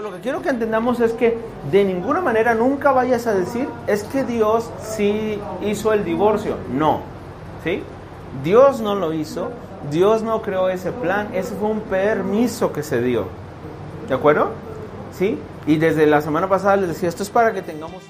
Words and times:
Lo 0.00 0.10
que 0.10 0.20
quiero 0.20 0.40
que 0.40 0.48
entendamos 0.48 1.00
es 1.00 1.12
que 1.12 1.38
de 1.70 1.84
ninguna 1.84 2.20
manera 2.20 2.54
nunca 2.54 2.92
vayas 2.92 3.26
a 3.26 3.34
decir 3.34 3.68
es 3.86 4.02
que 4.04 4.24
Dios 4.24 4.70
sí 4.80 5.38
hizo 5.62 5.92
el 5.92 6.04
divorcio. 6.04 6.56
No, 6.72 7.02
¿sí? 7.62 7.82
Dios 8.42 8.80
no 8.80 8.94
lo 8.94 9.12
hizo, 9.12 9.50
Dios 9.90 10.22
no 10.22 10.40
creó 10.40 10.70
ese 10.70 10.92
plan, 10.92 11.28
ese 11.34 11.54
fue 11.54 11.68
un 11.68 11.80
permiso 11.80 12.72
que 12.72 12.82
se 12.82 13.02
dio. 13.02 13.26
¿De 14.08 14.14
acuerdo? 14.14 14.50
¿Sí? 15.12 15.38
Y 15.66 15.76
desde 15.76 16.06
la 16.06 16.22
semana 16.22 16.48
pasada 16.48 16.76
les 16.76 16.88
decía, 16.88 17.08
esto 17.08 17.22
es 17.22 17.30
para 17.30 17.52
que 17.52 17.60
tengamos... 17.60 18.02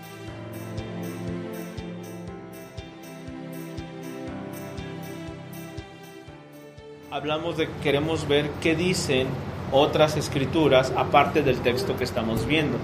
Hablamos 7.11 7.59
de 7.59 7.67
que 7.67 7.73
queremos 7.83 8.27
ver 8.27 8.49
qué 8.63 8.75
dicen 8.75 9.27
otras 9.73 10.17
escrituras 10.17 10.93
aparte 10.97 11.43
del 11.43 11.59
texto 11.59 11.97
que 11.97 12.05
estamos 12.05 12.47
viendo. 12.47 12.79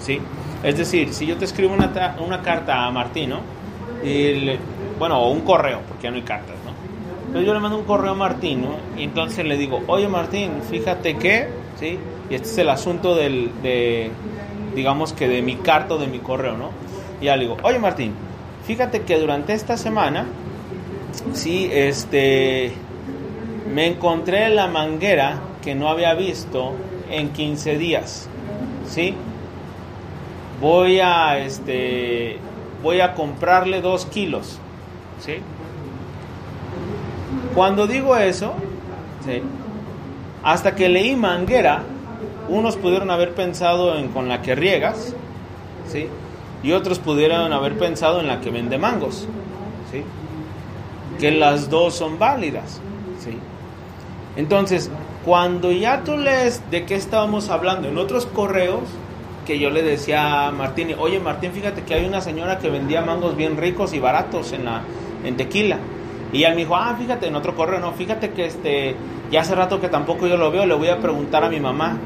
¿sí? 0.00 0.20
Es 0.62 0.76
decir, 0.76 1.12
si 1.14 1.26
yo 1.26 1.36
te 1.36 1.44
escribo 1.44 1.72
una, 1.72 2.16
una 2.18 2.42
carta 2.42 2.84
a 2.84 2.90
Martino, 2.90 3.40
y 4.02 4.58
bueno, 4.98 5.20
o 5.20 5.30
un 5.30 5.40
correo, 5.40 5.80
porque 5.88 6.04
ya 6.04 6.10
no 6.10 6.16
hay 6.16 6.22
cartas, 6.22 6.56
¿no? 6.64 6.72
Entonces 7.26 7.46
yo 7.46 7.54
le 7.54 7.60
mando 7.60 7.78
un 7.78 7.84
correo 7.84 8.12
a 8.12 8.14
Martino 8.14 8.76
y 8.96 9.04
entonces 9.04 9.44
le 9.44 9.56
digo, 9.56 9.82
oye 9.86 10.06
Martín, 10.08 10.60
fíjate 10.68 11.16
que, 11.16 11.48
¿sí? 11.80 11.98
Y 12.28 12.34
este 12.34 12.48
es 12.48 12.58
el 12.58 12.68
asunto 12.68 13.14
del, 13.14 13.50
de, 13.62 14.10
digamos 14.74 15.12
que 15.12 15.28
de 15.28 15.40
mi 15.40 15.56
carta 15.56 15.94
o 15.94 15.98
de 15.98 16.06
mi 16.08 16.18
correo, 16.18 16.56
¿no? 16.56 16.70
Y 17.20 17.26
ya 17.26 17.36
le 17.36 17.44
digo, 17.44 17.56
oye 17.62 17.78
Martín, 17.78 18.12
fíjate 18.66 19.02
que 19.02 19.18
durante 19.18 19.54
esta 19.54 19.76
semana, 19.76 20.26
sí, 21.32 21.68
este, 21.72 22.72
me 23.72 23.86
encontré 23.86 24.48
la 24.50 24.66
manguera 24.66 25.40
que 25.62 25.74
no 25.74 25.88
había 25.88 26.14
visto 26.14 26.72
en 27.10 27.30
15 27.30 27.78
días, 27.78 28.28
¿sí? 28.88 29.14
Voy 30.60 31.00
a, 31.00 31.38
este, 31.38 32.38
voy 32.82 33.00
a 33.00 33.14
comprarle 33.14 33.80
dos 33.80 34.06
kilos, 34.06 34.58
¿sí? 35.20 35.36
Cuando 37.54 37.86
digo 37.86 38.16
eso, 38.16 38.54
¿sí? 39.24 39.42
hasta 40.42 40.74
que 40.74 40.88
leí 40.88 41.14
manguera, 41.16 41.82
unos 42.48 42.76
pudieron 42.76 43.10
haber 43.10 43.34
pensado 43.34 43.96
en 43.96 44.08
con 44.08 44.28
la 44.28 44.42
que 44.42 44.54
riegas, 44.54 45.14
¿sí? 45.88 46.08
Y 46.62 46.72
otros 46.72 46.98
pudieron 46.98 47.52
haber 47.52 47.78
pensado 47.78 48.20
en 48.20 48.26
la 48.26 48.40
que 48.40 48.50
vende 48.50 48.78
mangos, 48.78 49.26
¿sí? 49.90 50.02
Que 51.20 51.30
las 51.30 51.70
dos 51.70 51.94
son 51.94 52.18
válidas, 52.18 52.80
¿sí? 53.20 53.38
Entonces, 54.36 54.90
cuando 55.24 55.70
ya 55.70 56.02
tú 56.02 56.16
lees 56.16 56.62
de 56.70 56.84
qué 56.84 56.96
estábamos 56.96 57.48
hablando 57.48 57.88
en 57.88 57.96
otros 57.98 58.26
correos, 58.26 58.82
que 59.46 59.58
yo 59.58 59.70
le 59.70 59.82
decía 59.82 60.48
a 60.48 60.50
Martín, 60.50 60.94
oye 60.98 61.18
Martín, 61.20 61.52
fíjate 61.52 61.82
que 61.82 61.94
hay 61.94 62.04
una 62.04 62.20
señora 62.20 62.58
que 62.58 62.70
vendía 62.70 63.02
mangos 63.02 63.36
bien 63.36 63.56
ricos 63.56 63.92
y 63.92 63.98
baratos 63.98 64.52
en, 64.52 64.64
la, 64.64 64.82
en 65.24 65.36
tequila. 65.36 65.78
Y 66.32 66.44
él 66.44 66.54
me 66.54 66.62
dijo, 66.62 66.76
ah, 66.76 66.96
fíjate, 66.98 67.26
en 67.26 67.36
otro 67.36 67.54
correo, 67.54 67.78
no, 67.78 67.92
fíjate 67.92 68.30
que 68.30 68.46
este, 68.46 68.96
ya 69.30 69.42
hace 69.42 69.54
rato 69.54 69.80
que 69.80 69.88
tampoco 69.88 70.26
yo 70.26 70.36
lo 70.36 70.50
veo, 70.50 70.66
le 70.66 70.74
voy 70.74 70.88
a 70.88 70.98
preguntar 70.98 71.44
a 71.44 71.48
mi 71.48 71.60
mamá. 71.60 71.98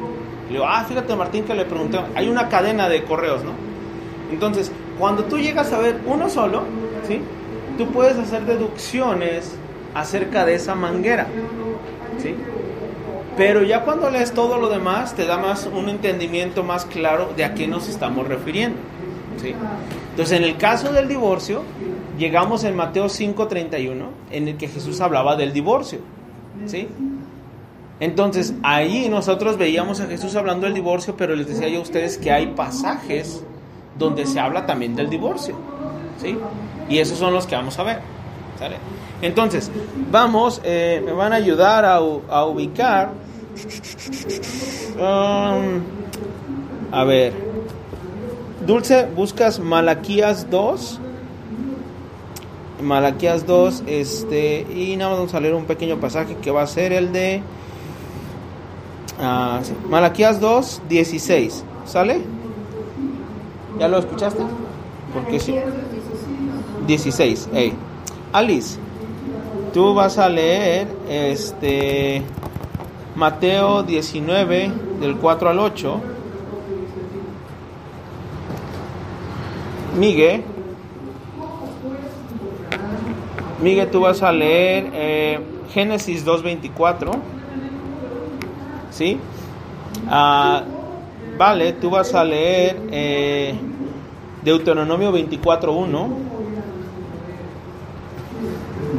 Le 0.49 0.55
digo, 0.55 0.67
ah, 0.67 0.85
fíjate 0.87 1.15
Martín 1.15 1.45
que 1.45 1.55
le 1.55 1.65
pregunté, 1.65 1.99
hay 2.15 2.29
una 2.29 2.49
cadena 2.49 2.89
de 2.89 3.03
correos, 3.05 3.45
¿no? 3.45 3.53
Entonces, 4.31 4.73
cuando 4.99 5.25
tú 5.25 5.39
llegas 5.39 5.73
a 5.73 5.79
ver 5.79 6.01
uno 6.07 6.29
solo, 6.29 6.63
¿sí? 7.07 7.21
Tú 7.79 7.87
puedes 7.89 8.19
hacer 8.19 8.45
deducciones 8.45 9.55
acerca 9.95 10.45
de 10.45 10.55
esa 10.55 10.75
manguera, 10.75 11.27
¿sí? 12.21 12.35
Pero 13.37 13.63
ya 13.63 13.83
cuando 13.83 14.11
lees 14.11 14.33
todo 14.33 14.59
lo 14.59 14.69
demás, 14.69 15.15
te 15.15 15.27
da 15.27 15.37
más 15.37 15.67
un 15.67 15.91
entendimiento 15.91 16.63
más 16.63 16.87
claro 16.87 17.33
de 17.37 17.45
a 17.45 17.55
qué 17.55 17.67
nos 17.67 17.87
estamos 17.89 18.27
refiriendo. 18.27 18.79
¿sí? 19.41 19.55
Entonces, 20.11 20.39
en 20.39 20.45
el 20.45 20.57
caso 20.57 20.93
del 20.93 21.07
divorcio, 21.07 21.63
llegamos 22.19 22.65
en 22.65 22.75
Mateo 22.75 23.09
5:31, 23.09 24.09
en 24.31 24.49
el 24.49 24.57
que 24.57 24.69
Jesús 24.69 25.03
hablaba 25.03 25.37
del 25.37 25.53
divorcio. 25.53 25.99
¿sí? 26.65 26.89
Entonces, 28.01 28.55
ahí 28.63 29.09
nosotros 29.11 29.59
veíamos 29.59 30.01
a 30.01 30.07
Jesús 30.07 30.35
hablando 30.35 30.65
del 30.65 30.75
divorcio, 30.75 31.15
pero 31.15 31.37
les 31.37 31.47
decía 31.47 31.69
yo 31.69 31.81
a 31.81 31.83
ustedes 31.83 32.17
que 32.17 32.33
hay 32.33 32.47
pasajes 32.49 33.45
donde 33.99 34.25
se 34.25 34.41
habla 34.41 34.65
también 34.65 34.97
del 34.97 35.11
divorcio. 35.11 35.55
¿sí? 36.23 36.39
Y 36.89 37.01
esos 37.01 37.19
son 37.19 37.35
los 37.35 37.47
que 37.47 37.55
vamos 37.55 37.79
a 37.79 37.83
ver. 37.83 38.01
Entonces, 39.21 39.71
vamos, 40.11 40.63
eh, 40.65 41.03
me 41.05 41.13
van 41.13 41.35
a 41.35 41.37
ayudar 41.37 41.85
a 41.85 42.45
ubicar 42.47 43.26
Um, 44.99 45.83
a 46.93 47.05
ver. 47.05 47.33
Dulce, 48.67 49.07
buscas 49.15 49.59
Malaquías 49.61 50.51
2. 50.51 51.01
Malaquías 52.83 53.47
2, 53.47 53.85
este, 53.87 54.67
y 54.75 54.97
nada 54.97 55.11
más 55.11 55.19
vamos 55.21 55.35
a 55.35 55.41
leer 55.41 55.55
un 55.55 55.65
pequeño 55.65 55.99
pasaje 55.99 56.37
que 56.37 56.51
va 56.51 56.63
a 56.63 56.67
ser 56.67 56.93
el 56.93 57.11
de 57.11 57.43
uh, 59.19 59.89
Malaquías 59.89 60.41
2, 60.41 60.83
16. 60.89 61.65
¿Sale? 61.87 62.21
¿Ya 63.79 63.89
lo 63.89 63.99
escuchaste? 63.99 64.43
Porque 65.15 65.41
sí. 65.41 65.55
16. 66.87 67.49
Hey. 67.53 67.73
Alice, 68.33 68.79
tú 69.73 69.95
vas 69.95 70.19
a 70.19 70.29
leer 70.29 70.89
este 71.09 72.23
Mateo 73.17 73.83
19, 73.83 74.71
del 75.01 75.17
4 75.17 75.49
al 75.49 75.59
8. 75.59 76.01
Miguel, 79.99 80.45
Miguel, 83.63 83.91
tú 83.91 84.01
vas 84.01 84.23
a 84.23 84.31
leer 84.33 84.91
eh, 84.93 85.41
Génesis 85.73 86.27
2.24. 86.27 87.11
¿Sí? 88.91 89.19
Ah, 90.09 90.63
vale, 91.39 91.73
tú 91.73 91.91
vas 91.91 92.15
a 92.15 92.23
leer 92.23 92.81
eh, 92.91 93.55
Deuteronomio 94.43 95.11
24.1. 95.13 96.09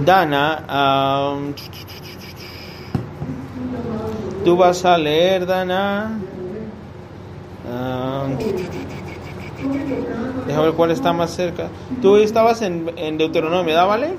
Dana, 0.03 1.33
um, 1.35 1.53
Tú 4.47 4.55
vas 4.55 4.85
a 4.85 4.97
leer, 4.97 5.45
Dana. 5.45 6.17
Um, 7.65 8.37
déjame 10.47 10.67
ver 10.67 10.73
cuál 10.73 10.91
está 10.91 11.11
más 11.11 11.31
cerca. 11.31 11.67
Tú 12.01 12.15
estabas 12.15 12.61
en, 12.61 12.89
en 12.95 13.17
Deuteronomio, 13.17 13.75
¿da 13.75 13.83
vale? 13.83 14.13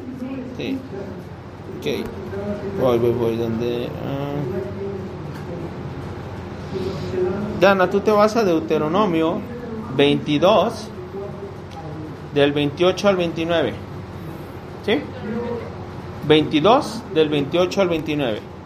Sí. 0.58 0.76
Ok. 1.78 1.86
Voy, 2.78 2.98
voy, 2.98 3.12
voy. 3.12 3.36
¿Dónde? 3.38 3.86
Uh. 3.86 4.38
Dana, 7.58 7.88
tú 7.88 8.00
te 8.00 8.10
vas 8.10 8.36
a 8.36 8.44
Deuteronomio 8.44 9.40
22, 9.96 10.88
del 12.34 12.52
28 12.52 13.08
al 13.08 13.16
29. 13.16 13.72
¿Sí? 14.84 15.00
22, 16.26 17.02
del 17.14 17.30
28 17.30 17.80
al 17.80 17.88
29. 17.88 18.57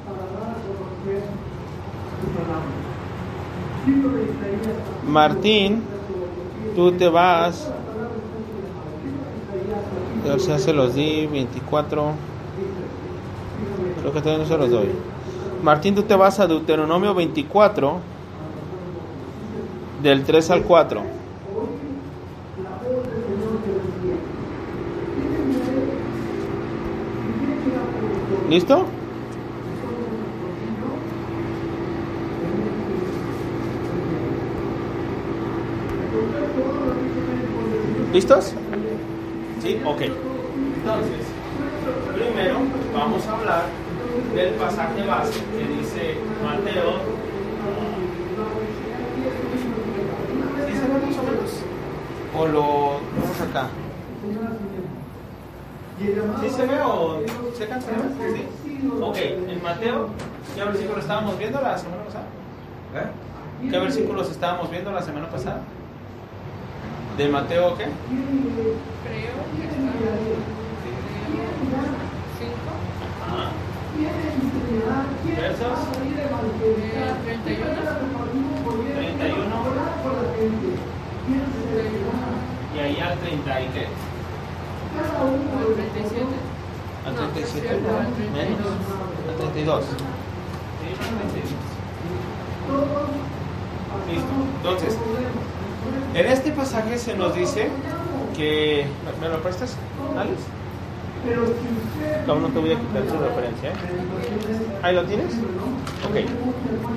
Martín, 5.06 5.82
tú 6.74 6.92
te 6.92 7.08
vas. 7.08 7.70
Ya 10.46 10.58
se 10.58 10.72
los 10.72 10.94
di, 10.94 11.26
24. 11.26 12.12
Creo 14.00 14.12
que 14.12 14.20
todavía 14.20 14.44
no 14.44 14.48
se 14.48 14.56
los 14.56 14.70
doy. 14.70 14.88
Martín, 15.62 15.94
tú 15.94 16.02
te 16.02 16.14
vas 16.14 16.40
a 16.40 16.46
Deuteronomio 16.46 17.14
24, 17.14 17.98
del 20.02 20.24
3 20.24 20.50
al 20.50 20.62
4. 20.62 21.02
¿Listo? 28.48 28.86
¿Listos? 38.12 38.52
¿Sí? 39.62 39.80
Ok. 39.86 40.02
Entonces, 40.02 41.26
primero 42.14 42.58
vamos 42.94 43.26
a 43.26 43.38
hablar 43.38 43.62
del 44.34 44.54
pasaje 44.54 45.06
base 45.06 45.40
que 45.56 45.64
dice 45.78 46.16
Mateo. 46.44 46.92
¿Sí 50.66 50.74
se 50.74 50.82
ve 50.82 51.06
más 51.06 51.16
o 51.16 51.22
menos? 51.22 51.50
¿O 52.36 52.46
lo 52.48 52.62
vamos 53.18 53.40
acá? 53.40 53.68
¿Sí 56.40 56.50
se 56.50 56.66
ve 56.66 56.80
o 56.84 57.20
se 57.56 57.66
cansa 57.66 57.88
¿Sí? 58.34 58.88
Ok, 59.00 59.16
en 59.16 59.62
Mateo, 59.62 60.08
¿qué 60.54 60.64
versículo 60.64 61.00
estábamos 61.00 61.38
viendo 61.38 61.62
la 61.62 61.78
semana 61.78 62.02
pasada? 62.04 62.26
¿Eh? 62.94 63.70
¿Qué 63.70 63.78
versículos 63.78 64.30
estábamos 64.30 64.70
viendo 64.70 64.92
la 64.92 65.00
semana 65.00 65.30
pasada? 65.30 65.62
¿De 67.16 67.28
Mateo 67.28 67.76
qué? 67.76 67.84
Creo 67.84 67.92
que 71.58 72.44
está. 72.44 72.72
Ajá. 73.26 73.50
Versos 75.36 75.78
Eh, 76.62 77.12
31. 77.24 77.66
31 78.94 79.52
y 82.74 82.78
ahí 82.78 82.98
al 83.00 83.18
30 83.18 83.60
y 83.60 83.66
qué? 83.68 83.86
Al 84.96 85.30
37. 85.74 86.24
Al 87.06 87.14
No, 87.14 87.20
37 87.32 87.68
cierto, 87.68 87.88
al 87.90 88.08
menos 88.32 88.72
32. 89.26 89.28
al 89.28 89.36
32. 89.52 89.84
Sí, 89.84 90.88
al 90.88 90.96
32. 91.30 91.50
Listo. 94.08 94.34
Entonces, 94.56 94.92
en 96.14 96.26
este 96.26 96.52
pasaje 96.52 96.98
se 96.98 97.14
nos 97.14 97.34
dice 97.34 97.68
que. 98.36 98.86
¿Me 99.20 99.28
lo 99.28 99.42
prestas, 99.42 99.76
Alex? 100.18 100.38
No, 102.26 102.40
no 102.40 102.48
te 102.48 102.58
voy 102.58 102.72
a 102.72 102.80
quitar 102.80 103.02
tu 103.02 103.14
referencia. 103.14 103.70
¿eh? 103.70 104.82
¿Ahí 104.82 104.94
lo 104.94 105.04
tienes? 105.04 105.32
Ok. 106.08 106.26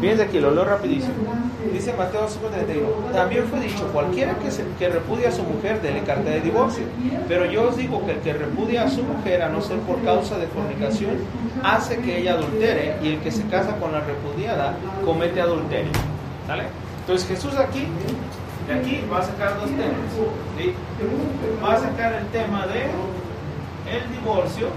Fíjense 0.01 0.23
aquí, 0.23 0.39
lo 0.39 0.51
leo 0.51 0.65
rapidísimo. 0.65 1.13
Dice 1.71 1.93
Mateo 1.93 2.27
5:31. 2.27 3.13
También 3.13 3.43
fue 3.45 3.59
dicho, 3.59 3.87
cualquiera 3.93 4.37
que, 4.39 4.49
se, 4.49 4.63
que 4.79 4.89
repudia 4.89 5.29
a 5.29 5.31
su 5.31 5.43
mujer, 5.43 5.81
dele 5.81 6.01
carta 6.01 6.31
de 6.31 6.41
divorcio. 6.41 6.85
Pero 7.27 7.45
yo 7.45 7.69
os 7.69 7.77
digo 7.77 8.03
que 8.05 8.13
el 8.13 8.19
que 8.19 8.33
repudia 8.33 8.83
a 8.85 8.89
su 8.89 9.03
mujer, 9.03 9.43
a 9.43 9.49
no 9.49 9.61
ser 9.61 9.77
por 9.79 10.01
causa 10.03 10.37
de 10.37 10.47
fornicación, 10.47 11.17
hace 11.63 11.97
que 11.97 12.19
ella 12.19 12.33
adultere, 12.33 12.97
y 13.03 13.09
el 13.09 13.19
que 13.19 13.31
se 13.31 13.43
casa 13.43 13.75
con 13.77 13.91
la 13.91 14.01
repudiada, 14.01 14.75
comete 15.03 15.41
adulterio. 15.41 15.91
¿Sale? 16.47 16.63
Entonces 17.01 17.27
Jesús 17.27 17.55
aquí, 17.55 17.87
de 18.67 18.73
aquí, 18.73 19.03
va 19.11 19.19
a 19.19 19.23
sacar 19.23 19.59
dos 19.59 19.69
temas. 19.69 20.11
¿sí? 20.57 20.73
Va 21.63 21.73
a 21.73 21.79
sacar 21.79 22.13
el 22.13 22.27
tema 22.27 22.65
de 22.67 22.85
el 23.91 24.11
divorcio 24.11 24.69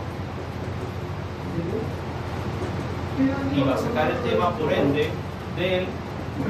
y 3.57 3.61
va 3.63 3.75
a 3.75 3.79
sacar 3.79 4.11
el 4.11 4.31
tema, 4.31 4.51
por 4.51 4.73
ende, 4.73 5.09
del 5.57 5.87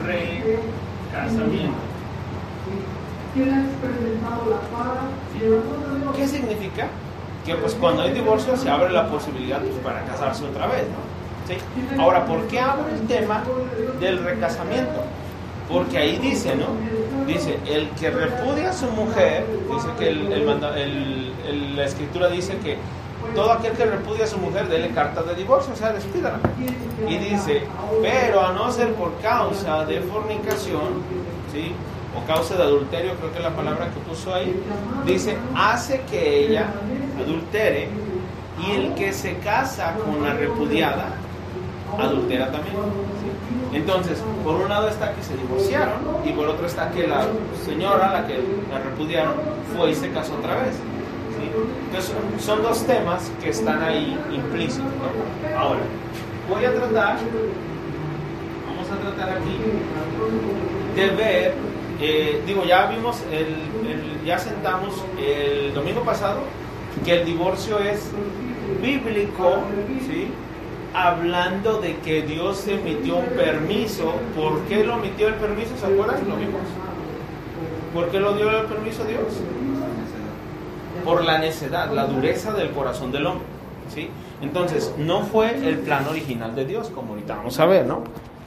recasamiento. 0.04 1.78
¿Qué 6.16 6.28
significa? 6.28 6.88
Que 7.46 7.54
pues 7.54 7.74
cuando 7.74 8.02
hay 8.02 8.12
divorcio 8.12 8.56
se 8.56 8.68
abre 8.68 8.90
la 8.90 9.08
posibilidad 9.08 9.60
pues, 9.60 9.76
para 9.76 10.04
casarse 10.04 10.44
otra 10.44 10.66
vez. 10.66 10.84
¿Sí? 11.46 11.56
Ahora, 11.98 12.26
¿por 12.26 12.46
qué 12.48 12.60
abre 12.60 12.92
el 12.92 13.06
tema 13.06 13.42
del 14.00 14.22
recasamiento? 14.22 15.04
Porque 15.68 15.98
ahí 15.98 16.18
dice, 16.18 16.54
¿no? 16.56 16.66
Dice, 17.26 17.58
el 17.66 17.90
que 17.90 18.10
repudia 18.10 18.70
a 18.70 18.72
su 18.72 18.86
mujer, 18.86 19.44
dice 19.70 19.88
que 19.98 20.12
la 21.76 21.84
escritura 21.84 22.28
dice 22.28 22.56
que 22.58 22.78
todo 23.34 23.52
aquel 23.52 23.72
que 23.72 23.84
repudia 23.84 24.24
a 24.24 24.26
su 24.26 24.38
mujer, 24.38 24.68
dele 24.68 24.88
carta 24.90 25.22
de 25.22 25.34
divorcio, 25.34 25.74
o 25.74 25.76
sea, 25.76 25.92
despídala. 25.92 26.38
Y 27.06 27.18
dice, 27.18 27.62
pero 28.00 28.40
a 28.40 28.52
no 28.52 28.70
ser 28.72 28.94
por 28.94 29.14
causa 29.20 29.84
de 29.84 30.00
fornicación, 30.00 31.02
¿sí? 31.52 31.72
O 32.16 32.26
causa 32.26 32.56
de 32.56 32.62
adulterio, 32.62 33.14
creo 33.16 33.30
que 33.32 33.38
es 33.38 33.44
la 33.44 33.54
palabra 33.54 33.90
que 33.90 34.00
puso 34.08 34.34
ahí, 34.34 34.58
dice, 35.04 35.36
hace 35.54 36.00
que 36.10 36.46
ella 36.46 36.72
adultere 37.20 37.88
y 38.66 38.72
el 38.72 38.94
que 38.94 39.12
se 39.12 39.36
casa 39.38 39.94
con 39.94 40.22
la 40.24 40.32
repudiada, 40.32 41.10
adultera 41.98 42.50
también. 42.50 42.74
¿sí? 42.74 43.37
Entonces, 43.72 44.18
por 44.44 44.56
un 44.56 44.68
lado 44.68 44.88
está 44.88 45.14
que 45.14 45.22
se 45.22 45.36
divorciaron 45.36 45.98
y 46.24 46.30
por 46.32 46.48
otro 46.48 46.66
está 46.66 46.90
que 46.90 47.06
la 47.06 47.26
señora, 47.64 48.12
la 48.12 48.26
que 48.26 48.34
la 48.72 48.78
repudiaron, 48.82 49.34
fue 49.76 49.90
y 49.90 49.94
se 49.94 50.10
casó 50.10 50.34
otra 50.34 50.54
vez. 50.56 50.74
Entonces, 51.88 52.12
son 52.40 52.62
dos 52.62 52.84
temas 52.84 53.30
que 53.42 53.50
están 53.50 53.82
ahí 53.82 54.18
implícitos. 54.32 54.86
Ahora, 55.56 55.80
voy 56.48 56.64
a 56.64 56.74
tratar, 56.74 57.18
vamos 58.66 58.88
a 58.90 58.96
tratar 59.14 59.36
aquí 59.36 59.56
de 60.96 61.06
ver, 61.10 61.54
eh, 62.00 62.42
digo, 62.46 62.64
ya 62.64 62.86
vimos, 62.86 63.22
el, 63.30 63.46
el- 63.88 64.24
ya 64.24 64.38
sentamos 64.38 64.94
el 65.18 65.72
domingo 65.74 66.02
pasado 66.02 66.40
que 67.04 67.20
el 67.20 67.24
divorcio 67.26 67.78
es 67.78 68.10
bíblico, 68.82 69.58
¿sí? 70.06 70.28
Hablando 70.94 71.80
de 71.80 71.96
que 71.98 72.22
Dios 72.22 72.66
emitió 72.68 73.16
un 73.16 73.26
permiso. 73.26 74.12
¿Por 74.36 74.60
qué 74.62 74.84
lo 74.84 74.94
emitió 74.94 75.28
el 75.28 75.34
permiso? 75.34 75.70
¿Se 75.78 75.86
acuerdan? 75.86 76.28
Lo 76.28 76.36
vimos. 76.36 76.62
¿Por 77.94 78.08
qué 78.10 78.20
lo 78.20 78.34
dio 78.34 78.50
el 78.50 78.66
permiso 78.66 79.04
Dios? 79.04 79.22
Por 81.04 81.24
la 81.24 81.38
necedad, 81.38 81.92
la 81.92 82.06
dureza 82.06 82.52
del 82.52 82.70
corazón 82.70 83.12
del 83.12 83.26
hombre. 83.26 83.46
¿sí? 83.94 84.10
Entonces, 84.42 84.94
no 84.98 85.22
fue 85.22 85.54
el 85.56 85.78
plan 85.78 86.06
original 86.06 86.54
de 86.54 86.64
Dios, 86.64 86.90
como 86.94 87.12
ahorita 87.12 87.36
vamos 87.36 87.58
a 87.58 87.66
ver, 87.66 87.86
¿no? 87.86 88.02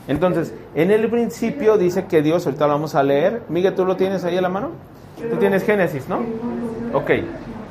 Entonces, 0.07 0.53
en 0.75 0.91
el 0.91 1.09
principio 1.09 1.77
dice 1.77 2.05
que 2.05 2.21
Dios, 2.21 2.45
ahorita 2.45 2.67
lo 2.67 2.73
vamos 2.73 2.95
a 2.95 3.03
leer. 3.03 3.43
Miguel, 3.49 3.75
¿tú 3.75 3.85
lo 3.85 3.95
tienes 3.95 4.23
ahí 4.23 4.37
a 4.37 4.41
la 4.41 4.49
mano? 4.49 4.71
Tú 5.29 5.37
tienes 5.37 5.63
Génesis, 5.63 6.07
¿no? 6.07 6.21
Ok. 6.93 7.11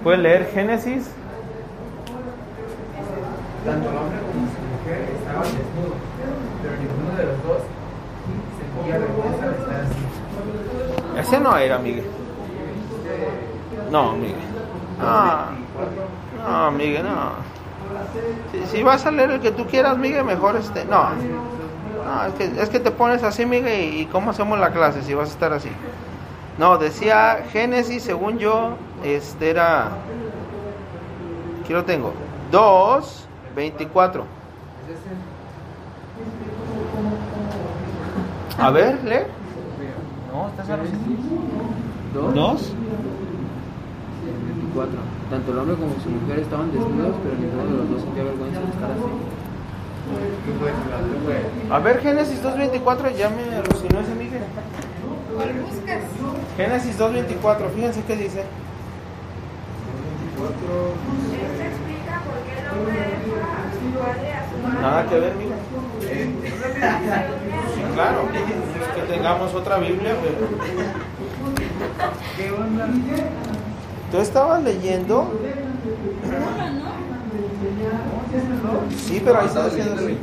¿Puedes 0.02 0.20
leer 0.20 0.50
Génesis? 0.52 1.10
Tanto 3.64 3.90
el 3.90 3.96
hombre 3.96 4.18
como 4.20 4.46
su 4.46 4.60
mujer 4.72 5.04
estaban 5.18 5.44
desnudos, 5.44 5.98
pero 6.62 6.74
ninguno 6.80 7.12
de 7.18 7.24
los 7.26 7.42
dos 7.44 7.62
sentía 8.56 8.98
vergüenza 8.98 9.48
de 9.48 9.58
estar 9.58 9.80
así. 9.80 10.00
Ese 11.20 11.40
no 11.40 11.56
era, 11.56 11.78
Miguel. 11.78 12.06
No, 13.90 14.12
Miguel. 14.12 14.36
No, 14.98 15.46
no, 16.46 16.70
Miguel, 16.72 17.04
no. 17.04 17.32
Si, 18.52 18.76
si 18.76 18.82
vas 18.82 19.04
a 19.06 19.10
leer 19.10 19.32
el 19.32 19.40
que 19.40 19.50
tú 19.50 19.66
quieras, 19.66 19.98
Miguel, 19.98 20.24
mejor 20.24 20.56
este. 20.56 20.84
No, 20.84 21.10
no 21.10 22.26
es, 22.26 22.34
que, 22.34 22.62
es 22.62 22.68
que 22.68 22.80
te 22.80 22.90
pones 22.90 23.22
así, 23.22 23.46
Miguel, 23.46 23.94
y, 23.94 24.00
y 24.00 24.06
¿cómo 24.06 24.30
hacemos 24.30 24.58
la 24.58 24.70
clase 24.70 25.02
si 25.02 25.14
vas 25.14 25.28
a 25.28 25.32
estar 25.32 25.52
así? 25.52 25.70
No, 26.58 26.78
decía 26.78 27.44
Génesis, 27.52 28.02
según 28.02 28.38
yo, 28.38 28.76
este 29.04 29.50
era. 29.50 29.88
Aquí 31.62 31.72
lo 31.72 31.84
tengo. 31.84 32.12
2, 32.50 33.26
24. 33.54 34.24
A 38.58 38.70
ver, 38.70 39.02
lee. 39.04 39.39
No, 40.32 40.48
estás 40.48 40.66
Dos, 42.14 42.34
2. 42.34 42.72
24. 44.24 44.98
Tanto 45.30 45.52
el 45.52 45.58
hombre 45.58 45.76
como 45.76 45.94
su 46.00 46.08
mujer 46.10 46.38
estaban 46.40 46.70
desnudos, 46.72 47.16
pero 47.22 47.34
ninguno 47.36 47.64
de 47.64 47.70
los 47.78 47.90
dos 47.90 48.02
sentía 48.02 48.24
vergüenza 48.24 48.60
de 48.60 48.66
estar 48.66 48.90
así. 48.90 49.00
A 51.70 51.78
ver, 51.78 52.00
Génesis 52.00 52.42
2.24, 52.42 53.14
ya 53.16 53.30
me 53.30 53.42
alucinó 53.56 54.00
ese 54.00 54.14
Miguel. 54.14 54.42
¿Cuál 55.34 55.52
buscas? 55.62 56.02
Génesis 56.56 56.98
2.24, 56.98 57.70
fíjense 57.74 58.02
qué 58.02 58.16
dice. 58.16 58.40
Esto 60.40 60.94
explica 61.62 62.22
por 62.24 62.38
qué 62.46 62.52
el 62.58 62.66
hombre 62.70 62.98
deja 62.98 63.50
a 63.60 63.70
su 63.76 63.86
padre 63.98 64.28
a 64.32 64.42
su 64.50 64.56
madre. 64.58 64.80
Nada 64.80 65.00
que 65.08 65.16
ver, 65.20 65.34
Miguel. 65.36 65.58
Claro. 68.00 68.22
Es 68.32 68.88
que 68.94 69.02
tengamos 69.12 69.54
otra 69.54 69.76
Biblia, 69.76 70.16
pero. 70.22 70.48
¿Tú 74.10 74.18
estabas 74.18 74.62
leyendo? 74.62 75.30
Sí, 78.96 79.20
pero 79.22 79.40
ahí 79.40 79.46
está 79.46 79.64
diciendo 79.66 79.94
así. 79.96 80.18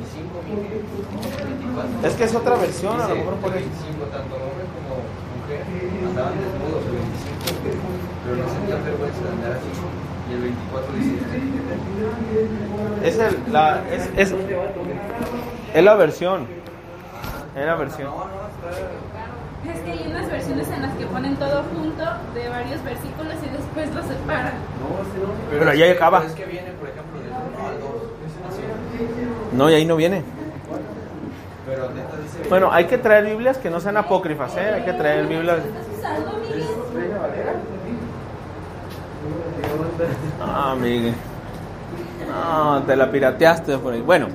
Es 2.03 2.13
que 2.15 2.24
es 2.24 2.34
otra 2.34 2.55
versión, 2.55 3.00
a 3.00 3.07
lo 3.10 3.15
mejor 3.15 3.36
por 3.36 3.55
eso. 3.55 3.60
25, 3.60 4.05
tanto 4.05 4.36
hombre 4.36 4.65
como 4.74 4.96
mujer 5.38 5.62
andaban 6.10 6.34
desnudos, 6.34 6.84
el 6.84 6.91
25, 6.98 7.38
pero 8.24 8.36
no 8.38 8.50
sentían 8.53 8.84
vergüenza 8.86 9.22
de 9.22 9.29
andar 9.29 9.51
así. 9.51 9.69
Y 10.29 10.34
el 10.34 10.41
24 10.41 10.93
dice, 10.96 11.13
Es, 13.03 13.15
el, 13.19 13.36
es, 13.93 14.10
es, 14.17 14.36
es 15.75 15.84
la 15.84 15.96
versión. 15.96 16.66
Es 17.57 17.65
la 17.65 17.75
versión. 17.75 18.13
Es 19.67 19.79
que 19.79 19.91
hay 19.91 20.07
unas 20.11 20.29
versiones 20.29 20.69
en 20.69 20.81
las 20.83 20.93
que 20.93 21.05
ponen 21.07 21.35
todo 21.37 21.63
junto 21.73 22.03
de 22.35 22.49
varios 22.49 22.83
versículos 22.83 23.33
y 23.43 23.49
después 23.49 23.95
lo 23.95 24.03
separan. 24.03 24.53
Pero 25.49 25.71
ahí 25.71 25.83
acaba. 25.83 26.23
Es 26.23 26.33
que 26.33 26.45
viene, 26.45 26.71
por 26.73 26.87
ejemplo, 26.87 27.19
del 27.19 27.31
1 27.31 27.67
al 27.67 27.79
2. 27.79 27.89
Así. 28.47 28.61
No, 29.53 29.69
y 29.71 29.73
ahí 29.73 29.85
no 29.85 29.95
viene. 29.95 30.23
Pero 31.65 31.89
neta 31.89 32.15
dice. 32.21 32.47
Bueno, 32.47 32.69
hay 32.71 32.85
que 32.85 32.99
traer 32.99 33.25
Biblias 33.25 33.57
que 33.57 33.71
no 33.71 33.79
sean 33.79 33.97
apócrifas, 33.97 34.55
¿eh? 34.55 34.73
Hay 34.75 34.83
que 34.83 34.93
traer 34.93 35.25
Biblias. 35.25 35.59
Ah, 40.39 40.75
Miguel. 40.79 41.15
No, 42.29 42.83
te 42.83 42.95
la 42.95 43.11
pirateaste 43.11 43.79
por 43.79 43.93
ahí. 43.93 44.01
Bueno, 44.01 44.27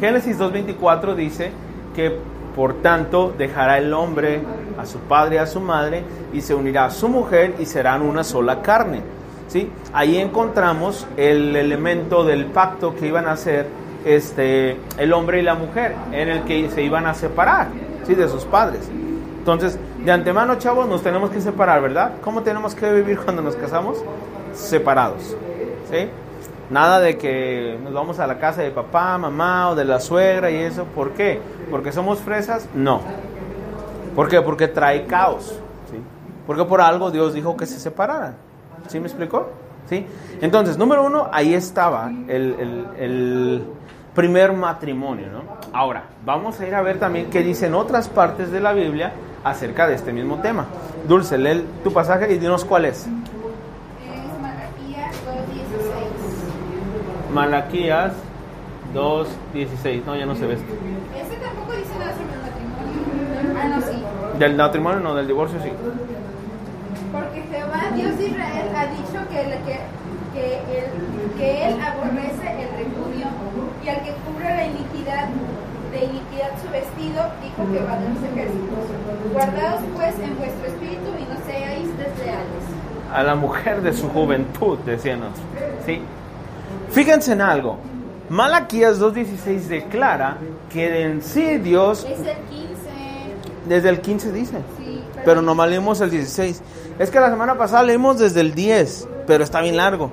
Génesis 0.00 0.38
2.24 0.38 1.14
dice 1.14 1.52
que 1.94 2.18
Por 2.54 2.82
tanto, 2.82 3.32
dejará 3.38 3.78
el 3.78 3.94
hombre 3.94 4.42
a 4.76 4.84
su 4.84 4.98
padre 4.98 5.36
y 5.36 5.38
a 5.38 5.46
su 5.46 5.60
madre 5.60 6.02
y 6.32 6.40
se 6.40 6.52
unirá 6.52 6.86
a 6.86 6.90
su 6.90 7.08
mujer 7.08 7.54
y 7.60 7.64
serán 7.64 8.02
una 8.02 8.24
sola 8.24 8.60
carne. 8.60 9.02
¿Sí? 9.46 9.70
Ahí 9.92 10.18
encontramos 10.18 11.06
el 11.16 11.54
elemento 11.54 12.24
del 12.24 12.46
pacto 12.46 12.94
que 12.94 13.06
iban 13.06 13.26
a 13.26 13.32
hacer 13.32 13.66
este, 14.04 14.76
el 14.98 15.12
hombre 15.12 15.40
y 15.40 15.42
la 15.42 15.54
mujer, 15.54 15.94
en 16.12 16.28
el 16.28 16.42
que 16.42 16.68
se 16.70 16.82
iban 16.82 17.06
a 17.06 17.14
separar 17.14 17.68
¿sí? 18.06 18.14
de 18.14 18.28
sus 18.28 18.44
padres. 18.44 18.88
Entonces, 19.38 19.78
de 20.04 20.12
antemano, 20.12 20.56
chavos, 20.56 20.86
nos 20.88 21.02
tenemos 21.02 21.30
que 21.30 21.40
separar, 21.40 21.80
¿verdad? 21.82 22.12
¿Cómo 22.22 22.42
tenemos 22.42 22.74
que 22.74 22.92
vivir 22.92 23.18
cuando 23.18 23.42
nos 23.42 23.56
casamos? 23.56 23.98
Separados. 24.52 25.36
¿sí? 25.90 26.08
Nada 26.70 27.00
de 27.00 27.18
que 27.18 27.78
nos 27.82 27.92
vamos 27.92 28.18
a 28.20 28.26
la 28.26 28.38
casa 28.38 28.62
de 28.62 28.70
papá, 28.70 29.18
mamá 29.18 29.70
o 29.70 29.74
de 29.74 29.84
la 29.84 29.98
suegra 30.00 30.50
y 30.50 30.56
eso. 30.56 30.84
¿Por 30.84 31.10
qué? 31.12 31.40
¿Porque 31.70 31.90
somos 31.92 32.20
fresas? 32.20 32.68
No. 32.74 33.00
¿Por 34.14 34.28
qué? 34.28 34.40
Porque 34.40 34.68
trae 34.68 35.06
caos. 35.06 35.58
¿sí? 35.90 35.96
Porque 36.46 36.64
por 36.64 36.80
algo 36.80 37.10
Dios 37.10 37.34
dijo 37.34 37.56
que 37.56 37.66
se 37.66 37.78
separaran. 37.80 38.36
¿Sí 38.88 39.00
me 39.00 39.06
explicó? 39.06 39.48
¿Sí? 39.88 40.06
Entonces, 40.40 40.78
número 40.78 41.04
uno, 41.04 41.28
ahí 41.32 41.54
estaba 41.54 42.08
el, 42.28 42.54
el- 42.98 43.64
primer 44.14 44.52
matrimonio, 44.52 45.28
¿no? 45.32 45.42
Ahora, 45.72 46.02
vamos 46.24 46.58
a 46.60 46.66
ir 46.66 46.74
a 46.74 46.82
ver 46.82 46.98
también 46.98 47.30
qué 47.30 47.42
dicen 47.44 47.74
otras 47.74 48.08
partes 48.08 48.50
de 48.50 48.60
la 48.60 48.72
Biblia 48.72 49.12
acerca 49.44 49.86
de 49.86 49.94
este 49.94 50.12
mismo 50.12 50.40
tema. 50.40 50.66
Dulce, 51.06 51.38
lee 51.38 51.64
tu 51.84 51.92
pasaje 51.92 52.30
y 52.32 52.38
dinos 52.38 52.64
cuál 52.64 52.86
es. 52.86 53.02
Es 53.06 53.06
Malaquías 54.42 55.14
2.16. 55.14 55.50
Malaquías 57.34 58.12
2.16. 58.94 60.04
No, 60.04 60.16
ya 60.16 60.26
no 60.26 60.34
se 60.34 60.46
ve. 60.46 60.54
esto. 60.54 60.66
Ese 61.16 61.36
tampoco 61.40 61.72
dice 61.72 61.94
nada 61.98 62.12
sobre 62.12 62.34
el 62.34 62.42
matrimonio. 62.42 63.60
Ah, 63.62 63.68
no, 63.68 63.80
sí. 63.82 64.38
Del 64.38 64.56
matrimonio, 64.56 65.00
no, 65.00 65.14
del 65.14 65.26
divorcio 65.26 65.58
sí. 65.62 65.70
Porque 67.12 67.42
Jehová, 67.50 67.82
Dios 67.94 68.16
de 68.18 68.26
Israel, 68.28 68.66
ha 68.74 68.86
dicho 68.86 69.28
que, 69.30 69.40
el- 69.42 69.58
que, 69.64 69.78
que, 70.34 70.54
él, 70.78 70.86
que 71.36 71.68
él 71.68 71.76
aborrece 71.80 72.62
el 72.62 72.68
repudio 72.78 73.26
y 73.84 73.88
al 73.88 74.02
que 74.02 74.12
cubre 74.26 74.44
la 74.44 74.64
iniquidad, 74.66 75.28
de 75.92 75.98
iniquidad 76.04 76.50
su 76.62 76.70
vestido, 76.70 77.24
dijo 77.42 77.66
Jehová 77.72 77.98
de 77.98 78.08
los 78.10 78.22
ejércitos. 78.22 78.84
Guardaos 79.32 79.80
pues 79.94 80.14
en 80.20 80.36
vuestro 80.38 80.66
espíritu 80.66 81.10
y 81.18 81.22
no 81.32 81.36
seáis 81.46 81.88
desleales. 81.98 82.64
A 83.12 83.22
la 83.24 83.34
mujer 83.34 83.82
de 83.82 83.92
su 83.92 84.08
juventud, 84.08 84.78
decían 84.86 85.22
otros. 85.22 85.40
¿Sí? 85.84 86.00
Fíjense 86.92 87.32
en 87.32 87.40
algo. 87.40 87.78
Malaquías 88.28 89.00
2.16 89.00 89.60
declara 89.68 90.36
que 90.72 91.02
en 91.04 91.22
sí 91.22 91.58
Dios, 91.58 92.04
Es 92.04 92.18
el 92.18 92.24
15. 92.24 92.36
desde 93.68 93.88
el 93.88 94.00
15 94.00 94.32
dice, 94.32 94.58
Sí, 94.78 95.02
pero 95.24 95.42
nomás 95.42 95.68
leímos 95.68 96.00
el 96.00 96.10
16. 96.10 96.62
Es 96.98 97.10
que 97.10 97.18
la 97.20 97.30
semana 97.30 97.56
pasada 97.56 97.82
leímos 97.82 98.18
desde 98.18 98.40
el 98.40 98.54
10, 98.54 99.08
pero 99.26 99.42
está 99.42 99.60
bien 99.60 99.76
largo. 99.76 100.12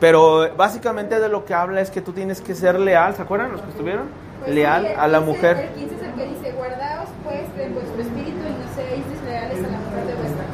Pero 0.00 0.54
básicamente 0.56 1.18
de 1.20 1.28
lo 1.28 1.44
que 1.44 1.54
habla 1.54 1.80
es 1.80 1.90
que 1.90 2.00
tú 2.00 2.12
tienes 2.12 2.40
que 2.40 2.54
ser 2.54 2.78
leal, 2.78 3.14
¿se 3.16 3.22
acuerdan 3.22 3.52
los 3.52 3.62
que 3.62 3.70
estuvieron? 3.70 4.04
Pues 4.40 4.54
leal 4.54 4.86
sí, 4.86 4.92
a 4.96 5.08
la 5.08 5.18
15 5.18 5.32
mujer. 5.32 5.56
El 5.56 5.68
15 5.74 5.94
es 5.94 6.02
el 6.02 6.12
que 6.12 6.26
dice, 6.26 6.52
guardaos 6.52 7.08
pues 7.24 7.56
de 7.56 7.68
vuestro 7.70 8.00
espíritu 8.02 8.38
y 8.38 8.50
no 8.50 8.74
seáis 8.74 9.04
desleales 9.10 9.58
a 9.58 9.68
la 9.68 9.78
mujer 9.78 10.06
de 10.06 10.14
vuestra 10.14 10.44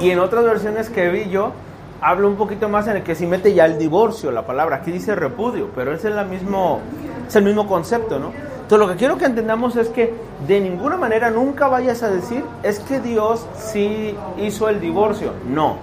Y 0.00 0.10
en 0.10 0.18
otras 0.18 0.44
versiones 0.44 0.90
que 0.90 1.08
vi 1.10 1.28
yo, 1.30 1.52
habla 2.00 2.26
un 2.26 2.36
poquito 2.36 2.68
más 2.68 2.86
en 2.88 2.98
el 2.98 3.02
que 3.02 3.14
se 3.14 3.26
mete 3.26 3.54
ya 3.54 3.66
el 3.66 3.78
divorcio, 3.78 4.30
la 4.30 4.46
palabra. 4.46 4.76
Aquí 4.76 4.90
dice 4.90 5.14
repudio, 5.14 5.68
pero 5.74 5.92
es 5.92 6.04
el 6.04 6.24
mismo, 6.26 6.80
es 7.28 7.36
el 7.36 7.44
mismo 7.44 7.66
concepto, 7.66 8.18
¿no? 8.18 8.32
Entonces 8.62 8.86
lo 8.86 8.92
que 8.92 8.98
quiero 8.98 9.18
que 9.18 9.24
entendamos 9.24 9.74
es 9.76 9.88
que 9.88 10.14
de 10.46 10.60
ninguna 10.60 10.96
manera 10.96 11.30
nunca 11.30 11.66
vayas 11.66 12.02
a 12.02 12.10
decir 12.10 12.44
es 12.62 12.78
que 12.78 13.00
Dios 13.00 13.44
sí 13.56 14.14
hizo 14.38 14.68
el 14.68 14.80
divorcio. 14.80 15.32
No, 15.48 15.76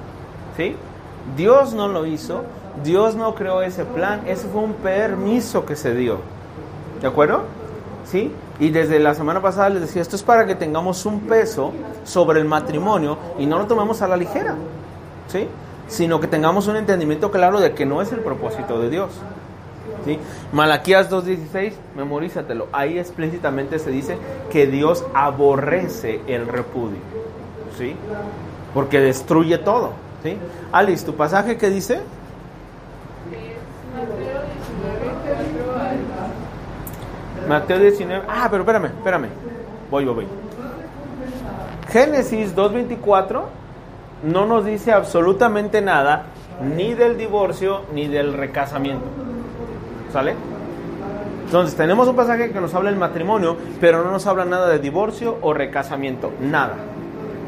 ¿sí? 0.55 0.75
Dios 1.35 1.73
no 1.73 1.89
lo 1.89 2.05
hizo, 2.05 2.43
Dios 2.83 3.15
no 3.15 3.35
creó 3.35 3.61
ese 3.61 3.83
plan, 3.83 4.21
ese 4.25 4.47
fue 4.47 4.61
un 4.61 4.73
permiso 4.73 5.65
que 5.65 5.75
se 5.75 5.93
dio. 5.93 6.19
¿De 7.01 7.07
acuerdo? 7.07 7.43
¿Sí? 8.09 8.31
Y 8.59 8.69
desde 8.69 8.99
la 8.99 9.13
semana 9.13 9.41
pasada 9.41 9.69
les 9.69 9.81
decía, 9.81 10.01
esto 10.01 10.15
es 10.15 10.23
para 10.23 10.45
que 10.45 10.55
tengamos 10.55 11.05
un 11.05 11.21
peso 11.21 11.73
sobre 12.05 12.39
el 12.39 12.45
matrimonio 12.45 13.17
y 13.37 13.45
no 13.45 13.59
lo 13.59 13.67
tomemos 13.67 14.01
a 14.01 14.07
la 14.07 14.15
ligera, 14.15 14.55
¿sí? 15.27 15.47
Sino 15.87 16.19
que 16.19 16.27
tengamos 16.27 16.67
un 16.67 16.75
entendimiento 16.75 17.31
claro 17.31 17.59
de 17.59 17.73
que 17.73 17.85
no 17.85 18.01
es 18.01 18.11
el 18.11 18.19
propósito 18.19 18.79
de 18.79 18.89
Dios. 18.89 19.11
¿Sí? 20.05 20.19
Malaquías 20.51 21.09
2.16, 21.09 21.73
memorízatelo. 21.95 22.67
Ahí 22.71 22.99
explícitamente 22.99 23.79
se 23.79 23.89
dice 23.89 24.17
que 24.51 24.67
Dios 24.67 25.05
aborrece 25.13 26.21
el 26.27 26.47
repudio. 26.47 26.99
¿Sí? 27.77 27.95
Porque 28.73 28.99
destruye 28.99 29.57
todo. 29.57 29.93
¿Sí? 30.23 30.37
Alice, 30.71 31.05
¿tu 31.05 31.15
pasaje 31.15 31.57
qué 31.57 31.69
dice? 31.69 32.01
Mateo 37.47 37.79
19. 37.79 38.25
Ah, 38.27 38.47
pero 38.49 38.63
espérame, 38.63 38.85
espérame. 38.85 39.29
Voy, 39.89 40.05
voy, 40.05 40.15
voy. 40.15 40.27
Génesis 41.89 42.55
2.24 42.55 43.43
no 44.23 44.45
nos 44.45 44.65
dice 44.65 44.91
absolutamente 44.91 45.81
nada 45.81 46.27
ni 46.75 46.93
del 46.93 47.17
divorcio 47.17 47.81
ni 47.93 48.07
del 48.07 48.33
recasamiento. 48.33 49.05
¿Sale? 50.11 50.35
Entonces 51.45 51.75
tenemos 51.75 52.07
un 52.07 52.15
pasaje 52.15 52.51
que 52.51 52.59
nos 52.59 52.73
habla 52.73 52.89
del 52.89 52.99
matrimonio, 52.99 53.55
pero 53.79 54.03
no 54.03 54.11
nos 54.11 54.25
habla 54.27 54.45
nada 54.45 54.67
de 54.67 54.79
divorcio 54.79 55.37
o 55.41 55.53
recasamiento. 55.53 56.31
Nada. 56.41 56.75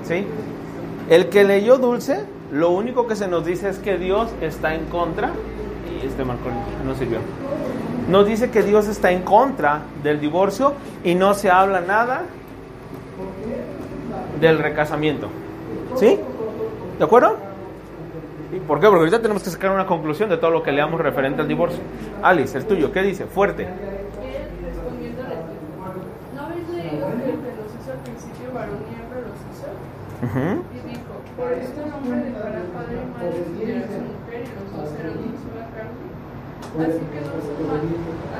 ¿Sí? 0.03 0.25
El 1.09 1.29
que 1.29 1.43
leyó 1.43 1.77
Dulce, 1.77 2.23
lo 2.51 2.69
único 2.69 3.07
que 3.07 3.15
se 3.15 3.27
nos 3.27 3.45
dice 3.45 3.69
es 3.69 3.79
que 3.79 3.97
Dios 3.97 4.29
está 4.41 4.75
en 4.75 4.85
contra. 4.85 5.31
Y 6.01 6.05
este 6.05 6.23
marco 6.23 6.49
no 6.85 6.95
sirvió 6.95 7.19
nos 8.09 8.25
dice 8.25 8.49
que 8.49 8.63
Dios 8.63 8.87
está 8.87 9.11
en 9.11 9.21
contra 9.21 9.83
del 10.03 10.19
divorcio 10.19 10.73
y 11.03 11.13
no 11.13 11.35
se 11.35 11.51
habla 11.51 11.79
nada 11.79 12.23
del 14.41 14.57
recasamiento. 14.57 15.27
¿Sí? 15.95 16.19
¿De 16.99 17.05
acuerdo? 17.05 17.37
¿Y 18.51 18.59
por 18.59 18.81
qué? 18.81 18.87
Porque 18.87 18.99
ahorita 18.99 19.21
tenemos 19.21 19.41
que 19.41 19.49
sacar 19.49 19.71
una 19.71 19.85
conclusión 19.85 20.27
de 20.29 20.35
todo 20.35 20.51
lo 20.51 20.61
que 20.61 20.73
leamos 20.73 20.99
referente 20.99 21.41
al 21.41 21.47
divorcio. 21.47 21.79
Alice, 22.21 22.57
el 22.57 22.65
tuyo, 22.65 22.91
¿qué 22.91 23.01
dice? 23.03 23.23
Fuerte. 23.23 23.63
Él 23.63 23.71
respondiendo 24.59 25.23
les 25.23 25.39
dijo, 25.47 25.79
¿no 26.35 26.41
habéis 26.43 26.67
leído 26.75 27.07
que 27.07 27.23
el 27.23 27.39
que 27.39 27.55
los 27.55 27.71
hizo 27.71 27.95
al 27.95 28.03
principio 28.03 28.51
varón 28.51 28.83
y 28.83 28.99
hembra 28.99 29.23
los 29.23 29.39
hizo? 29.47 29.71
Ujú. 30.27 30.59
Y 30.75 30.79
dijo, 30.91 31.13
por 31.39 31.55
esto 31.55 31.79
el 31.87 31.87
hombre 31.87 32.19
dejará 32.19 32.67
padre 32.75 32.99
y 32.99 33.07
madre 33.15 33.47
unirá 33.47 33.79
a 33.79 33.87
su 33.87 33.99
mujer 34.03 34.39
y 34.43 34.51
los 34.59 34.67
dos 34.75 34.87
serán 34.91 35.15
una 35.23 35.39
sola 35.39 35.65
carne. 35.71 36.03
Así 36.83 36.99
que 36.99 37.19
no 37.23 37.35
son 37.39 37.63
más, 37.63 37.79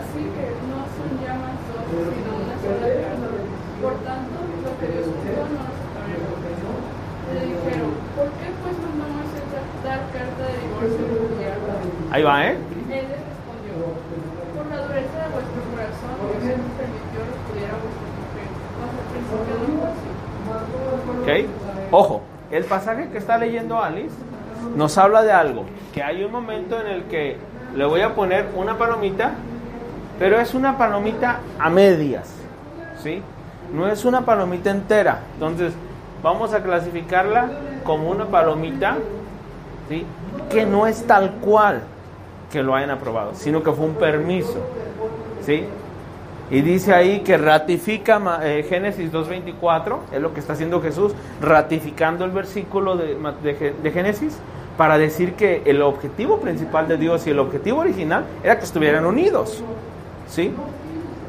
así 0.03 0.21
que 0.35 0.45
no 0.67 0.83
son 0.83 1.09
ya 1.23 1.33
más 1.39 1.55
dos, 1.63 1.87
sino 2.11 2.29
una 2.43 2.55
sola 2.59 2.91
carne. 2.91 3.39
Por 3.79 3.95
tanto, 4.03 4.35
lo 4.35 4.71
que 4.83 4.87
Dios 4.91 5.07
juntó 5.07 5.47
no 5.47 5.63
lo 5.63 5.73
separemos. 5.79 6.43
Le 7.29 7.45
dijeron, 7.45 7.93
¿por 8.17 8.25
qué 8.41 8.49
pues 8.57 8.73
mandó 8.73 9.05
Carta 9.98 10.43
de 10.48 10.58
divorcio? 10.67 11.05
Ahí 12.12 12.24
va, 12.24 12.46
¿eh? 12.46 12.51
Él 12.51 12.58
les 12.89 13.03
respondió, 13.10 13.74
por 14.55 14.65
la 14.67 14.77
dureza 14.86 15.17
de 15.24 15.29
vuestro 15.34 15.60
corazón, 15.72 16.13
Dios 16.41 16.58
os 16.60 16.74
permitió 16.77 17.19
repudiar 17.25 17.69
a 17.69 17.77
vuestra 17.81 18.08
mujer, 18.19 18.48
mas 18.79 18.91
al 19.00 19.05
principio 19.12 19.53
no 19.60 19.67
fue 19.79 19.89
así. 19.93 21.46
¿Ok? 21.46 21.91
Ojo, 21.91 22.22
el 22.51 22.63
pasaje 22.65 23.10
que 23.10 23.17
está 23.17 23.38
leyendo 23.38 23.81
Alice 23.81 24.15
nos 24.75 24.98
habla 24.98 25.24
de 25.24 25.31
algo, 25.31 25.65
que 25.93 26.03
hay 26.03 26.24
un 26.24 26.31
momento 26.31 26.79
en 26.79 26.88
el 26.88 27.03
que 27.03 27.38
le 27.75 27.86
voy 27.86 28.01
a 28.01 28.15
poner 28.15 28.48
una 28.55 28.77
palomita, 28.77 29.31
pero 30.17 30.39
es 30.39 30.53
una 30.53 30.77
palomita 30.77 31.39
a 31.60 31.69
medias, 31.69 32.34
¿sí? 33.01 33.22
No 33.74 33.88
es 33.88 34.03
una 34.03 34.22
palomita 34.22 34.72
entera. 34.72 35.19
Entonces, 35.36 35.74
vamos 36.22 36.53
a 36.53 36.62
clasificarla 36.62 37.50
como 37.84 38.10
una 38.10 38.25
palomita, 38.25 38.98
Que 40.50 40.65
no 40.65 40.88
es 40.88 41.05
tal 41.05 41.31
cual 41.41 41.81
que 42.51 42.63
lo 42.63 42.75
hayan 42.75 42.91
aprobado, 42.91 43.31
sino 43.36 43.62
que 43.63 43.72
fue 43.72 43.86
un 43.86 43.96
permiso, 43.96 44.58
¿sí? 45.46 45.63
Y 46.51 46.62
dice 46.62 46.93
ahí 46.93 47.19
que 47.19 47.38
ratifica 47.38 48.39
eh, 48.43 48.65
Génesis 48.67 49.12
2.24, 49.12 49.98
es 50.13 50.22
lo 50.22 50.34
que 50.34 50.39
está 50.39 50.53
haciendo 50.53 50.81
Jesús, 50.81 51.13
ratificando 51.41 52.25
el 52.25 52.31
versículo 52.31 52.98
de, 52.98 53.15
de 53.84 53.91
Génesis 53.91 54.38
para 54.79 54.98
decir 54.98 55.34
que 55.34 55.62
el 55.65 55.81
objetivo 55.81 56.39
principal 56.39 56.88
de 56.88 56.98
Dios 56.98 57.27
y 57.27 57.31
el 57.31 57.39
objetivo 57.39 57.81
original 57.81 58.24
era 58.43 58.58
que 58.58 58.63
estuvieran 58.63 59.05
unidos. 59.05 59.62
¿Sí? 60.29 60.53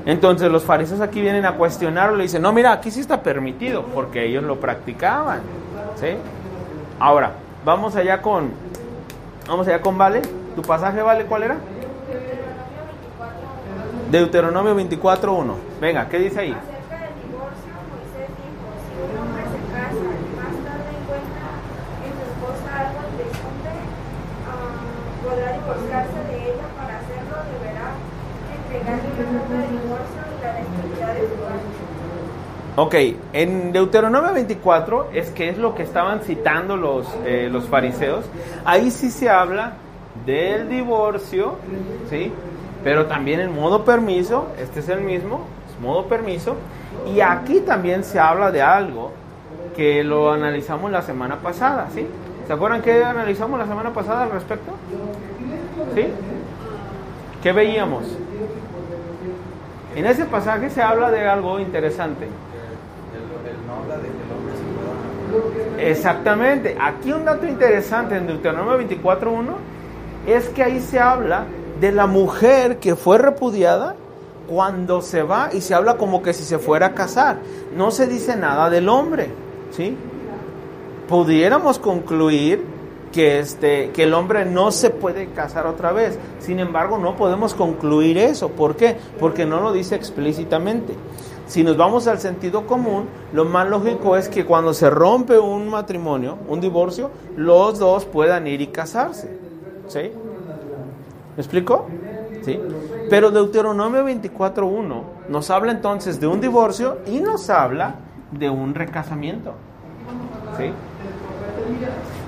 Entonces 0.06 0.50
los 0.50 0.62
fariseos 0.62 1.00
aquí 1.00 1.20
vienen 1.20 1.44
a 1.44 1.56
cuestionarlo 1.56 2.20
y 2.20 2.22
dicen, 2.22 2.42
no, 2.42 2.52
mira, 2.52 2.72
aquí 2.72 2.90
sí 2.90 3.00
está 3.00 3.22
permitido, 3.22 3.82
porque 3.94 4.24
ellos 4.24 4.44
lo 4.44 4.60
practicaban. 4.60 5.40
¿Sí? 5.96 6.10
Ahora, 6.98 7.32
vamos 7.64 7.96
allá 7.96 8.22
con, 8.22 8.50
vamos 9.46 9.66
allá 9.68 9.80
con 9.80 9.98
Vale. 9.98 10.22
¿Tu 10.56 10.62
pasaje, 10.62 11.00
Vale, 11.00 11.26
cuál 11.26 11.44
era? 11.44 11.56
Deuteronomio 14.10 14.74
24.1. 14.74 15.54
Venga, 15.80 16.08
¿qué 16.08 16.18
dice 16.18 16.40
ahí? 16.40 16.50
Acerca 16.50 17.06
del 17.06 17.14
divorcio, 17.22 17.70
Moisés 17.86 18.26
dijo, 18.34 18.66
si 18.82 18.90
un 18.98 19.14
hombre 19.14 19.44
se 19.46 19.60
casa 19.70 20.06
y 20.10 20.28
más 20.34 20.54
tarde 20.66 20.90
encuentra 20.98 21.46
en 22.02 22.10
su 22.18 22.22
esposa 22.26 22.66
algo 22.74 23.00
indecente, 23.06 23.72
ah, 24.50 24.82
podrá 25.22 25.48
divorciarse 25.54 26.20
de 26.26 26.36
ella. 26.50 26.66
Para 26.74 26.98
hacerlo 26.98 27.36
deberá 27.54 27.86
entregarle 28.50 29.08
una 29.14 29.30
carta 29.30 29.54
de 29.62 29.68
divorcio 29.78 30.20
y 30.26 30.36
la 30.42 30.50
destruirá 30.58 31.08
de 31.14 31.22
su 31.30 31.36
casa. 31.46 31.70
Ok, 32.76 32.94
en 33.32 33.72
Deuteronomio 33.72 34.32
24 34.32 35.10
es 35.12 35.30
que 35.30 35.48
es 35.48 35.58
lo 35.58 35.74
que 35.74 35.82
estaban 35.82 36.20
citando 36.20 36.76
los, 36.76 37.06
eh, 37.24 37.48
los 37.50 37.64
fariseos. 37.64 38.24
Ahí 38.64 38.90
sí 38.90 39.10
se 39.10 39.28
habla 39.28 39.74
del 40.24 40.68
divorcio, 40.68 41.56
¿sí? 42.08 42.32
Pero 42.82 43.06
también 43.06 43.40
en 43.40 43.54
modo 43.54 43.84
permiso, 43.84 44.48
este 44.58 44.80
es 44.80 44.88
el 44.88 45.00
mismo, 45.00 45.46
es 45.68 45.80
modo 45.82 46.06
permiso. 46.06 46.56
Y 47.14 47.20
aquí 47.20 47.60
también 47.60 48.04
se 48.04 48.18
habla 48.18 48.50
de 48.50 48.62
algo 48.62 49.12
que 49.76 50.04
lo 50.04 50.32
analizamos 50.32 50.90
la 50.90 51.02
semana 51.02 51.36
pasada, 51.36 51.88
¿sí? 51.92 52.06
¿Se 52.46 52.52
acuerdan 52.52 52.82
qué 52.82 53.04
analizamos 53.04 53.58
la 53.58 53.66
semana 53.66 53.92
pasada 53.92 54.24
al 54.24 54.30
respecto? 54.30 54.72
¿Sí? 55.94 56.06
¿Qué 57.42 57.52
veíamos? 57.52 58.04
En 59.94 60.06
ese 60.06 60.24
pasaje 60.24 60.70
se 60.70 60.82
habla 60.82 61.10
de 61.10 61.26
algo 61.26 61.58
interesante. 61.60 62.24
El, 62.26 63.50
el 63.50 63.66
no 63.66 63.74
habla 63.82 63.96
de 63.96 64.02
que 64.02 64.08
el 64.08 64.32
hombre 64.36 64.54
se 64.56 64.62
pueda. 64.74 65.19
Exactamente. 65.78 66.76
Aquí 66.80 67.12
un 67.12 67.24
dato 67.24 67.46
interesante 67.46 68.16
en 68.16 68.26
Deuteronomio 68.26 68.78
24.1 68.78 69.54
es 70.26 70.48
que 70.50 70.62
ahí 70.62 70.80
se 70.80 70.98
habla 70.98 71.46
de 71.80 71.92
la 71.92 72.06
mujer 72.06 72.78
que 72.78 72.94
fue 72.94 73.18
repudiada 73.18 73.96
cuando 74.48 75.00
se 75.00 75.22
va 75.22 75.50
y 75.52 75.60
se 75.60 75.74
habla 75.74 75.96
como 75.96 76.22
que 76.22 76.32
si 76.32 76.44
se 76.44 76.58
fuera 76.58 76.86
a 76.86 76.94
casar. 76.94 77.38
No 77.76 77.90
se 77.90 78.06
dice 78.06 78.36
nada 78.36 78.68
del 78.68 78.88
hombre, 78.88 79.30
¿sí? 79.70 79.96
Pudiéramos 81.08 81.78
concluir 81.78 82.64
que 83.12 83.40
este 83.40 83.90
que 83.90 84.04
el 84.04 84.14
hombre 84.14 84.44
no 84.44 84.70
se 84.70 84.90
puede 84.90 85.28
casar 85.28 85.66
otra 85.66 85.92
vez. 85.92 86.18
Sin 86.38 86.60
embargo, 86.60 86.98
no 86.98 87.16
podemos 87.16 87.54
concluir 87.54 88.18
eso. 88.18 88.50
¿Por 88.50 88.76
qué? 88.76 88.96
Porque 89.18 89.46
no 89.46 89.60
lo 89.60 89.72
dice 89.72 89.94
explícitamente. 89.94 90.94
Si 91.50 91.64
nos 91.64 91.76
vamos 91.76 92.06
al 92.06 92.20
sentido 92.20 92.64
común, 92.64 93.08
lo 93.32 93.44
más 93.44 93.68
lógico 93.68 94.16
es 94.16 94.28
que 94.28 94.46
cuando 94.46 94.72
se 94.72 94.88
rompe 94.88 95.36
un 95.36 95.68
matrimonio, 95.68 96.38
un 96.46 96.60
divorcio, 96.60 97.10
los 97.36 97.80
dos 97.80 98.04
puedan 98.04 98.46
ir 98.46 98.60
y 98.60 98.68
casarse. 98.68 99.36
¿Sí? 99.88 99.98
¿Me 99.98 101.42
explico? 101.42 101.88
¿Sí? 102.42 102.60
Pero 103.10 103.32
Deuteronomio 103.32 104.06
24.1 104.06 105.02
nos 105.28 105.50
habla 105.50 105.72
entonces 105.72 106.20
de 106.20 106.28
un 106.28 106.40
divorcio 106.40 106.98
y 107.08 107.18
nos 107.18 107.50
habla 107.50 107.96
de 108.30 108.48
un 108.48 108.72
recasamiento. 108.72 109.54
¿Sí? 110.56 110.70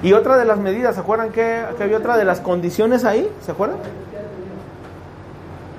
Y 0.03 0.15
otra 0.15 0.37
de 0.37 0.47
las 0.47 0.59
medidas, 0.59 0.97
¿se 0.97 1.01
acuerdan 1.01 1.31
que, 1.31 1.63
que 1.77 1.85
había 1.85 1.99
otra 1.99 2.17
de 2.17 2.25
las 2.25 2.41
condiciones 2.41 3.05
ahí? 3.05 3.31
¿Se 3.41 3.53
acuerdan? 3.53 3.79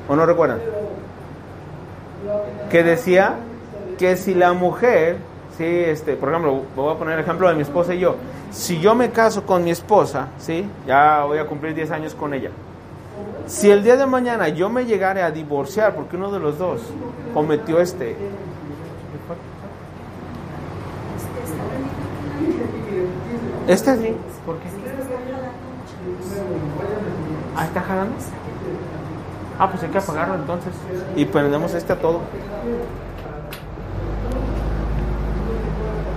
¿O 0.07 0.15
no 0.15 0.25
recuerdan? 0.25 0.59
Que 2.69 2.83
decía 2.83 3.35
que 3.97 4.15
si 4.15 4.33
la 4.33 4.53
mujer, 4.53 5.17
sí, 5.57 5.65
este, 5.65 6.15
por 6.15 6.29
ejemplo, 6.29 6.63
voy 6.75 6.93
a 6.93 6.97
poner 6.97 7.15
el 7.15 7.19
ejemplo 7.23 7.47
de 7.47 7.55
mi 7.55 7.61
esposa 7.61 7.93
y 7.93 7.99
yo, 7.99 8.15
si 8.51 8.79
yo 8.79 8.95
me 8.95 9.11
caso 9.11 9.45
con 9.45 9.63
mi 9.63 9.71
esposa, 9.71 10.27
sí, 10.39 10.67
ya 10.87 11.23
voy 11.25 11.37
a 11.37 11.45
cumplir 11.45 11.73
10 11.73 11.91
años 11.91 12.15
con 12.15 12.33
ella. 12.33 12.51
Si 13.47 13.69
el 13.69 13.83
día 13.83 13.97
de 13.97 14.05
mañana 14.05 14.47
yo 14.47 14.69
me 14.69 14.85
llegare 14.85 15.21
a 15.21 15.31
divorciar 15.31 15.93
porque 15.95 16.15
uno 16.15 16.31
de 16.31 16.39
los 16.39 16.57
dos 16.57 16.81
cometió 17.33 17.79
este 17.79 18.15
Este 23.67 23.95
sí, 23.95 24.15
¿por 24.45 24.57
qué? 24.57 24.67
Ah, 27.55 27.65
está 27.65 27.81
jalando. 27.81 28.15
Ah, 29.63 29.69
pues 29.69 29.82
hay 29.82 29.89
que 29.91 29.97
apagarlo 29.97 30.36
entonces. 30.36 30.73
Y 31.15 31.23
prendemos 31.23 31.73
este 31.73 31.93
a 31.93 31.95
todo. 31.95 32.19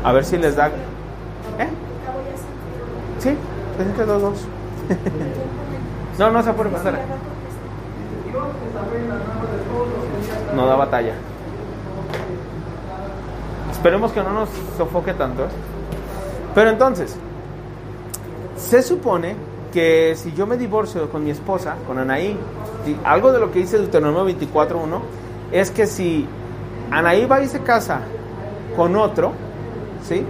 A 0.03 0.11
ver 0.11 0.25
si 0.25 0.37
les 0.37 0.57
da. 0.57 0.67
¿Eh? 0.67 1.69
Sí, 3.21 3.29
es 3.79 3.87
entre 3.87 4.05
los 4.05 4.21
dos. 4.21 4.45
no, 6.19 6.33
no 6.33 6.43
se 6.43 6.53
puede 6.55 6.71
pasar. 6.71 6.99
No 10.57 10.67
da 10.67 10.75
batalla. 10.75 11.15
Esperemos 13.71 14.11
que 14.11 14.25
no 14.25 14.33
nos 14.33 14.49
sofoque 14.77 15.15
tanto. 15.15 15.45
¿eh? 15.45 15.49
Pero 16.53 16.71
entonces, 16.71 17.15
se 18.57 18.83
supone 18.83 19.37
que 19.77 20.15
si 20.17 20.33
yo 20.33 20.47
me 20.47 20.57
divorcio 20.57 21.11
con 21.11 21.23
mi 21.23 21.31
esposa, 21.31 21.75
con 21.87 21.99
Anaí, 21.99 22.35
algo 23.05 23.31
de 23.31 23.39
lo 23.41 23.53
que 23.53 23.59
dice 23.59 23.77
Deuteronomio 23.77 24.25
24.1 24.35 25.01
es 25.53 25.71
que 25.71 25.87
si 25.87 26.27
Anaí 26.91 27.27
va 27.27 27.43
y 27.43 27.47
se 27.47 27.61
casa 27.61 28.01
con 28.75 28.97
otro, 28.97 29.33
¿sí? 30.03 30.25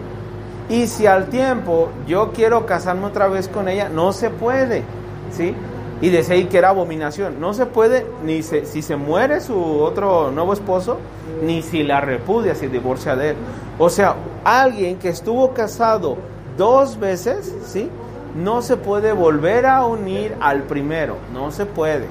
Y 0.68 0.88
si 0.88 1.06
al 1.06 1.26
tiempo 1.28 1.90
yo 2.08 2.32
quiero 2.32 2.66
casarme 2.66 3.06
otra 3.06 3.28
vez 3.28 3.46
con 3.46 3.68
ella, 3.68 3.88
no 3.88 4.12
se 4.12 4.30
puede, 4.30 4.82
¿sí? 5.30 5.54
Y 6.00 6.08
decía 6.10 6.34
ahí 6.34 6.46
que 6.46 6.58
era 6.58 6.70
abominación. 6.70 7.40
No 7.40 7.54
se 7.54 7.66
puede 7.66 8.04
ni 8.24 8.42
se- 8.42 8.66
si 8.66 8.82
se 8.82 8.96
muere 8.96 9.40
su 9.40 9.56
otro 9.80 10.32
nuevo 10.32 10.54
esposo, 10.54 10.96
ni 11.44 11.62
si 11.62 11.84
la 11.84 12.00
repudia, 12.00 12.56
si 12.56 12.66
divorcia 12.66 13.14
de 13.14 13.30
él. 13.30 13.36
O 13.78 13.88
sea, 13.90 14.16
alguien 14.42 14.98
que 14.98 15.08
estuvo 15.10 15.54
casado 15.54 16.16
dos 16.58 16.98
veces, 16.98 17.54
¿sí? 17.64 17.88
No 18.36 18.62
se 18.62 18.76
puede 18.76 19.12
volver 19.12 19.66
a 19.66 19.84
unir 19.86 20.36
al 20.40 20.62
primero, 20.64 21.16
no 21.32 21.50
se 21.50 21.66
puede. 21.66 22.06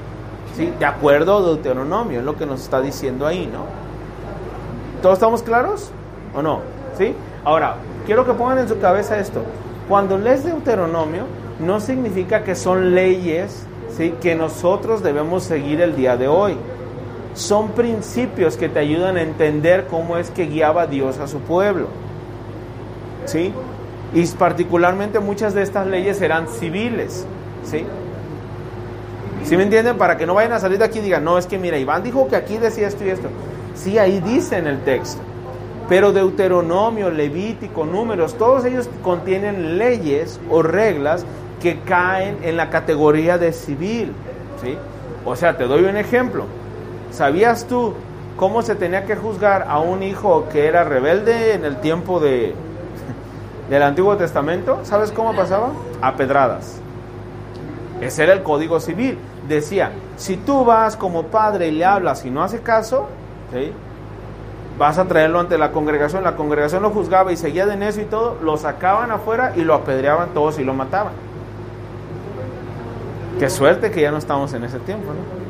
¿Sí? 0.55 0.73
De 0.79 0.85
acuerdo 0.85 1.37
a 1.37 1.41
Deuteronomio, 1.41 2.19
es 2.19 2.25
lo 2.25 2.35
que 2.35 2.45
nos 2.45 2.61
está 2.61 2.81
diciendo 2.81 3.27
ahí, 3.27 3.45
¿no? 3.51 3.65
¿Todos 5.01 5.17
estamos 5.17 5.43
claros? 5.43 5.91
¿O 6.33 6.41
no? 6.41 6.61
¿Sí? 6.97 7.13
Ahora, 7.43 7.75
quiero 8.05 8.25
que 8.25 8.33
pongan 8.33 8.59
en 8.59 8.69
su 8.69 8.79
cabeza 8.79 9.19
esto. 9.19 9.43
Cuando 9.87 10.17
lees 10.17 10.43
Deuteronomio, 10.43 11.25
no 11.59 11.79
significa 11.79 12.43
que 12.43 12.55
son 12.55 12.95
leyes 12.95 13.65
¿sí? 13.95 14.15
que 14.21 14.35
nosotros 14.35 15.03
debemos 15.03 15.43
seguir 15.43 15.81
el 15.81 15.95
día 15.95 16.17
de 16.17 16.27
hoy. 16.27 16.57
Son 17.33 17.69
principios 17.69 18.57
que 18.57 18.69
te 18.69 18.79
ayudan 18.79 19.17
a 19.17 19.21
entender 19.21 19.87
cómo 19.87 20.17
es 20.17 20.31
que 20.31 20.45
guiaba 20.45 20.87
Dios 20.87 21.19
a 21.19 21.27
su 21.27 21.39
pueblo. 21.39 21.87
¿Sí? 23.25 23.53
Y 24.15 24.25
particularmente 24.27 25.19
muchas 25.19 25.53
de 25.53 25.61
estas 25.61 25.85
leyes 25.85 26.21
eran 26.21 26.47
civiles. 26.47 27.27
¿Sí? 27.65 27.85
¿Sí 29.43 29.57
me 29.57 29.63
entienden? 29.63 29.97
Para 29.97 30.17
que 30.17 30.25
no 30.25 30.33
vayan 30.33 30.53
a 30.53 30.59
salir 30.59 30.79
de 30.79 30.85
aquí 30.85 30.99
y 30.99 31.01
digan, 31.01 31.25
no, 31.25 31.37
es 31.37 31.45
que 31.45 31.59
mira, 31.59 31.77
Iván 31.77 32.01
dijo 32.01 32.27
que 32.29 32.37
aquí 32.37 32.57
decía 32.57 32.87
esto 32.87 33.03
y 33.03 33.09
esto. 33.09 33.27
Sí, 33.75 33.99
ahí 33.99 34.21
dice 34.21 34.57
en 34.57 34.67
el 34.67 34.79
texto. 34.83 35.21
Pero 35.89 36.13
Deuteronomio, 36.13 37.11
Levítico, 37.11 37.85
Números, 37.85 38.35
todos 38.37 38.63
ellos 38.63 38.89
contienen 39.03 39.77
leyes 39.77 40.39
o 40.49 40.63
reglas 40.63 41.25
que 41.61 41.81
caen 41.81 42.37
en 42.41 42.55
la 42.55 42.69
categoría 42.69 43.37
de 43.37 43.51
civil. 43.51 44.13
¿sí? 44.63 44.77
O 45.25 45.35
sea, 45.35 45.57
te 45.57 45.65
doy 45.65 45.83
un 45.83 45.97
ejemplo. 45.97 46.45
¿Sabías 47.11 47.67
tú 47.67 47.93
cómo 48.37 48.61
se 48.61 48.75
tenía 48.75 49.05
que 49.05 49.17
juzgar 49.17 49.65
a 49.67 49.79
un 49.79 50.03
hijo 50.03 50.47
que 50.51 50.67
era 50.67 50.85
rebelde 50.85 51.53
en 51.53 51.65
el 51.65 51.77
tiempo 51.81 52.19
de, 52.19 52.55
del 53.69 53.83
Antiguo 53.83 54.15
Testamento? 54.17 54.79
¿Sabes 54.83 55.11
cómo 55.11 55.35
pasaba? 55.35 55.69
A 56.01 56.15
pedradas. 56.15 56.79
Ese 58.01 58.23
era 58.23 58.33
el 58.33 58.43
código 58.43 58.79
civil. 58.79 59.17
Decía, 59.47 59.91
si 60.17 60.37
tú 60.37 60.65
vas 60.65 60.95
como 60.95 61.23
padre 61.23 61.67
y 61.67 61.71
le 61.71 61.85
hablas 61.85 62.25
y 62.25 62.29
no 62.29 62.43
hace 62.43 62.61
caso, 62.61 63.07
¿sí? 63.53 63.71
vas 64.77 64.97
a 64.97 65.05
traerlo 65.05 65.39
ante 65.39 65.57
la 65.57 65.71
congregación. 65.71 66.23
La 66.23 66.35
congregación 66.35 66.83
lo 66.83 66.89
juzgaba 66.89 67.31
y 67.31 67.37
seguía 67.37 67.65
de 67.65 67.75
necio 67.75 68.03
y 68.03 68.05
todo, 68.05 68.37
lo 68.41 68.57
sacaban 68.57 69.11
afuera 69.11 69.53
y 69.55 69.61
lo 69.61 69.73
apedreaban 69.73 70.29
todos 70.33 70.59
y 70.59 70.63
lo 70.63 70.73
mataban. 70.73 71.13
Qué 73.39 73.49
suerte 73.49 73.91
que 73.91 74.01
ya 74.01 74.11
no 74.11 74.17
estamos 74.17 74.53
en 74.53 74.63
ese 74.63 74.79
tiempo, 74.79 75.07
¿no? 75.07 75.45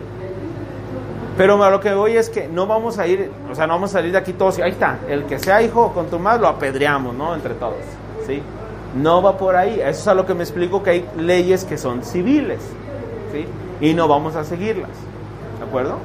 Pero 1.38 1.62
a 1.62 1.70
lo 1.70 1.82
que 1.82 1.94
voy 1.94 2.16
es 2.16 2.30
que 2.30 2.48
no 2.48 2.66
vamos 2.66 2.98
a 2.98 3.08
ir, 3.08 3.30
o 3.52 3.56
sea, 3.56 3.68
no 3.68 3.74
vamos 3.74 3.90
a 3.92 3.94
salir 3.94 4.14
de 4.14 4.18
aquí 4.18 4.32
todos 4.32 4.58
y 4.58 4.62
ahí 4.62 4.72
está, 4.72 5.00
el 5.10 5.26
que 5.26 5.38
sea 5.38 5.62
hijo 5.62 5.92
con 5.92 6.08
tu 6.08 6.18
madre 6.18 6.42
lo 6.42 6.48
apedreamos, 6.48 7.14
¿no? 7.14 7.36
Entre 7.36 7.54
todos, 7.56 7.76
¿sí? 8.26 8.42
No 8.96 9.22
va 9.22 9.38
por 9.38 9.56
ahí, 9.56 9.80
eso 9.82 9.90
es 9.90 10.08
a 10.08 10.14
lo 10.14 10.26
que 10.26 10.34
me 10.34 10.44
explico 10.44 10.82
que 10.82 10.90
hay 10.90 11.10
leyes 11.18 11.66
que 11.66 11.78
son 11.78 12.04
civiles, 12.04 12.62
¿sí? 13.32 13.46
Y 13.82 13.94
no 13.94 14.08
vamos 14.08 14.36
a 14.36 14.44
seguirlas, 14.44 14.92
¿de 15.60 15.66
acuerdo? 15.66 15.98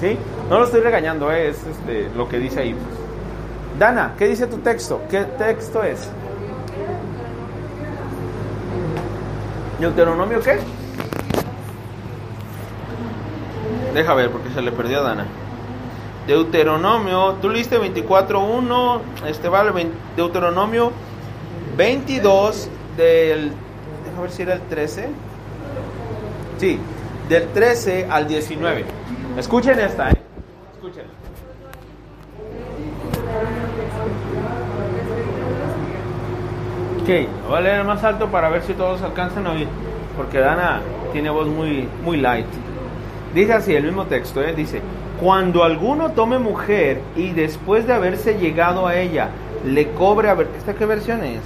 ¿Sí? 0.00 0.16
No 0.48 0.58
lo 0.58 0.64
estoy 0.64 0.80
regañando, 0.80 1.30
¿eh? 1.32 1.48
es 1.48 1.66
este, 1.66 2.08
lo 2.16 2.28
que 2.28 2.38
dice 2.38 2.60
ahí. 2.60 2.74
Dana, 3.78 4.14
¿qué 4.16 4.28
dice 4.28 4.46
tu 4.46 4.58
texto? 4.58 5.00
¿Qué 5.10 5.24
texto 5.24 5.82
es? 5.82 6.08
¿Deuteronomio 9.80 10.40
qué? 10.40 10.58
Deja 13.94 14.14
ver 14.14 14.30
porque 14.30 14.50
se 14.50 14.62
le 14.62 14.70
perdió 14.70 15.00
a 15.00 15.02
Dana. 15.02 15.26
Deuteronomio, 16.28 17.36
tú 17.40 17.48
leíste 17.48 17.80
24.1, 17.80 19.00
este 19.26 19.48
vale, 19.48 19.72
Deuteronomio 20.16 20.92
22 21.78 22.68
del, 22.96 23.52
ver 24.20 24.30
si 24.32 24.42
era 24.42 24.54
el 24.54 24.62
13. 24.62 25.08
Sí, 26.58 26.76
del 27.28 27.46
13 27.50 28.08
al 28.10 28.26
19. 28.26 28.84
Escuchen 29.38 29.78
esta, 29.78 30.10
¿eh? 30.10 30.14
Escuchen. 30.74 31.04
Ok, 37.00 37.48
voy 37.48 37.56
a 37.56 37.60
leer 37.60 37.84
más 37.84 38.02
alto 38.02 38.26
para 38.26 38.48
ver 38.48 38.62
si 38.62 38.72
todos 38.72 39.00
alcanzan 39.02 39.46
a 39.46 39.52
oír, 39.52 39.68
porque 40.16 40.40
Dana 40.40 40.80
tiene 41.12 41.30
voz 41.30 41.46
muy, 41.46 41.88
muy 42.02 42.16
light. 42.16 42.46
Dice 43.32 43.52
así 43.52 43.76
el 43.76 43.84
mismo 43.84 44.06
texto, 44.06 44.42
¿eh? 44.42 44.52
dice, 44.52 44.82
cuando 45.20 45.62
alguno 45.62 46.10
tome 46.10 46.40
mujer 46.40 47.00
y 47.14 47.30
después 47.30 47.86
de 47.86 47.92
haberse 47.92 48.36
llegado 48.36 48.88
a 48.88 48.96
ella 48.96 49.28
le 49.64 49.92
cobre 49.92 50.28
a 50.28 50.34
ver, 50.34 50.48
¿esta 50.58 50.74
qué 50.74 50.84
versión 50.84 51.22
es? 51.22 51.40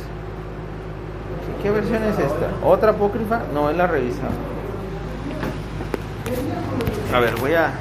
¿Qué 1.62 1.70
versión 1.70 2.02
es 2.02 2.18
esta? 2.18 2.50
¿Otra 2.64 2.90
apócrifa? 2.90 3.42
No, 3.54 3.70
es 3.70 3.76
la 3.76 3.86
revisada. 3.86 4.30
A 7.14 7.20
ver, 7.20 7.36
voy 7.36 7.54
a, 7.54 7.72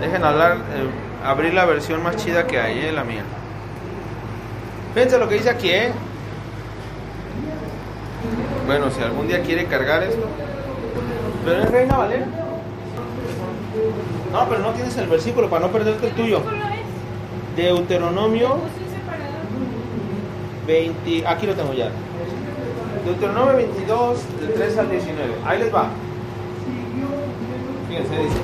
dejen 0.00 0.22
hablar, 0.22 0.56
eh, 0.56 1.24
abrir 1.24 1.54
la 1.54 1.64
versión 1.64 2.02
más 2.02 2.16
chida 2.16 2.46
que 2.46 2.60
hay, 2.60 2.78
¿eh? 2.78 2.92
la 2.92 3.04
mía. 3.04 3.22
Fíjense 4.92 5.18
lo 5.18 5.28
que 5.28 5.36
dice 5.36 5.48
aquí, 5.48 5.70
¿eh? 5.70 5.92
Bueno, 8.66 8.90
si 8.90 9.00
algún 9.02 9.28
día 9.28 9.42
quiere 9.42 9.64
cargar 9.64 10.02
esto. 10.02 10.26
¿Pero 11.44 11.62
es 11.62 11.70
Reina 11.70 11.96
Valera? 11.96 12.26
No, 14.32 14.48
pero 14.48 14.60
no 14.60 14.70
tienes 14.72 14.96
el 14.98 15.06
versículo 15.06 15.48
para 15.48 15.66
no 15.66 15.72
perderte 15.72 16.08
el 16.08 16.12
tuyo. 16.12 16.42
Deuteronomio 17.56 18.58
20. 20.66 21.26
Aquí 21.26 21.46
lo 21.46 21.54
tengo 21.54 21.72
ya. 21.72 21.90
Deuteronomio 23.06 23.54
22, 23.54 24.18
del 24.40 24.54
3 24.54 24.78
al 24.78 24.90
19. 24.90 25.34
Ahí 25.46 25.58
les 25.60 25.72
va. 25.72 25.86
Fíjense, 27.88 28.16
dice: 28.16 28.40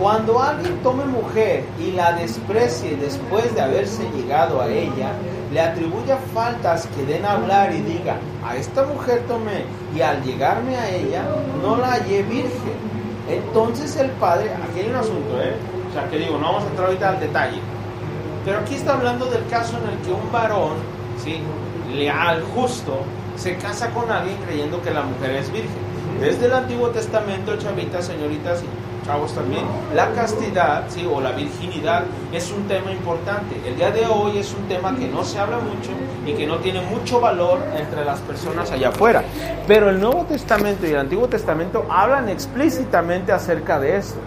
Cuando 0.00 0.42
alguien 0.42 0.76
tome 0.82 1.04
mujer 1.04 1.64
y 1.78 1.92
la 1.92 2.14
desprecie 2.14 2.96
después 2.96 3.54
de 3.54 3.60
haberse 3.60 4.02
llegado 4.16 4.60
a 4.60 4.68
ella, 4.68 5.12
le 5.52 5.60
atribuya 5.60 6.18
faltas 6.34 6.88
que 6.88 7.04
den 7.04 7.24
a 7.24 7.34
hablar 7.34 7.72
y 7.72 7.82
diga: 7.82 8.16
A 8.44 8.56
esta 8.56 8.82
mujer 8.82 9.22
tomé 9.28 9.64
y 9.94 10.00
al 10.00 10.20
llegarme 10.24 10.76
a 10.76 10.90
ella 10.90 11.22
no 11.62 11.76
la 11.76 11.92
hallé 11.92 12.24
virgen. 12.24 12.90
Entonces 13.28 13.94
el 13.96 14.10
padre, 14.12 14.50
aquí 14.54 14.80
hay 14.80 14.88
un 14.88 14.96
asunto, 14.96 15.40
¿eh? 15.40 15.54
O 15.88 15.92
sea, 15.92 16.10
que 16.10 16.18
digo, 16.18 16.36
no 16.36 16.46
vamos 16.46 16.64
a 16.64 16.66
entrar 16.66 16.88
ahorita 16.88 17.10
al 17.10 17.20
detalle. 17.20 17.60
Pero 18.44 18.58
aquí 18.58 18.74
está 18.74 18.94
hablando 18.94 19.26
del 19.26 19.46
caso 19.46 19.78
en 19.78 19.88
el 19.88 19.98
que 20.04 20.10
un 20.10 20.32
varón, 20.32 20.72
¿sí? 21.22 21.40
leal, 21.94 22.42
justo, 22.54 23.00
se 23.40 23.56
casa 23.56 23.88
con 23.90 24.10
alguien 24.12 24.36
creyendo 24.44 24.82
que 24.82 24.90
la 24.90 25.02
mujer 25.02 25.30
es 25.30 25.50
virgen. 25.50 25.70
Desde 26.20 26.44
el 26.44 26.52
Antiguo 26.52 26.90
Testamento, 26.90 27.56
chavitas, 27.56 28.04
señoritas 28.04 28.62
y 28.62 29.06
chavos 29.06 29.34
también, 29.34 29.64
la 29.94 30.12
castidad, 30.12 30.84
¿sí? 30.90 31.08
o 31.10 31.22
la 31.22 31.32
virginidad 31.32 32.02
es 32.32 32.52
un 32.52 32.68
tema 32.68 32.92
importante. 32.92 33.56
El 33.66 33.76
día 33.76 33.90
de 33.90 34.04
hoy 34.04 34.36
es 34.36 34.52
un 34.52 34.68
tema 34.68 34.94
que 34.94 35.08
no 35.08 35.24
se 35.24 35.38
habla 35.38 35.56
mucho 35.56 35.90
y 36.26 36.34
que 36.34 36.46
no 36.46 36.58
tiene 36.58 36.82
mucho 36.82 37.18
valor 37.18 37.60
entre 37.78 38.04
las 38.04 38.20
personas 38.20 38.70
allá 38.70 38.90
afuera. 38.90 39.24
Pero 39.66 39.88
el 39.88 39.98
Nuevo 39.98 40.26
Testamento 40.26 40.86
y 40.86 40.90
el 40.90 40.98
Antiguo 40.98 41.26
Testamento 41.26 41.86
hablan 41.88 42.28
explícitamente 42.28 43.32
acerca 43.32 43.80
de 43.80 43.96
esto, 43.96 44.18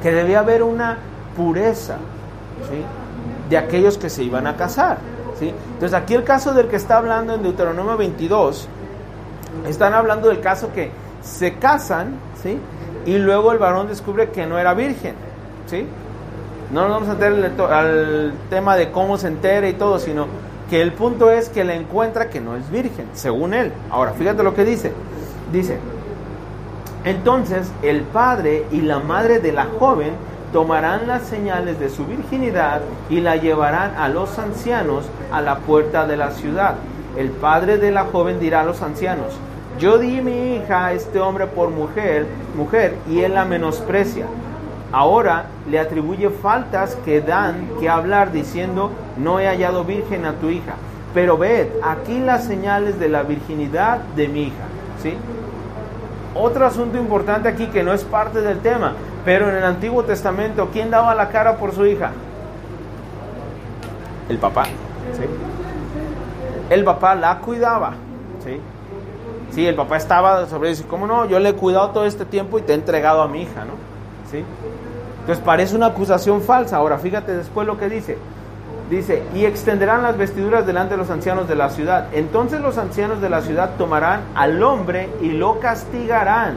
que 0.00 0.12
debía 0.12 0.38
haber 0.38 0.62
una 0.62 0.98
pureza, 1.36 1.96
¿sí? 2.70 2.84
de 3.50 3.58
aquellos 3.58 3.98
que 3.98 4.08
se 4.08 4.22
iban 4.22 4.46
a 4.46 4.54
casar. 4.56 4.98
Entonces 5.50 5.94
aquí 5.94 6.14
el 6.14 6.24
caso 6.24 6.52
del 6.54 6.68
que 6.68 6.76
está 6.76 6.98
hablando 6.98 7.34
en 7.34 7.42
Deuteronomio 7.42 7.96
22, 7.96 8.68
están 9.68 9.94
hablando 9.94 10.28
del 10.28 10.40
caso 10.40 10.72
que 10.72 10.90
se 11.22 11.54
casan, 11.54 12.14
¿sí? 12.42 12.58
y 13.06 13.18
luego 13.18 13.52
el 13.52 13.58
varón 13.58 13.88
descubre 13.88 14.30
que 14.30 14.46
no 14.46 14.58
era 14.58 14.74
virgen. 14.74 15.14
¿sí? 15.66 15.86
No 16.72 16.88
nos 16.88 16.90
vamos 16.90 17.08
a 17.08 17.14
meter 17.14 17.52
al 17.70 18.32
tema 18.48 18.76
de 18.76 18.90
cómo 18.90 19.18
se 19.18 19.28
entera 19.28 19.68
y 19.68 19.74
todo, 19.74 19.98
sino 19.98 20.26
que 20.70 20.80
el 20.80 20.92
punto 20.92 21.30
es 21.30 21.48
que 21.48 21.64
le 21.64 21.76
encuentra 21.76 22.30
que 22.30 22.40
no 22.40 22.56
es 22.56 22.70
virgen, 22.70 23.06
según 23.12 23.52
él. 23.52 23.72
Ahora, 23.90 24.12
fíjate 24.12 24.42
lo 24.42 24.54
que 24.54 24.64
dice. 24.64 24.92
Dice, 25.52 25.78
entonces 27.04 27.70
el 27.82 28.02
padre 28.02 28.64
y 28.70 28.80
la 28.80 29.00
madre 29.00 29.38
de 29.38 29.52
la 29.52 29.66
joven 29.78 30.12
tomarán 30.52 31.06
las 31.06 31.22
señales 31.22 31.80
de 31.80 31.88
su 31.88 32.04
virginidad 32.06 32.82
y 33.08 33.20
la 33.20 33.36
llevarán 33.36 33.94
a 33.96 34.08
los 34.08 34.38
ancianos 34.38 35.04
a 35.32 35.40
la 35.40 35.58
puerta 35.58 36.06
de 36.06 36.16
la 36.16 36.30
ciudad. 36.30 36.74
El 37.16 37.30
padre 37.30 37.78
de 37.78 37.90
la 37.90 38.04
joven 38.04 38.38
dirá 38.38 38.60
a 38.60 38.64
los 38.64 38.82
ancianos, 38.82 39.34
yo 39.78 39.98
di 39.98 40.20
mi 40.20 40.54
hija 40.54 40.86
a 40.86 40.92
este 40.92 41.18
hombre 41.18 41.46
por 41.46 41.70
mujer, 41.70 42.26
mujer, 42.56 42.94
y 43.08 43.20
él 43.20 43.34
la 43.34 43.44
menosprecia. 43.44 44.26
Ahora 44.92 45.46
le 45.70 45.78
atribuye 45.78 46.28
faltas 46.28 46.96
que 47.04 47.22
dan 47.22 47.68
que 47.80 47.88
hablar 47.88 48.30
diciendo, 48.30 48.90
no 49.16 49.40
he 49.40 49.46
hallado 49.46 49.84
virgen 49.84 50.26
a 50.26 50.34
tu 50.34 50.50
hija. 50.50 50.74
Pero 51.14 51.38
ved, 51.38 51.68
aquí 51.82 52.20
las 52.20 52.44
señales 52.44 53.00
de 53.00 53.08
la 53.08 53.22
virginidad 53.22 53.98
de 54.16 54.28
mi 54.28 54.42
hija. 54.44 54.64
¿Sí? 55.02 55.14
Otro 56.34 56.66
asunto 56.66 56.98
importante 56.98 57.48
aquí 57.48 57.66
que 57.66 57.82
no 57.82 57.92
es 57.92 58.04
parte 58.04 58.40
del 58.40 58.58
tema, 58.60 58.94
pero 59.24 59.48
en 59.48 59.56
el 59.56 59.64
Antiguo 59.64 60.02
Testamento, 60.04 60.68
¿quién 60.72 60.90
daba 60.90 61.14
la 61.14 61.28
cara 61.28 61.56
por 61.56 61.74
su 61.74 61.86
hija? 61.86 62.10
El 64.28 64.38
papá. 64.38 64.64
¿sí? 64.64 65.24
El 66.70 66.84
papá 66.84 67.14
la 67.14 67.38
cuidaba. 67.38 67.94
¿sí? 68.44 68.60
Sí, 69.52 69.66
el 69.66 69.74
papá 69.74 69.98
estaba 69.98 70.46
sobre 70.46 70.70
eso. 70.70 70.84
¿Cómo 70.88 71.06
no? 71.06 71.26
Yo 71.26 71.38
le 71.38 71.50
he 71.50 71.54
cuidado 71.54 71.90
todo 71.90 72.06
este 72.06 72.24
tiempo 72.24 72.58
y 72.58 72.62
te 72.62 72.72
he 72.72 72.74
entregado 72.74 73.22
a 73.22 73.28
mi 73.28 73.42
hija, 73.42 73.64
¿no? 73.64 73.74
¿Sí? 74.30 74.44
Entonces 75.20 75.44
parece 75.44 75.76
una 75.76 75.86
acusación 75.86 76.40
falsa. 76.40 76.78
Ahora, 76.78 76.98
fíjate 76.98 77.36
después 77.36 77.66
lo 77.66 77.78
que 77.78 77.88
dice. 77.88 78.18
Dice, 78.90 79.22
y 79.34 79.44
extenderán 79.44 80.02
las 80.02 80.18
vestiduras 80.18 80.66
delante 80.66 80.94
de 80.94 80.98
los 80.98 81.10
ancianos 81.10 81.48
de 81.48 81.54
la 81.54 81.70
ciudad. 81.70 82.08
Entonces 82.12 82.60
los 82.60 82.76
ancianos 82.78 83.20
de 83.20 83.30
la 83.30 83.40
ciudad 83.42 83.70
tomarán 83.78 84.22
al 84.34 84.62
hombre 84.62 85.08
y 85.20 85.30
lo 85.30 85.60
castigarán, 85.60 86.56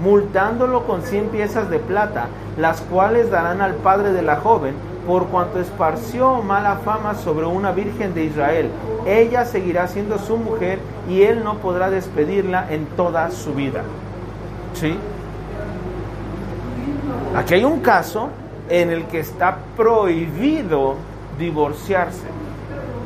multándolo 0.00 0.86
con 0.86 1.02
cien 1.02 1.28
piezas 1.28 1.70
de 1.70 1.78
plata, 1.78 2.26
las 2.56 2.80
cuales 2.82 3.30
darán 3.30 3.60
al 3.60 3.74
padre 3.74 4.12
de 4.12 4.22
la 4.22 4.36
joven, 4.36 4.74
por 5.06 5.28
cuanto 5.28 5.58
esparció 5.58 6.42
mala 6.42 6.76
fama 6.84 7.14
sobre 7.14 7.46
una 7.46 7.72
virgen 7.72 8.14
de 8.14 8.24
Israel. 8.24 8.70
Ella 9.06 9.46
seguirá 9.46 9.88
siendo 9.88 10.18
su 10.18 10.36
mujer 10.36 10.78
y 11.08 11.22
él 11.22 11.42
no 11.42 11.56
podrá 11.58 11.88
despedirla 11.88 12.66
en 12.70 12.84
toda 12.84 13.30
su 13.30 13.54
vida. 13.54 13.82
¿Sí? 14.74 14.98
Aquí 17.34 17.54
hay 17.54 17.64
un 17.64 17.80
caso 17.80 18.28
en 18.68 18.90
el 18.90 19.04
que 19.04 19.20
está 19.20 19.56
prohibido 19.76 20.96
divorciarse. 21.38 22.26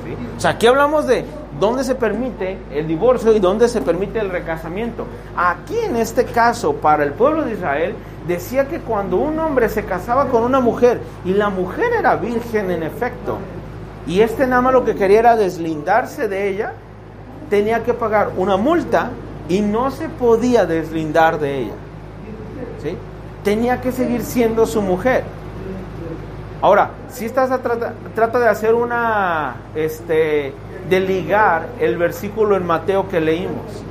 ¿sí? 0.04 0.16
O 0.36 0.40
sea, 0.40 0.52
aquí 0.52 0.66
hablamos 0.66 1.06
de 1.06 1.24
dónde 1.58 1.84
se 1.84 1.94
permite 1.94 2.58
el 2.72 2.86
divorcio 2.86 3.32
y 3.32 3.40
dónde 3.40 3.68
se 3.68 3.80
permite 3.80 4.18
el 4.18 4.30
recasamiento. 4.30 5.06
Aquí 5.36 5.78
en 5.78 5.96
este 5.96 6.24
caso, 6.24 6.74
para 6.74 7.04
el 7.04 7.12
pueblo 7.12 7.44
de 7.44 7.52
Israel, 7.52 7.94
decía 8.26 8.68
que 8.68 8.80
cuando 8.80 9.16
un 9.16 9.38
hombre 9.38 9.68
se 9.68 9.84
casaba 9.84 10.28
con 10.28 10.42
una 10.44 10.60
mujer 10.60 11.00
y 11.24 11.32
la 11.32 11.50
mujer 11.50 11.92
era 11.98 12.16
virgen 12.16 12.70
en 12.70 12.82
efecto, 12.82 13.38
y 14.06 14.20
este 14.20 14.46
nada 14.46 14.72
lo 14.72 14.84
que 14.84 14.94
quería 14.94 15.20
era 15.20 15.36
deslindarse 15.36 16.28
de 16.28 16.48
ella, 16.48 16.72
tenía 17.50 17.84
que 17.84 17.94
pagar 17.94 18.32
una 18.36 18.56
multa 18.56 19.10
y 19.48 19.60
no 19.60 19.90
se 19.90 20.08
podía 20.08 20.66
deslindar 20.66 21.38
de 21.38 21.58
ella. 21.58 21.74
¿sí? 22.82 22.96
Tenía 23.44 23.80
que 23.80 23.92
seguir 23.92 24.22
siendo 24.22 24.66
su 24.66 24.82
mujer. 24.82 25.24
Ahora, 26.60 26.90
si 27.10 27.24
estás 27.24 27.50
a 27.50 27.58
trata, 27.58 27.92
trata 28.14 28.38
de 28.38 28.48
hacer 28.48 28.74
una, 28.74 29.56
este, 29.74 30.54
de 30.88 31.00
ligar 31.00 31.68
el 31.80 31.96
versículo 31.96 32.56
en 32.56 32.66
Mateo 32.66 33.08
que 33.08 33.20
leímos. 33.20 33.82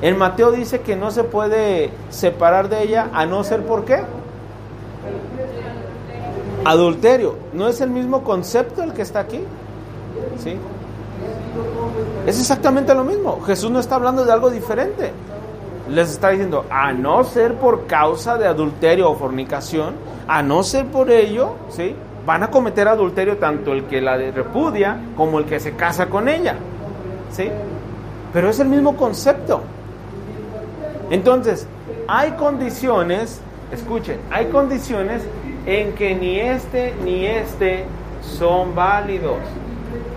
En 0.00 0.18
Mateo 0.18 0.50
dice 0.50 0.80
que 0.80 0.96
no 0.96 1.10
se 1.10 1.24
puede 1.24 1.90
separar 2.10 2.68
de 2.68 2.82
ella 2.82 3.08
a 3.12 3.24
no 3.24 3.44
ser 3.44 3.62
por 3.62 3.84
qué. 3.84 4.02
Adulterio. 6.64 7.36
¿No 7.52 7.68
es 7.68 7.80
el 7.80 7.90
mismo 7.90 8.24
concepto 8.24 8.82
el 8.82 8.92
que 8.92 9.02
está 9.02 9.20
aquí? 9.20 9.40
¿Sí? 10.38 10.56
Es 12.26 12.40
exactamente 12.40 12.94
lo 12.94 13.04
mismo. 13.04 13.40
Jesús 13.42 13.70
no 13.70 13.78
está 13.78 13.96
hablando 13.96 14.24
de 14.24 14.32
algo 14.32 14.50
diferente. 14.50 15.12
Les 15.88 16.10
está 16.10 16.30
diciendo, 16.30 16.64
a 16.70 16.92
no 16.92 17.24
ser 17.24 17.54
por 17.54 17.86
causa 17.86 18.38
de 18.38 18.46
adulterio 18.46 19.10
o 19.10 19.16
fornicación, 19.16 19.94
a 20.28 20.42
no 20.42 20.62
ser 20.62 20.86
por 20.86 21.10
ello, 21.10 21.54
¿sí? 21.68 21.94
Van 22.24 22.42
a 22.42 22.50
cometer 22.50 22.86
adulterio 22.88 23.38
tanto 23.38 23.72
el 23.72 23.84
que 23.84 24.00
la 24.00 24.16
repudia 24.16 24.98
como 25.16 25.38
el 25.38 25.44
que 25.44 25.58
se 25.58 25.72
casa 25.72 26.06
con 26.06 26.28
ella, 26.28 26.54
¿sí? 27.32 27.50
Pero 28.32 28.48
es 28.48 28.60
el 28.60 28.68
mismo 28.68 28.96
concepto. 28.96 29.62
Entonces, 31.10 31.66
hay 32.08 32.32
condiciones, 32.32 33.40
escuchen, 33.72 34.18
hay 34.30 34.46
condiciones 34.46 35.22
en 35.66 35.92
que 35.94 36.14
ni 36.14 36.38
este 36.38 36.94
ni 37.04 37.26
este 37.26 37.84
son 38.22 38.74
válidos. 38.74 39.38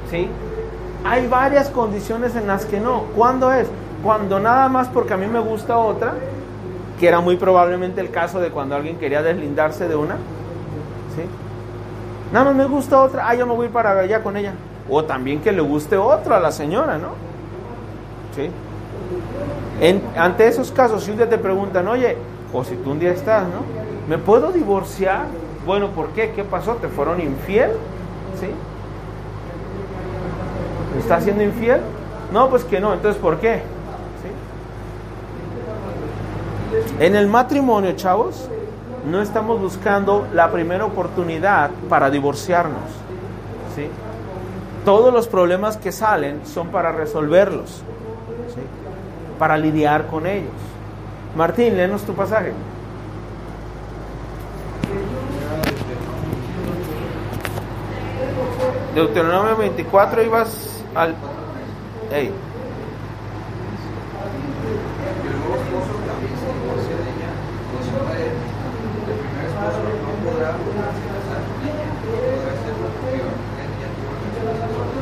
¿Sí? 0.09 0.27
Hay 1.03 1.27
varias 1.27 1.69
condiciones 1.69 2.35
en 2.35 2.47
las 2.47 2.65
que 2.65 2.79
no. 2.79 3.03
¿Cuándo 3.15 3.51
es? 3.51 3.67
Cuando 4.03 4.39
nada 4.39 4.69
más 4.69 4.87
porque 4.87 5.13
a 5.13 5.17
mí 5.17 5.27
me 5.27 5.39
gusta 5.39 5.77
otra, 5.77 6.13
que 6.99 7.07
era 7.07 7.19
muy 7.19 7.37
probablemente 7.37 8.01
el 8.01 8.11
caso 8.11 8.39
de 8.39 8.49
cuando 8.49 8.75
alguien 8.75 8.97
quería 8.97 9.21
deslindarse 9.21 9.87
de 9.87 9.95
una. 9.95 10.15
¿Sí? 11.15 11.23
Nada 12.35 12.47
más 12.47 12.55
me 12.55 12.65
gusta 12.65 13.01
otra, 13.01 13.29
ah, 13.29 13.33
yo 13.33 13.47
me 13.47 13.53
voy 13.53 13.69
para 13.69 13.97
allá 13.97 14.21
con 14.21 14.35
ella. 14.35 14.51
O 14.89 15.05
también 15.05 15.39
que 15.39 15.53
le 15.53 15.61
guste 15.61 15.95
otra 15.95 16.35
a 16.35 16.39
la 16.41 16.51
señora, 16.51 16.97
¿no? 16.97 17.11
¿Sí? 18.35 18.49
En- 19.79 20.01
ante 20.17 20.45
esos 20.45 20.69
casos, 20.69 21.05
si 21.05 21.11
un 21.11 21.17
día 21.17 21.29
te 21.29 21.37
preguntan, 21.37 21.87
oye, 21.87 22.17
o 22.51 22.61
si 22.65 22.75
tú 22.75 22.91
un 22.91 22.99
día 22.99 23.11
estás, 23.11 23.43
¿no? 23.43 23.61
¿Me 24.09 24.17
puedo 24.17 24.51
divorciar? 24.51 25.27
Bueno, 25.65 25.91
¿por 25.91 26.09
qué? 26.09 26.31
¿Qué 26.31 26.43
pasó? 26.43 26.73
¿Te 26.73 26.89
fueron 26.89 27.21
infiel? 27.21 27.71
¿Sí? 28.37 28.47
¿Me 30.93 30.99
estás 30.99 31.23
siendo 31.23 31.41
infiel? 31.41 31.79
No, 32.33 32.49
pues 32.49 32.65
que 32.65 32.81
no. 32.81 32.93
Entonces, 32.93 33.21
¿por 33.21 33.37
qué? 33.39 33.61
¿Sí? 34.21 34.29
En 36.99 37.15
el 37.15 37.27
matrimonio, 37.27 37.93
chavos, 37.93 38.49
no 39.09 39.21
estamos 39.21 39.59
buscando 39.59 40.27
la 40.33 40.51
primera 40.51 40.85
oportunidad 40.85 41.71
para 41.89 42.09
divorciarnos. 42.09 42.89
¿Sí? 43.75 43.87
Todos 44.83 45.13
los 45.13 45.27
problemas 45.27 45.77
que 45.77 45.91
salen 45.91 46.45
son 46.45 46.69
para 46.69 46.91
resolverlos. 46.91 47.69
¿Sí? 47.69 48.61
Para 49.39 49.57
lidiar 49.57 50.07
con 50.07 50.27
ellos. 50.27 50.53
Martín, 51.35 51.75
léenos 51.75 52.03
tu 52.03 52.13
pasaje. 52.13 52.53
Deuteronomio 58.95 59.57
24 59.57 60.23
ibas 60.23 60.81
al... 60.95 61.15
Ey, 62.13 62.31
Y 65.05 65.27
el 65.27 65.35
nuevo 65.35 65.59
esposo 65.59 65.99
también 66.07 66.31
se 66.39 66.47
divorcia 66.47 66.95
de 66.95 67.03
ella 67.11 67.31
con 67.75 67.83
su 67.83 67.91
mujer. 67.91 68.31
El 68.31 69.19
primer 69.19 69.51
esposo 69.51 69.83
no 69.83 70.11
podrá 70.23 70.55
volverse 70.55 71.03
a 71.05 71.11
casar 71.11 71.43
con 71.43 71.59
ella, 71.59 71.91
no 71.91 72.07
podrá 72.07 72.55
hacerlo 72.55 72.87
porque 72.95 73.19
él 73.19 73.71
ya 73.83 73.91
tuvo 73.99 74.15
relaciones 74.15 74.63
sexuales. 74.63 74.95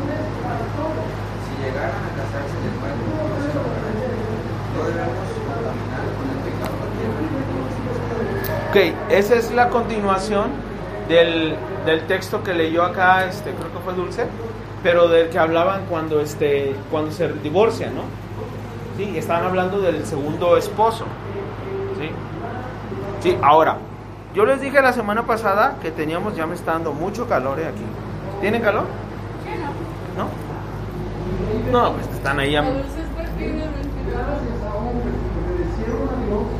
Si 1.46 1.54
llegaran 1.62 2.02
a 2.02 2.12
casarse 2.18 2.58
de 2.66 2.70
nuevo, 2.74 3.14
no 3.14 3.38
se 3.46 3.54
logrará. 3.54 3.94
No 3.94 4.80
debemos 4.90 5.30
contaminar 5.38 6.06
con 6.18 6.26
el 6.34 6.40
pecado 6.50 6.74
la 6.82 6.90
tierra. 6.98 8.63
Ok, 8.74 8.80
esa 9.12 9.36
es 9.36 9.52
la 9.52 9.70
continuación 9.70 10.48
del, 11.08 11.56
del 11.86 12.08
texto 12.08 12.42
que 12.42 12.56
leyó 12.56 12.82
acá, 12.82 13.26
este, 13.26 13.52
creo 13.52 13.72
que 13.72 13.78
fue 13.86 13.94
Dulce, 13.94 14.26
pero 14.82 15.08
del 15.08 15.30
que 15.30 15.38
hablaban 15.38 15.86
cuando, 15.86 16.20
este, 16.20 16.76
cuando 16.90 17.12
se 17.12 17.32
divorcian, 17.34 17.94
¿no? 17.94 18.02
Sí, 18.98 19.16
estaban 19.16 19.44
hablando 19.44 19.80
del 19.80 20.04
segundo 20.08 20.58
esposo. 20.58 21.06
¿sí? 22.00 22.10
Sí, 23.22 23.38
ahora, 23.44 23.78
yo 24.34 24.44
les 24.44 24.60
dije 24.60 24.82
la 24.82 24.92
semana 24.92 25.22
pasada 25.22 25.78
que 25.80 25.92
teníamos, 25.92 26.36
ya 26.36 26.48
me 26.48 26.56
está 26.56 26.72
dando 26.72 26.94
mucho 26.94 27.28
calor 27.28 27.60
eh, 27.60 27.68
aquí. 27.68 27.84
¿Tienen 28.42 28.64
calor? 28.64 28.86
¿No? 30.18 30.30
No, 31.72 31.94
pues 31.94 32.08
están 32.08 32.40
ahí. 32.40 32.56
A. 32.56 32.64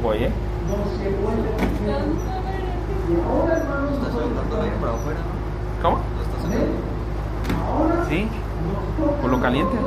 Oye, 0.04 0.32
¿cómo? 5.82 5.98
Lo 5.98 6.22
estás 6.24 6.42
sacando. 6.42 8.10
Sí, 8.10 8.30
por 9.22 9.30
lo 9.30 9.42
caliente. 9.42 9.78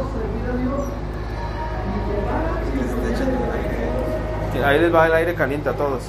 Ahí 4.65 4.81
les 4.81 4.95
va 4.95 5.07
el 5.07 5.15
aire 5.15 5.35
caliente 5.35 5.69
a 5.69 5.73
todos. 5.75 6.03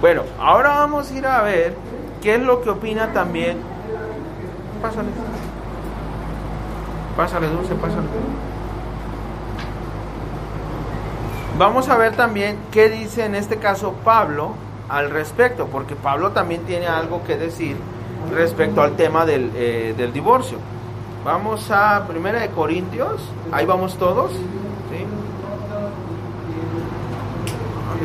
Bueno, 0.00 0.22
ahora 0.38 0.70
vamos 0.70 1.10
a 1.10 1.14
ir 1.14 1.26
a 1.26 1.42
ver 1.42 1.74
qué 2.22 2.36
es 2.36 2.40
lo 2.40 2.62
que 2.62 2.70
opina 2.70 3.12
también. 3.12 3.58
Pásale. 4.80 5.08
Pásale, 7.16 7.48
dulce, 7.48 7.74
pásale. 7.74 8.06
Vamos 11.58 11.88
a 11.88 11.96
ver 11.96 12.14
también 12.14 12.56
qué 12.70 12.88
dice 12.88 13.24
en 13.24 13.34
este 13.34 13.56
caso 13.56 13.92
Pablo 14.04 14.52
al 14.88 15.10
respecto, 15.10 15.66
porque 15.66 15.96
Pablo 15.96 16.30
también 16.30 16.62
tiene 16.62 16.86
algo 16.86 17.24
que 17.24 17.36
decir 17.36 17.76
respecto 18.32 18.80
al 18.80 18.94
tema 18.94 19.26
del, 19.26 19.50
eh, 19.56 19.92
del 19.96 20.12
divorcio. 20.12 20.58
Vamos 21.24 21.68
a 21.72 22.06
Primera 22.06 22.38
de 22.38 22.50
Corintios, 22.50 23.20
ahí 23.50 23.66
vamos 23.66 23.96
todos. 23.96 24.30
¿sí? 24.30 25.04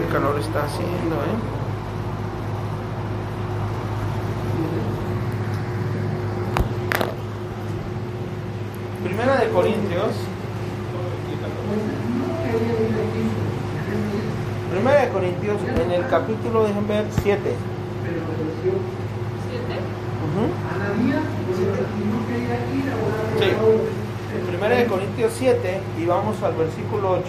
El 0.01 0.11
calor 0.11 0.39
está 0.39 0.63
haciendo, 0.63 1.15
¿eh? 1.15 1.37
Primera 9.03 9.35
de 9.35 9.49
Corintios. 9.49 10.15
Primera 14.73 15.01
de 15.01 15.09
Corintios, 15.09 15.57
en 15.61 15.91
el 15.91 16.07
capítulo, 16.07 16.63
déjenme 16.63 16.87
ver, 16.87 17.05
7. 17.21 17.21
¿Siete? 17.21 17.55
Sí. 23.39 23.45
Primera 24.49 24.75
de 24.75 24.85
Corintios 24.87 25.31
7 25.37 25.79
y 25.99 26.05
vamos 26.07 26.41
al 26.41 26.55
versículo 26.55 27.11
8. 27.11 27.23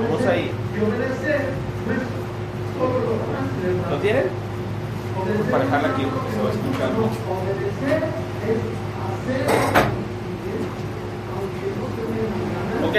Vamos 0.00 0.26
ahí. 0.26 0.52
¿Lo 3.90 3.96
tienen? 3.96 4.26
Para 5.50 5.64
dejarla 5.64 5.88
aquí 5.88 6.06
porque 6.06 6.30
se 6.30 6.40
va 6.40 6.50
a 6.50 6.52
escuchar 6.52 6.92
mucho. 6.92 7.18
Ok, 12.88 12.96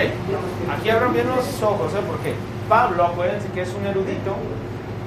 aquí 0.78 0.90
abran 0.90 1.14
bien 1.14 1.28
los 1.28 1.64
ojos, 1.64 1.94
¿eh? 1.94 2.02
porque 2.06 2.34
Pablo, 2.68 3.06
acuérdense 3.06 3.48
que 3.50 3.62
es 3.62 3.74
un 3.74 3.86
erudito 3.86 4.36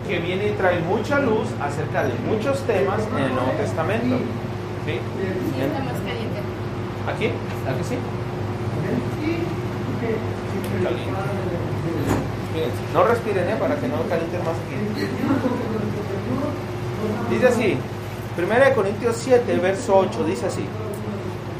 que 0.08 0.18
viene 0.18 0.48
y 0.48 0.52
trae 0.52 0.80
mucha 0.80 1.20
luz 1.20 1.48
acerca 1.60 2.04
de 2.04 2.14
muchos 2.26 2.60
temas 2.62 3.00
en 3.16 3.24
el 3.24 3.34
Nuevo 3.34 3.52
Testamento. 3.58 4.16
¿Sí? 4.86 4.98
¿Aquí? 7.06 7.26
¿Aquí 7.26 7.84
sí? 7.84 7.96
Fíjense, 12.52 12.80
no 12.94 13.04
respiren, 13.04 13.48
¿eh? 13.48 13.56
Para 13.60 13.76
que 13.76 13.88
no 13.88 13.96
calienten 14.08 14.40
más 14.40 14.56
aquí. 14.56 14.76
Dice 17.30 17.46
así, 17.46 17.78
1 18.36 18.74
Corintios 18.74 19.16
7, 19.16 19.56
verso 19.58 19.96
8, 19.98 20.24
dice 20.24 20.46
así. 20.46 20.64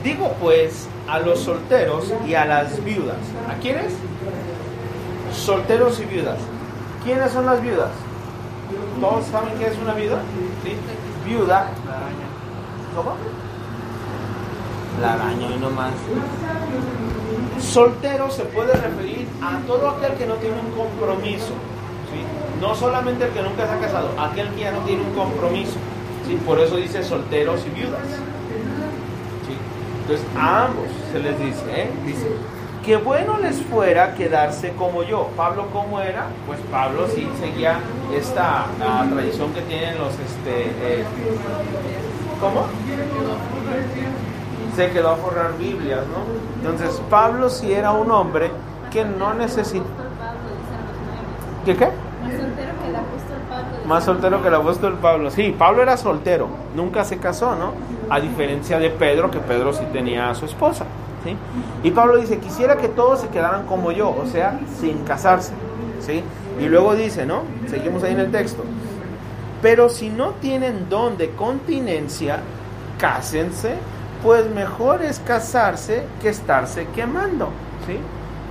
Digo 0.03 0.35
pues 0.41 0.89
a 1.09 1.19
los 1.19 1.41
solteros 1.41 2.13
y 2.27 2.35
a 2.35 2.47
las 2.47 2.83
viudas. 2.85 3.19
¿A 3.49 3.61
quiénes? 3.61 3.93
Solteros 5.33 6.01
y 6.01 6.05
viudas. 6.07 6.39
¿Quiénes 7.05 7.31
son 7.33 7.47
las 7.47 7.61
viudas? 7.61 7.91
¿Todos 9.01 9.27
saben 9.27 9.59
qué 9.59 9.67
es 9.67 9.79
una 9.79 9.95
viuda? 9.95 10.21
¿Sí? 10.65 10.73
Viuda. 11.27 11.69
¿Cómo? 12.97 13.15
La 15.01 15.15
araña 15.15 15.49
y 15.55 15.59
no 15.59 15.71
más. 15.71 15.93
Soltero 17.61 18.31
se 18.31 18.45
puede 18.45 18.73
referir 18.73 19.29
a 19.43 19.59
todo 19.67 19.91
aquel 19.91 20.13
que 20.15 20.27
no 20.27 20.35
tiene 20.35 20.57
un 20.61 20.73
compromiso. 20.73 21.53
¿sí? 22.11 22.61
No 22.61 22.75
solamente 22.75 23.25
el 23.25 23.31
que 23.31 23.43
nunca 23.43 23.67
se 23.67 23.73
ha 23.73 23.81
casado, 23.81 24.09
aquel 24.19 24.49
que 24.51 24.61
ya 24.61 24.73
no 24.73 24.81
tiene 24.81 25.03
un 25.03 25.13
compromiso. 25.15 25.77
¿sí? 26.27 26.39
Por 26.47 26.59
eso 26.59 26.77
dice 26.77 27.03
solteros 27.03 27.61
y 27.67 27.71
viudas. 27.71 28.01
Entonces 30.11 30.37
a 30.37 30.65
ambos 30.65 30.87
se 31.13 31.21
les 31.21 31.39
dice, 31.39 31.63
¿eh? 31.69 31.89
dice, 32.05 32.27
que 32.85 32.97
bueno 32.97 33.39
les 33.39 33.63
fuera 33.63 34.13
quedarse 34.17 34.73
como 34.73 35.05
yo. 35.05 35.29
Pablo, 35.37 35.69
¿cómo 35.73 36.01
era? 36.01 36.27
Pues 36.49 36.59
Pablo 36.69 37.07
sí 37.15 37.29
seguía 37.39 37.79
esta 38.13 38.67
ah, 38.81 39.07
tradición 39.09 39.53
que 39.53 39.61
tienen 39.63 39.99
los, 39.99 40.13
este, 40.15 40.65
eh, 40.83 41.05
¿cómo? 42.41 42.67
Se 44.75 44.91
quedó 44.91 45.11
a 45.11 45.17
forrar 45.17 45.57
Biblias, 45.57 46.05
¿no? 46.09 46.69
Entonces 46.69 47.01
Pablo 47.09 47.49
sí 47.49 47.73
era 47.73 47.93
un 47.93 48.11
hombre 48.11 48.51
que 48.91 49.05
no 49.05 49.33
necesita... 49.35 49.87
¿Qué 51.65 51.77
qué? 51.77 51.85
Más 51.87 52.33
soltero 52.33 52.73
que 52.83 52.89
el 52.89 52.97
apóstol 52.97 53.39
Pablo. 53.49 53.80
Más 53.91 54.05
soltero 54.05 54.41
que 54.41 54.47
el 54.47 54.55
apóstol 54.55 54.99
Pablo. 55.03 55.33
Sí, 55.33 55.53
Pablo 55.59 55.83
era 55.83 55.97
soltero, 55.97 56.47
nunca 56.77 57.03
se 57.03 57.19
casó, 57.19 57.57
¿no? 57.57 57.73
A 58.09 58.21
diferencia 58.21 58.79
de 58.79 58.89
Pedro, 58.89 59.33
que 59.33 59.41
Pedro 59.41 59.73
sí 59.73 59.83
tenía 59.93 60.31
a 60.31 60.35
su 60.37 60.45
esposa. 60.45 60.85
¿sí? 61.25 61.35
Y 61.83 61.91
Pablo 61.91 62.17
dice, 62.19 62.39
quisiera 62.39 62.77
que 62.77 62.87
todos 62.87 63.23
se 63.23 63.29
quedaran 63.31 63.67
como 63.67 63.91
yo, 63.91 64.11
o 64.11 64.27
sea, 64.27 64.61
sin 64.81 64.99
casarse. 65.03 65.55
¿sí? 66.07 66.23
Y 66.61 66.69
luego 66.69 66.95
dice, 66.95 67.27
¿no? 67.27 67.43
Seguimos 67.67 68.05
ahí 68.05 68.13
en 68.13 68.21
el 68.21 68.31
texto. 68.31 68.63
Pero 69.61 69.89
si 69.89 70.09
no 70.09 70.35
tienen 70.41 70.89
don 70.89 71.19
de 71.19 71.31
continencia, 71.31 72.39
cásense, 72.97 73.75
pues 74.23 74.49
mejor 74.55 75.03
es 75.03 75.19
casarse 75.19 76.05
que 76.23 76.29
estarse 76.29 76.87
quemando. 76.95 77.49
¿sí? 77.89 77.99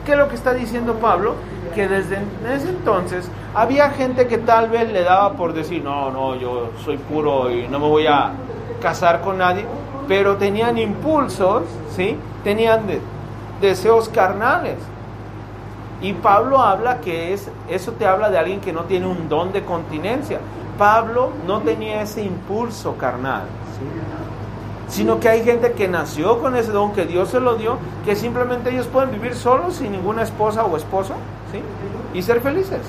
¿Qué 0.09 0.13
es 0.13 0.19
lo 0.19 0.27
que 0.27 0.33
está 0.37 0.55
diciendo 0.55 0.95
Pablo? 0.95 1.35
Que 1.75 1.87
desde 1.87 2.17
ese 2.51 2.69
entonces 2.69 3.29
había 3.53 3.91
gente 3.91 4.25
que 4.25 4.39
tal 4.39 4.67
vez 4.67 4.91
le 4.91 5.03
daba 5.03 5.33
por 5.33 5.53
decir, 5.53 5.83
no, 5.83 6.09
no, 6.09 6.35
yo 6.35 6.71
soy 6.83 6.97
puro 6.97 7.51
y 7.51 7.67
no 7.67 7.77
me 7.77 7.85
voy 7.87 8.07
a 8.07 8.31
casar 8.81 9.21
con 9.21 9.37
nadie, 9.37 9.65
pero 10.07 10.35
tenían 10.37 10.79
impulsos, 10.79 11.61
¿sí? 11.95 12.17
Tenían 12.43 12.87
de- 12.87 13.01
deseos 13.61 14.09
carnales. 14.09 14.77
Y 16.01 16.13
Pablo 16.13 16.57
habla 16.59 17.01
que 17.01 17.31
es, 17.33 17.47
eso 17.69 17.91
te 17.91 18.07
habla 18.07 18.31
de 18.31 18.39
alguien 18.39 18.61
que 18.61 18.73
no 18.73 18.85
tiene 18.85 19.05
un 19.05 19.29
don 19.29 19.51
de 19.53 19.63
continencia. 19.63 20.39
Pablo 20.79 21.29
no 21.45 21.59
tenía 21.59 22.01
ese 22.01 22.23
impulso 22.23 22.95
carnal. 22.97 23.43
Sino 24.89 25.19
que 25.19 25.29
hay 25.29 25.43
gente 25.43 25.71
que 25.73 25.87
nació 25.87 26.39
con 26.39 26.55
ese 26.55 26.71
don 26.71 26.93
que 26.93 27.05
Dios 27.05 27.29
se 27.29 27.39
lo 27.39 27.55
dio, 27.55 27.77
que 28.05 28.15
simplemente 28.15 28.71
ellos 28.71 28.87
pueden 28.87 29.11
vivir 29.11 29.35
solos 29.35 29.75
sin 29.75 29.91
ninguna 29.91 30.23
esposa 30.23 30.65
o 30.65 30.75
esposo, 30.75 31.13
¿sí? 31.51 31.61
Y 32.17 32.21
ser 32.23 32.41
felices, 32.41 32.81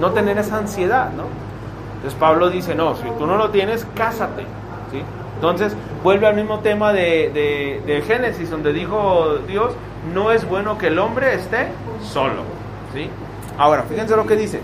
no 0.00 0.12
tener 0.12 0.38
esa 0.38 0.56
ansiedad, 0.58 1.10
¿no? 1.12 1.24
Entonces 1.96 2.18
Pablo 2.18 2.48
dice, 2.48 2.74
no, 2.74 2.94
si 2.96 3.08
tú 3.18 3.26
no 3.26 3.36
lo 3.36 3.50
tienes, 3.50 3.84
cásate, 3.94 4.42
¿sí? 4.92 5.02
Entonces 5.34 5.74
vuelve 6.02 6.26
al 6.28 6.34
mismo 6.36 6.60
tema 6.60 6.92
de, 6.92 7.30
de- 7.34 7.82
de 7.84 8.02
Génesis, 8.02 8.48
donde 8.50 8.72
dijo 8.72 9.38
Dios, 9.48 9.72
no 10.14 10.30
es 10.30 10.48
bueno 10.48 10.78
que 10.78 10.86
el 10.86 10.98
hombre 11.00 11.34
esté 11.34 11.66
solo, 12.02 12.42
¿sí? 12.94 13.10
Ahora, 13.58 13.82
fíjense 13.82 14.14
lo 14.14 14.26
que 14.26 14.36
dice. 14.36 14.60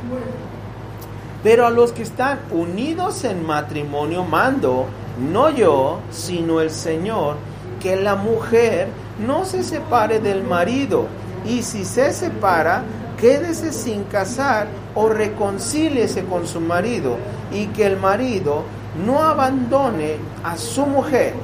Pero 1.42 1.66
a 1.66 1.70
los 1.70 1.90
que 1.92 2.02
están 2.02 2.38
unidos 2.52 3.24
en 3.24 3.44
matrimonio 3.44 4.22
mando, 4.24 4.86
no 5.18 5.50
yo, 5.50 6.00
sino 6.10 6.60
el 6.60 6.70
Señor, 6.70 7.36
que 7.80 7.96
la 7.96 8.16
mujer 8.16 8.88
no 9.26 9.44
se 9.44 9.62
separe 9.62 10.20
del 10.20 10.42
marido, 10.44 11.06
y 11.44 11.62
si 11.62 11.84
se 11.84 12.12
separa, 12.12 12.82
quédese 13.20 13.72
sin 13.72 14.04
casar 14.04 14.66
o 14.94 15.08
reconcíliese 15.08 16.24
con 16.24 16.46
su 16.46 16.60
marido, 16.60 17.16
y 17.52 17.66
que 17.66 17.86
el 17.86 17.98
marido 17.98 18.62
no 19.04 19.22
abandone 19.22 20.16
a 20.44 20.56
su 20.56 20.86
mujer. 20.86 21.34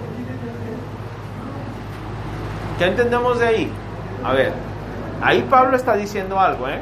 ¿Qué 2.79 2.87
entendemos 2.87 3.39
de 3.39 3.47
ahí? 3.47 3.71
A 4.25 4.33
ver, 4.33 4.53
ahí 5.23 5.47
Pablo 5.51 5.77
está 5.77 5.97
diciendo 5.97 6.39
algo, 6.39 6.69
¿eh? 6.69 6.79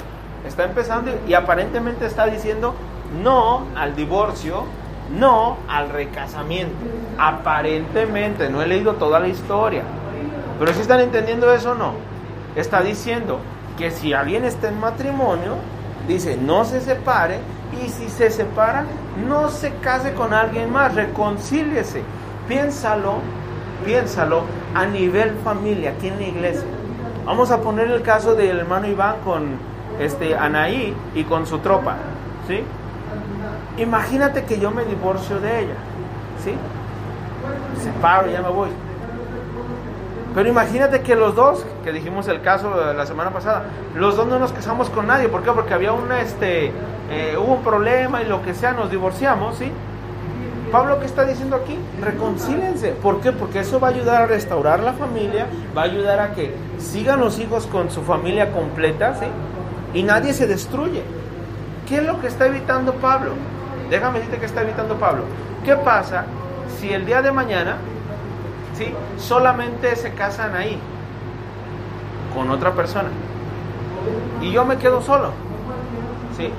Está 0.47 0.65
empezando 0.65 1.11
y 1.27 1.35
aparentemente 1.35 2.07
está 2.07 2.27
diciendo 2.27 2.75
no 3.23 3.67
al 3.75 3.97
divorcio, 3.97 4.65
no 5.11 5.59
al 5.69 5.91
recasamiento. 5.91 6.75
Aparentemente, 7.19 8.49
no 8.49 8.63
he 8.63 8.67
leído 8.67 8.95
toda 8.95 9.21
la 9.21 9.29
historia. 9.29 9.83
Pero 10.59 10.73
si 10.73 10.81
están 10.81 11.01
entendiendo 11.01 11.53
eso 11.53 11.75
no, 11.75 11.93
está 12.55 12.83
diciendo 12.83 13.41
que 13.77 13.91
si 13.91 14.13
alguien 14.13 14.45
está 14.45 14.69
en 14.69 14.81
matrimonio, 14.81 15.57
dice 16.09 16.37
no 16.37 16.65
se 16.65 16.81
separe 16.81 17.41
y 17.85 17.89
si 17.89 18.09
se 18.09 18.31
separa, 18.31 18.85
no 19.29 19.51
se 19.51 19.75
case 19.77 20.13
con 20.15 20.33
alguien 20.33 20.73
más, 20.73 20.95
reconcíliese. 20.95 22.03
Piénsalo, 22.49 23.17
piénsalo 23.85 24.43
a 24.75 24.87
nivel 24.87 25.35
familia, 25.45 25.91
aquí 25.91 26.09
en 26.09 26.17
la 26.17 26.27
iglesia. 26.27 26.67
Vamos 27.27 27.51
a 27.51 27.61
poner 27.61 27.91
el 27.91 28.03
caso 28.03 28.35
del 28.35 28.61
hermano 28.61 28.87
Iván 28.87 29.17
con 29.25 29.59
este 29.99 30.37
Anaí 30.37 30.95
y 31.15 31.25
con 31.25 31.47
su 31.47 31.59
tropa, 31.59 31.97
¿sí? 32.47 32.63
Imagínate 33.79 34.45
que 34.45 34.59
yo 34.59 34.71
me 34.71 34.85
divorcio 34.85 35.39
de 35.41 35.61
ella, 35.61 35.75
¿sí? 36.43 36.55
Separo, 37.83 38.31
ya 38.31 38.43
me 38.43 38.49
voy. 38.49 38.71
Pero 40.35 40.49
imagínate 40.49 41.01
que 41.01 41.15
los 41.15 41.35
dos, 41.35 41.65
que 41.83 41.93
dijimos 41.93 42.29
el 42.29 42.43
caso 42.43 42.93
la 42.93 43.07
semana 43.07 43.31
pasada, 43.31 43.65
los 43.95 44.17
dos 44.17 44.27
no 44.27 44.39
nos 44.39 44.53
casamos 44.53 44.91
con 44.91 45.07
nadie. 45.07 45.29
¿Por 45.29 45.43
qué? 45.43 45.51
Porque 45.53 45.73
había 45.73 45.93
una, 45.93 46.21
este, 46.21 46.73
eh, 47.11 47.37
hubo 47.39 47.55
un 47.55 47.63
problema 47.63 48.23
y 48.23 48.27
lo 48.27 48.43
que 48.43 48.55
sea, 48.55 48.73
nos 48.73 48.91
divorciamos, 48.91 49.57
¿sí? 49.57 49.71
Pablo, 50.71 50.99
¿qué 51.01 51.07
está 51.07 51.25
diciendo 51.25 51.57
aquí? 51.57 51.79
Reconcílense. 52.03 52.91
¿Por 52.91 53.21
qué? 53.21 53.33
Porque 53.33 53.61
eso 53.61 53.79
va 53.79 53.89
a 53.89 53.91
ayudar 53.93 54.23
a 54.23 54.27
restaurar 54.27 54.81
la 54.81 54.93
familia, 54.93 55.47
va 55.77 55.83
a 55.83 55.85
ayudar 55.85 56.21
a 56.21 56.33
que 56.33 56.55
sigan 56.79 57.21
los 57.21 57.39
hijos 57.39 57.67
con 57.67 57.91
su 57.91 58.03
familia 58.03 58.53
completa, 58.53 59.15
¿sí? 59.15 59.27
Y 59.95 60.03
nadie 60.03 60.33
se 60.33 60.47
destruye. 60.47 61.03
¿Qué 61.89 61.97
es 61.97 62.03
lo 62.03 62.21
que 62.21 62.27
está 62.27 62.47
evitando 62.47 62.93
Pablo? 62.95 63.33
Déjame 63.91 64.19
decirte 64.19 64.39
que 64.41 64.47
está 64.47 64.63
evitando 64.63 64.97
Pablo. 64.97 65.25
¿Qué 65.65 65.77
pasa 65.77 66.25
si 66.79 66.93
el 66.93 67.07
día 67.07 67.23
de 67.23 67.33
mañana, 67.33 67.77
¿sí? 68.75 68.93
Solamente 69.19 69.95
se 69.97 70.13
casan 70.13 70.55
ahí 70.55 70.79
con 72.35 72.51
otra 72.51 72.73
persona 72.73 73.09
y 74.43 74.53
yo 74.53 74.65
me 74.65 74.77
quedo 74.77 75.01
solo, 75.03 75.31
¿sí? 76.37 76.51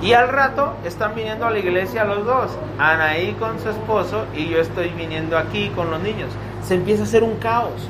Y 0.00 0.12
al 0.12 0.28
rato 0.28 0.74
están 0.84 1.14
viniendo 1.14 1.46
a 1.46 1.50
la 1.50 1.58
iglesia 1.58 2.04
los 2.04 2.24
dos, 2.24 2.52
Anaí 2.78 3.32
con 3.32 3.58
su 3.58 3.68
esposo 3.68 4.26
y 4.34 4.48
yo 4.48 4.60
estoy 4.60 4.90
viniendo 4.90 5.36
aquí 5.36 5.70
con 5.70 5.90
los 5.90 6.00
niños. 6.00 6.30
Se 6.64 6.74
empieza 6.74 7.02
a 7.02 7.06
hacer 7.06 7.24
un 7.24 7.36
caos, 7.36 7.88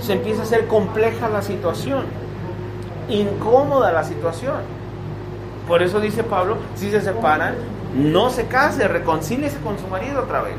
se 0.00 0.14
empieza 0.14 0.40
a 0.40 0.44
hacer 0.44 0.66
compleja 0.66 1.28
la 1.28 1.42
situación, 1.42 2.04
incómoda 3.08 3.92
la 3.92 4.02
situación. 4.02 4.79
Por 5.70 5.84
eso 5.84 6.00
dice 6.00 6.24
Pablo, 6.24 6.56
si 6.74 6.90
se 6.90 7.00
separan, 7.00 7.54
no 7.94 8.28
se 8.28 8.48
case, 8.48 8.88
reconcíliese 8.88 9.56
con 9.60 9.78
su 9.78 9.86
marido 9.86 10.22
otra 10.22 10.42
vez. 10.42 10.56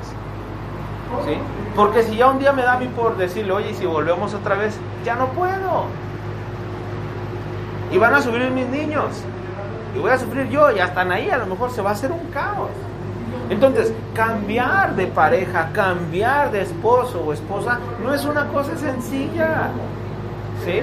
¿Sí? 1.26 1.34
Porque 1.76 2.04
si 2.04 2.16
ya 2.16 2.30
un 2.30 2.40
día 2.40 2.54
me 2.54 2.62
da 2.62 2.76
a 2.76 2.80
mí 2.80 2.88
por 2.88 3.18
decirle, 3.18 3.52
oye, 3.52 3.74
si 3.74 3.86
volvemos 3.86 4.34
otra 4.34 4.56
vez, 4.56 4.74
ya 5.04 5.16
no 5.16 5.28
puedo. 5.34 5.84
Y 7.92 7.98
van 7.98 8.14
a 8.14 8.22
subir 8.22 8.50
mis 8.52 8.68
niños. 8.68 9.08
Y 9.94 10.00
voy 10.00 10.12
a 10.12 10.18
sufrir 10.18 10.48
yo. 10.48 10.72
Y 10.72 10.80
hasta 10.80 11.02
ahí 11.02 11.30
a 11.30 11.40
lo 11.40 11.46
mejor 11.46 11.72
se 11.72 11.82
va 11.82 11.90
a 11.90 11.94
hacer 11.94 12.10
un 12.10 12.32
caos. 12.32 12.70
Entonces, 13.50 13.92
cambiar 14.16 14.96
de 14.96 15.08
pareja, 15.08 15.72
cambiar 15.74 16.52
de 16.52 16.62
esposo 16.62 17.20
o 17.20 17.34
esposa, 17.34 17.80
no 18.02 18.14
es 18.14 18.24
una 18.24 18.48
cosa 18.48 18.78
sencilla. 18.78 19.72
¿Sí? 20.64 20.80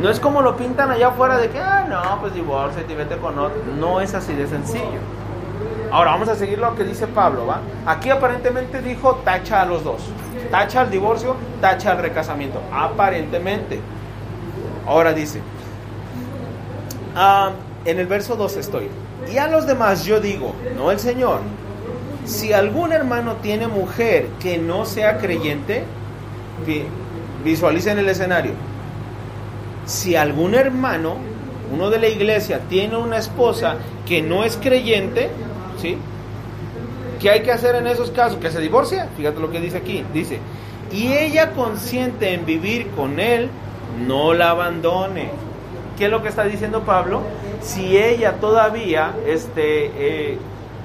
No 0.00 0.10
es 0.10 0.20
como 0.20 0.42
lo 0.42 0.56
pintan 0.56 0.90
allá 0.90 1.08
afuera 1.08 1.38
de 1.38 1.48
que, 1.48 1.58
ah, 1.58 1.86
no, 1.88 2.20
pues 2.20 2.34
divorcia 2.34 2.82
y 2.88 2.94
vete 2.94 3.16
con 3.16 3.38
otro. 3.38 3.56
No 3.78 4.00
es 4.00 4.14
así 4.14 4.34
de 4.34 4.46
sencillo. 4.46 5.00
Ahora 5.90 6.10
vamos 6.12 6.28
a 6.28 6.34
seguir 6.34 6.58
lo 6.58 6.74
que 6.74 6.84
dice 6.84 7.06
Pablo, 7.06 7.46
¿va? 7.46 7.60
Aquí 7.86 8.10
aparentemente 8.10 8.82
dijo 8.82 9.14
tacha 9.24 9.62
a 9.62 9.66
los 9.66 9.82
dos. 9.84 10.02
Tacha 10.50 10.82
al 10.82 10.90
divorcio, 10.90 11.36
tacha 11.60 11.92
al 11.92 11.98
recasamiento. 11.98 12.60
Aparentemente. 12.72 13.80
Ahora 14.86 15.12
dice, 15.12 15.40
ah, 17.14 17.50
en 17.84 17.98
el 17.98 18.06
verso 18.06 18.36
2 18.36 18.56
estoy. 18.56 18.88
Y 19.32 19.38
a 19.38 19.48
los 19.48 19.66
demás 19.66 20.04
yo 20.04 20.20
digo, 20.20 20.52
no 20.76 20.90
el 20.90 20.98
Señor, 21.00 21.40
si 22.24 22.52
algún 22.52 22.92
hermano 22.92 23.36
tiene 23.42 23.66
mujer 23.66 24.28
que 24.40 24.58
no 24.58 24.84
sea 24.84 25.18
creyente, 25.18 25.84
vi- 26.66 26.84
visualicen 27.44 27.98
el 27.98 28.08
escenario. 28.08 28.52
Si 29.86 30.16
algún 30.16 30.54
hermano, 30.54 31.16
uno 31.72 31.90
de 31.90 31.98
la 31.98 32.08
iglesia, 32.08 32.60
tiene 32.68 32.96
una 32.96 33.18
esposa 33.18 33.76
que 34.04 34.20
no 34.20 34.44
es 34.44 34.56
creyente, 34.56 35.30
¿sí? 35.80 35.96
¿Qué 37.20 37.30
hay 37.30 37.42
que 37.42 37.52
hacer 37.52 37.76
en 37.76 37.86
esos 37.86 38.10
casos? 38.10 38.38
Que 38.38 38.50
se 38.50 38.60
divorcie. 38.60 39.04
Fíjate 39.16 39.40
lo 39.40 39.50
que 39.50 39.60
dice 39.60 39.78
aquí. 39.78 40.04
Dice, 40.12 40.38
y 40.92 41.12
ella 41.12 41.52
consiente 41.52 42.34
en 42.34 42.44
vivir 42.44 42.90
con 42.90 43.18
él, 43.18 43.48
no 44.06 44.34
la 44.34 44.50
abandone. 44.50 45.30
¿Qué 45.96 46.06
es 46.06 46.10
lo 46.10 46.22
que 46.22 46.28
está 46.28 46.44
diciendo 46.44 46.82
Pablo? 46.82 47.22
Si 47.62 47.96
ella 47.96 48.34
todavía, 48.34 49.14
este, 49.26 49.90
eh, 49.96 50.38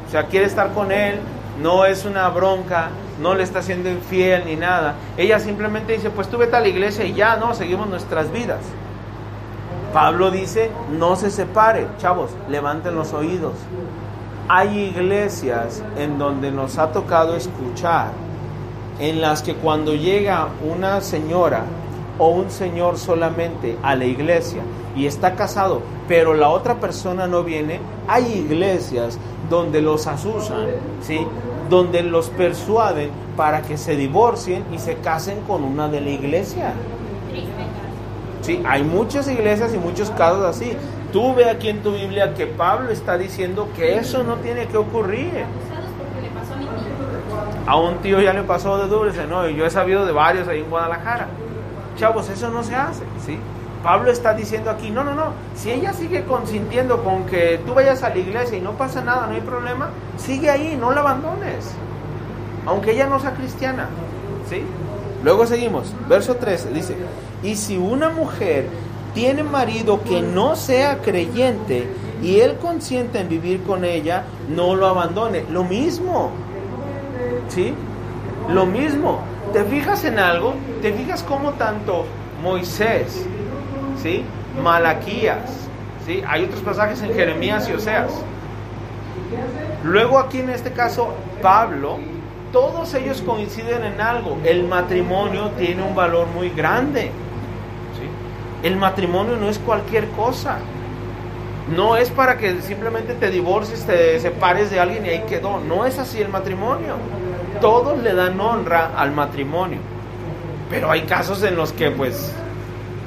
o 0.08 0.12
sea, 0.12 0.28
quiere 0.28 0.46
estar 0.46 0.74
con 0.74 0.92
él, 0.92 1.20
no 1.62 1.86
es 1.86 2.06
una 2.06 2.30
bronca, 2.30 2.90
no 3.22 3.36
le 3.36 3.44
está 3.44 3.60
haciendo 3.60 3.90
infiel 3.90 4.46
ni 4.46 4.56
nada. 4.56 4.96
Ella 5.18 5.40
simplemente 5.40 5.94
dice, 5.94 6.10
pues 6.10 6.30
tú 6.30 6.38
vete 6.38 6.56
a 6.56 6.62
la 6.62 6.70
iglesia 6.70 7.04
y 7.06 7.14
ya, 7.14 7.36
no, 7.36 7.54
seguimos 7.54 7.88
nuestras 7.88 8.32
vidas. 8.32 8.62
Pablo 9.94 10.32
dice, 10.32 10.72
no 10.90 11.18
se 11.18 11.30
separe, 11.30 11.86
chavos, 11.98 12.32
levanten 12.50 12.96
los 12.96 13.12
oídos. 13.12 13.54
Hay 14.48 14.80
iglesias 14.80 15.84
en 15.98 16.18
donde 16.18 16.50
nos 16.50 16.78
ha 16.78 16.94
tocado 16.94 17.36
escuchar, 17.36 18.12
en 19.00 19.20
las 19.20 19.42
que 19.42 19.56
cuando 19.56 19.94
llega 19.94 20.48
una 20.64 21.02
señora 21.02 21.66
o 22.18 22.30
un 22.30 22.52
señor 22.52 22.98
solamente 22.98 23.78
a 23.84 23.96
la 23.96 24.06
iglesia 24.06 24.62
y 24.96 25.08
está 25.08 25.36
casado, 25.36 25.82
pero 26.08 26.36
la 26.36 26.50
otra 26.50 26.76
persona 26.76 27.28
no 27.28 27.44
viene, 27.44 27.80
hay 28.08 28.32
iglesias 28.32 29.18
donde 29.50 29.82
los 29.82 30.08
asusan, 30.08 30.68
¿sí? 31.02 31.20
donde 31.70 32.02
los 32.04 32.30
persuaden 32.30 33.10
para 33.36 33.62
que 33.62 33.78
se 33.78 33.96
divorcien 33.98 34.64
y 34.72 34.80
se 34.80 34.96
casen 34.98 35.42
con 35.42 35.64
una 35.64 35.90
de 35.90 36.00
la 36.00 36.10
iglesia. 36.12 36.74
Sí, 38.42 38.62
hay 38.68 38.84
muchas 38.84 39.28
iglesias 39.28 39.74
y 39.74 39.78
muchos 39.78 40.10
casos 40.12 40.44
así. 40.46 40.74
Tú 41.14 41.36
ve 41.36 41.50
aquí 41.50 41.70
en 41.70 41.84
tu 41.84 41.92
Biblia 41.94 42.34
que 42.34 42.48
Pablo 42.48 42.90
está 42.90 43.18
diciendo 43.18 43.70
que 43.76 43.98
eso 43.98 44.24
no 44.24 44.36
tiene 44.38 44.68
que 44.68 44.78
ocurrir. 44.78 45.46
A 47.68 47.76
un 47.76 47.98
tío 47.98 48.20
ya 48.20 48.34
le 48.34 48.44
pasó 48.44 48.78
de 48.78 48.88
dulce, 48.88 49.28
¿no? 49.28 49.48
Y 49.48 49.56
yo 49.56 49.66
he 49.66 49.70
sabido 49.70 50.06
de 50.06 50.12
varios 50.12 50.48
ahí 50.48 50.60
en 50.60 50.70
Guadalajara. 50.70 51.28
Chavos, 51.98 52.30
eso 52.30 52.50
no 52.50 52.64
se 52.64 52.76
hace, 52.76 53.04
¿sí? 53.26 53.38
Pablo 53.84 54.12
está 54.12 54.34
diciendo 54.34 54.70
aquí, 54.70 54.92
no, 54.92 55.04
no, 55.04 55.16
no, 55.16 55.34
si 55.56 55.72
ella 55.72 55.92
sigue 55.92 56.24
consintiendo 56.26 57.04
con 57.04 57.26
que 57.26 57.60
tú 57.66 57.74
vayas 57.74 58.04
a 58.04 58.10
la 58.10 58.18
iglesia 58.18 58.58
y 58.58 58.62
no 58.62 58.74
pasa 58.74 59.02
nada, 59.02 59.26
no 59.26 59.34
hay 59.34 59.42
problema, 59.42 59.90
sigue 60.18 60.52
ahí, 60.52 60.78
no 60.80 60.92
la 60.92 61.02
abandones, 61.02 61.74
aunque 62.68 62.92
ella 62.92 63.08
no 63.08 63.20
sea 63.20 63.34
cristiana, 63.34 63.90
¿sí? 64.48 64.64
Luego 65.24 65.48
seguimos, 65.48 65.94
verso 66.08 66.36
13, 66.36 66.70
dice, 66.70 66.96
y 67.44 67.56
si 67.56 67.78
una 67.78 68.10
mujer 68.10 68.68
tiene 69.14 69.44
marido 69.44 70.04
que 70.04 70.22
no 70.22 70.56
sea 70.56 71.00
creyente 71.00 71.88
y 72.22 72.40
él 72.40 72.58
consiente 72.58 73.20
en 73.20 73.30
vivir 73.30 73.64
con 73.64 73.84
ella, 73.84 74.24
no 74.50 74.76
lo 74.76 74.88
abandone, 74.88 75.46
lo 75.50 75.64
mismo, 75.64 76.32
¿sí? 77.50 77.74
Lo 78.50 78.66
mismo, 78.66 79.20
¿te 79.54 79.64
fijas 79.64 80.04
en 80.06 80.20
algo? 80.20 80.54
¿Te 80.82 80.94
fijas 80.94 81.24
cómo 81.24 81.52
tanto 81.52 82.06
Moisés, 82.42 83.26
¿sí? 84.02 84.24
Malaquías, 84.62 85.68
¿sí? 86.06 86.22
Hay 86.28 86.46
otros 86.46 86.62
pasajes 86.62 87.02
en 87.02 87.14
Jeremías 87.14 87.68
y 87.70 87.74
Oseas. 87.74 88.12
Luego 89.84 90.20
aquí 90.20 90.40
en 90.40 90.52
este 90.52 90.72
caso 90.72 91.10
Pablo, 91.42 91.98
todos 92.52 92.94
ellos 92.94 93.22
coinciden 93.22 93.84
en 93.84 94.00
algo, 94.00 94.38
el 94.44 94.68
matrimonio 94.68 95.52
tiene 95.58 95.82
un 95.82 95.96
valor 95.96 96.28
muy 96.28 96.50
grande. 96.50 97.12
El 98.64 98.78
matrimonio 98.78 99.38
no 99.38 99.50
es 99.50 99.60
cualquier 99.60 100.08
cosa. 100.10 100.60
No 101.76 101.96
es 101.96 102.10
para 102.10 102.38
que 102.38 102.62
simplemente 102.62 103.14
te 103.14 103.30
divorcies, 103.30 103.86
te 103.86 104.20
separes 104.20 104.72
de 104.72 104.80
alguien 104.80 105.06
y 105.06 105.10
ahí 105.10 105.24
quedó. 105.28 105.60
No 105.60 105.86
es 105.86 105.98
así 106.00 106.22
el 106.22 106.30
matrimonio. 106.30 106.96
Todos 107.60 108.02
le 108.02 108.14
dan 108.14 108.40
honra 108.40 108.92
al 108.96 109.12
matrimonio. 109.12 109.80
Pero 110.70 110.92
hay 110.92 111.02
casos 111.04 111.44
en 111.44 111.56
los 111.56 111.74
que 111.74 111.92
pues 111.92 112.34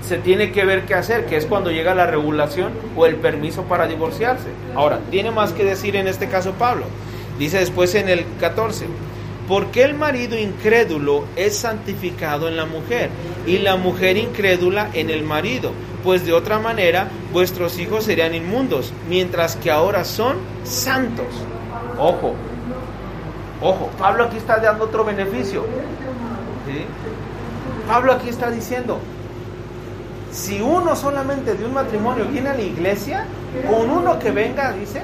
se 0.07 0.19
tiene 0.19 0.53
que 0.53 0.65
ver 0.65 0.85
qué 0.85 0.95
hacer, 0.95 1.27
que 1.27 1.37
es 1.37 1.47
cuando 1.47 1.71
llega 1.71 1.95
la 1.95 2.07
regulación 2.07 2.73
o 2.97 3.07
el 3.07 3.17
permiso 3.17 3.63
para 3.63 3.87
divorciarse. 3.87 4.49
Ahora, 4.75 5.01
tiene 5.11 5.31
más 5.31 5.53
que 5.53 5.65
decir 5.65 5.97
en 5.97 6.09
este 6.09 6.29
caso 6.29 6.53
Pablo. 6.53 6.85
Dice 7.39 7.59
después 7.59 7.95
en 7.95 8.09
el 8.09 8.25
14, 8.39 8.87
porque 9.49 9.85
el 9.85 9.95
marido 9.95 10.39
incrédulo 10.39 11.25
es 11.37 11.57
santificado 11.57 12.49
en 12.49 12.57
la 12.57 12.65
mujer 12.65 13.11
y 13.47 13.59
la 13.59 13.77
mujer 13.77 14.17
incrédula 14.17 14.89
en 14.95 15.11
el 15.11 15.23
marido, 15.23 15.73
pues 16.03 16.25
de 16.25 16.33
otra 16.33 16.59
manera 16.59 17.09
vuestros 17.33 17.79
hijos 17.79 18.05
serían 18.05 18.35
inmundos, 18.35 18.93
mientras 19.09 19.57
que 19.57 19.71
ahora 19.71 20.05
son 20.05 20.37
santos. 20.65 21.27
Ojo, 21.99 22.35
ojo, 23.61 23.91
Pablo 23.99 24.25
aquí 24.25 24.39
está 24.39 24.59
dando 24.59 24.85
otro 24.85 25.05
beneficio. 25.05 25.65
Pablo 27.87 28.13
aquí 28.13 28.31
está 28.31 28.51
diciendo, 28.51 28.99
si 30.33 30.61
uno 30.61 30.97
solamente 30.97 31.55
de 31.55 31.67
un 31.67 31.75
matrimonio 31.75 32.25
viene 32.25 32.49
a 32.49 32.55
la 32.55 32.63
iglesia, 32.63 33.27
con 33.69 33.91
uno 33.91 34.19
que 34.19 34.31
venga, 34.31 34.73
dice, 34.73 35.03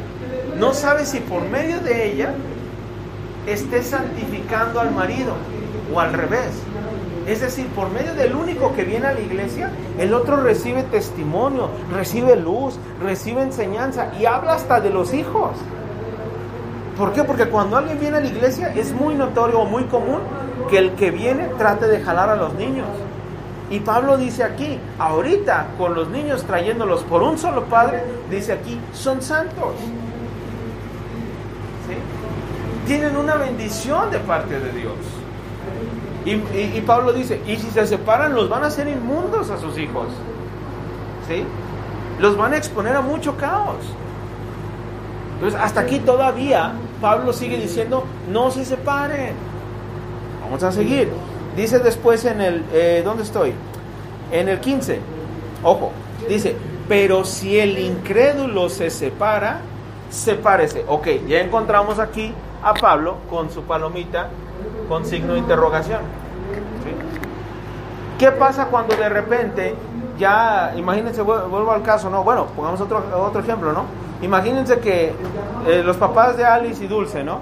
no 0.57 0.72
sabe 0.72 1.05
si 1.05 1.20
por 1.20 1.43
medio 1.43 1.80
de 1.80 2.12
ella 2.12 2.34
esté 3.47 3.82
santificando 3.82 4.80
al 4.80 4.93
marido 4.93 5.34
o 5.93 6.01
al 6.01 6.12
revés. 6.12 6.51
Es 7.26 7.41
decir, 7.41 7.66
por 7.68 7.91
medio 7.91 8.14
del 8.14 8.34
único 8.34 8.74
que 8.74 8.84
viene 8.84 9.07
a 9.07 9.12
la 9.12 9.20
iglesia, 9.20 9.70
el 9.99 10.14
otro 10.14 10.36
recibe 10.36 10.82
testimonio, 10.84 11.68
recibe 11.93 12.34
luz, 12.36 12.78
recibe 13.01 13.43
enseñanza 13.43 14.11
y 14.18 14.26
habla 14.26 14.55
hasta 14.55 14.80
de 14.80 14.91
los 14.91 15.12
hijos. 15.14 15.53
¿Por 16.97 17.12
qué? 17.12 17.22
Porque 17.24 17.47
cuando 17.47 17.76
alguien 17.76 18.01
viene 18.01 18.16
a 18.16 18.20
la 18.20 18.26
iglesia 18.26 18.72
es 18.74 18.93
muy 18.93 19.14
notorio 19.14 19.61
o 19.61 19.64
muy 19.64 19.84
común 19.84 20.20
que 20.68 20.78
el 20.78 20.93
que 20.93 21.11
viene 21.11 21.49
trate 21.57 21.86
de 21.86 22.01
jalar 22.01 22.30
a 22.30 22.36
los 22.36 22.55
niños. 22.55 22.88
Y 23.70 23.78
Pablo 23.80 24.16
dice 24.16 24.43
aquí, 24.43 24.78
ahorita 24.99 25.68
con 25.78 25.95
los 25.95 26.09
niños 26.09 26.45
trayéndolos 26.45 27.05
por 27.05 27.22
un 27.22 27.38
solo 27.38 27.64
padre, 27.66 28.03
dice 28.28 28.53
aquí, 28.53 28.80
son 28.93 29.22
santos. 29.22 29.74
Tienen 32.91 33.16
una 33.16 33.36
bendición 33.36 34.11
de 34.11 34.18
parte 34.18 34.59
de 34.59 34.72
Dios. 34.72 34.97
Y, 36.24 36.30
y- 36.32 36.72
y 36.76 36.80
Pablo 36.80 37.12
dice, 37.12 37.41
y 37.47 37.55
si 37.55 37.70
se 37.70 37.86
separan, 37.86 38.34
los 38.34 38.49
van 38.49 38.64
a 38.64 38.66
hacer 38.66 38.88
inmundos 38.88 39.49
a 39.49 39.59
sus 39.61 39.78
hijos. 39.78 40.09
¿Sí? 41.28 41.45
Los 42.18 42.36
van 42.36 42.53
a 42.53 42.57
exponer 42.57 42.97
a 42.97 43.01
mucho 43.01 43.36
caos. 43.36 43.76
Entonces, 45.34 45.61
hasta 45.62 45.82
aquí 45.82 46.01
todavía 46.01 46.72
Pablo 47.01 47.32
sigue 47.32 47.59
diciendo, 47.59 48.03
no 48.28 48.51
se 48.51 48.64
separen. 48.64 49.34
Vamos 50.43 50.61
a 50.64 50.72
seguir. 50.72 51.09
Dice 51.57 51.78
después 51.78 52.24
en 52.24 52.41
el, 52.41 52.64
eh, 52.72 53.03
¿dónde 53.05 53.22
estoy? 53.22 53.53
En 54.32 54.49
el 54.49 54.59
15. 54.59 54.99
Ojo, 55.62 55.93
dice, 56.28 56.57
pero 56.88 57.24
si 57.24 57.57
el 57.57 57.78
incrédulo 57.78 58.68
se 58.68 58.91
separa, 58.91 59.61
sepárese. 60.11 60.84
Ok, 60.88 61.07
ya 61.28 61.38
encontramos 61.38 62.01
aquí 62.01 62.34
a 62.62 62.74
Pablo 62.74 63.16
con 63.28 63.50
su 63.50 63.62
palomita 63.62 64.28
con 64.88 65.04
signo 65.04 65.34
de 65.34 65.38
interrogación. 65.38 66.00
¿Qué 68.18 68.30
pasa 68.32 68.66
cuando 68.66 68.94
de 68.96 69.08
repente 69.08 69.74
ya, 70.18 70.72
imagínense, 70.76 71.22
vuel- 71.22 71.48
vuelvo 71.48 71.72
al 71.72 71.82
caso, 71.82 72.11
¿no? 72.11 72.22
Bueno, 72.22 72.46
pongamos 72.54 72.80
otro, 72.80 73.02
otro 73.26 73.40
ejemplo, 73.40 73.72
¿no? 73.72 73.84
Imagínense 74.20 74.78
que 74.80 75.14
eh, 75.66 75.82
los 75.82 75.96
papás 75.96 76.36
de 76.36 76.44
Alice 76.44 76.84
y 76.84 76.88
Dulce, 76.88 77.24
¿no? 77.24 77.38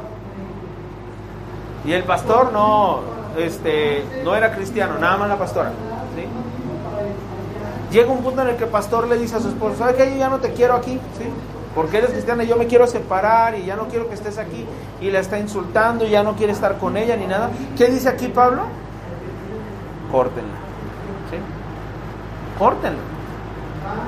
Y 1.84 1.92
el 1.92 2.04
pastor 2.04 2.52
no, 2.52 3.00
este, 3.36 4.04
no 4.24 4.36
era 4.36 4.52
cristiano, 4.52 4.94
nada 5.00 5.16
más 5.16 5.28
la 5.28 5.36
pastora, 5.36 5.70
¿sí? 6.14 6.24
Llega 7.90 8.12
un 8.12 8.22
punto 8.22 8.42
en 8.42 8.48
el 8.48 8.56
que 8.56 8.64
el 8.64 8.70
pastor 8.70 9.08
le 9.08 9.16
dice 9.18 9.36
a 9.36 9.40
su 9.40 9.48
esposo, 9.48 9.76
¿sabes 9.78 9.96
qué? 9.96 10.10
Yo 10.12 10.16
ya 10.16 10.28
no 10.28 10.38
te 10.38 10.52
quiero 10.52 10.74
aquí, 10.74 11.00
¿sí? 11.18 11.24
Porque 11.74 11.98
eres 11.98 12.10
cristiana 12.10 12.44
y 12.44 12.48
yo 12.48 12.56
me 12.56 12.66
quiero 12.66 12.86
separar 12.86 13.56
y 13.58 13.64
ya 13.64 13.76
no 13.76 13.88
quiero 13.88 14.08
que 14.08 14.14
estés 14.14 14.38
aquí. 14.38 14.66
Y 15.00 15.10
la 15.10 15.20
está 15.20 15.38
insultando 15.38 16.06
y 16.06 16.10
ya 16.10 16.22
no 16.22 16.34
quiere 16.34 16.52
estar 16.52 16.78
con 16.78 16.96
ella 16.96 17.16
ni 17.16 17.26
nada. 17.26 17.50
¿Qué 17.76 17.86
dice 17.86 18.08
aquí 18.08 18.28
Pablo? 18.28 18.62
Córtenla, 20.10 20.54
¿sí? 21.30 21.36
Córtenla, 22.58 22.98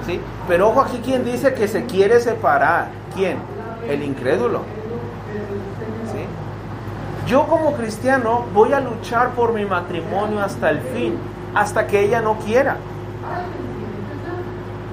¿sí? 0.06 0.20
Pero 0.48 0.68
ojo 0.70 0.80
aquí 0.80 0.98
quien 1.04 1.24
dice 1.24 1.54
que 1.54 1.68
se 1.68 1.84
quiere 1.84 2.20
separar. 2.20 2.88
¿Quién? 3.14 3.36
El 3.88 4.02
incrédulo. 4.02 4.60
¿sí? 6.12 6.24
Yo 7.26 7.46
como 7.46 7.74
cristiano 7.74 8.46
voy 8.52 8.72
a 8.72 8.80
luchar 8.80 9.30
por 9.30 9.52
mi 9.52 9.64
matrimonio 9.64 10.40
hasta 10.42 10.70
el 10.70 10.80
fin, 10.80 11.16
hasta 11.54 11.86
que 11.86 12.00
ella 12.04 12.20
no 12.20 12.38
quiera. 12.38 12.76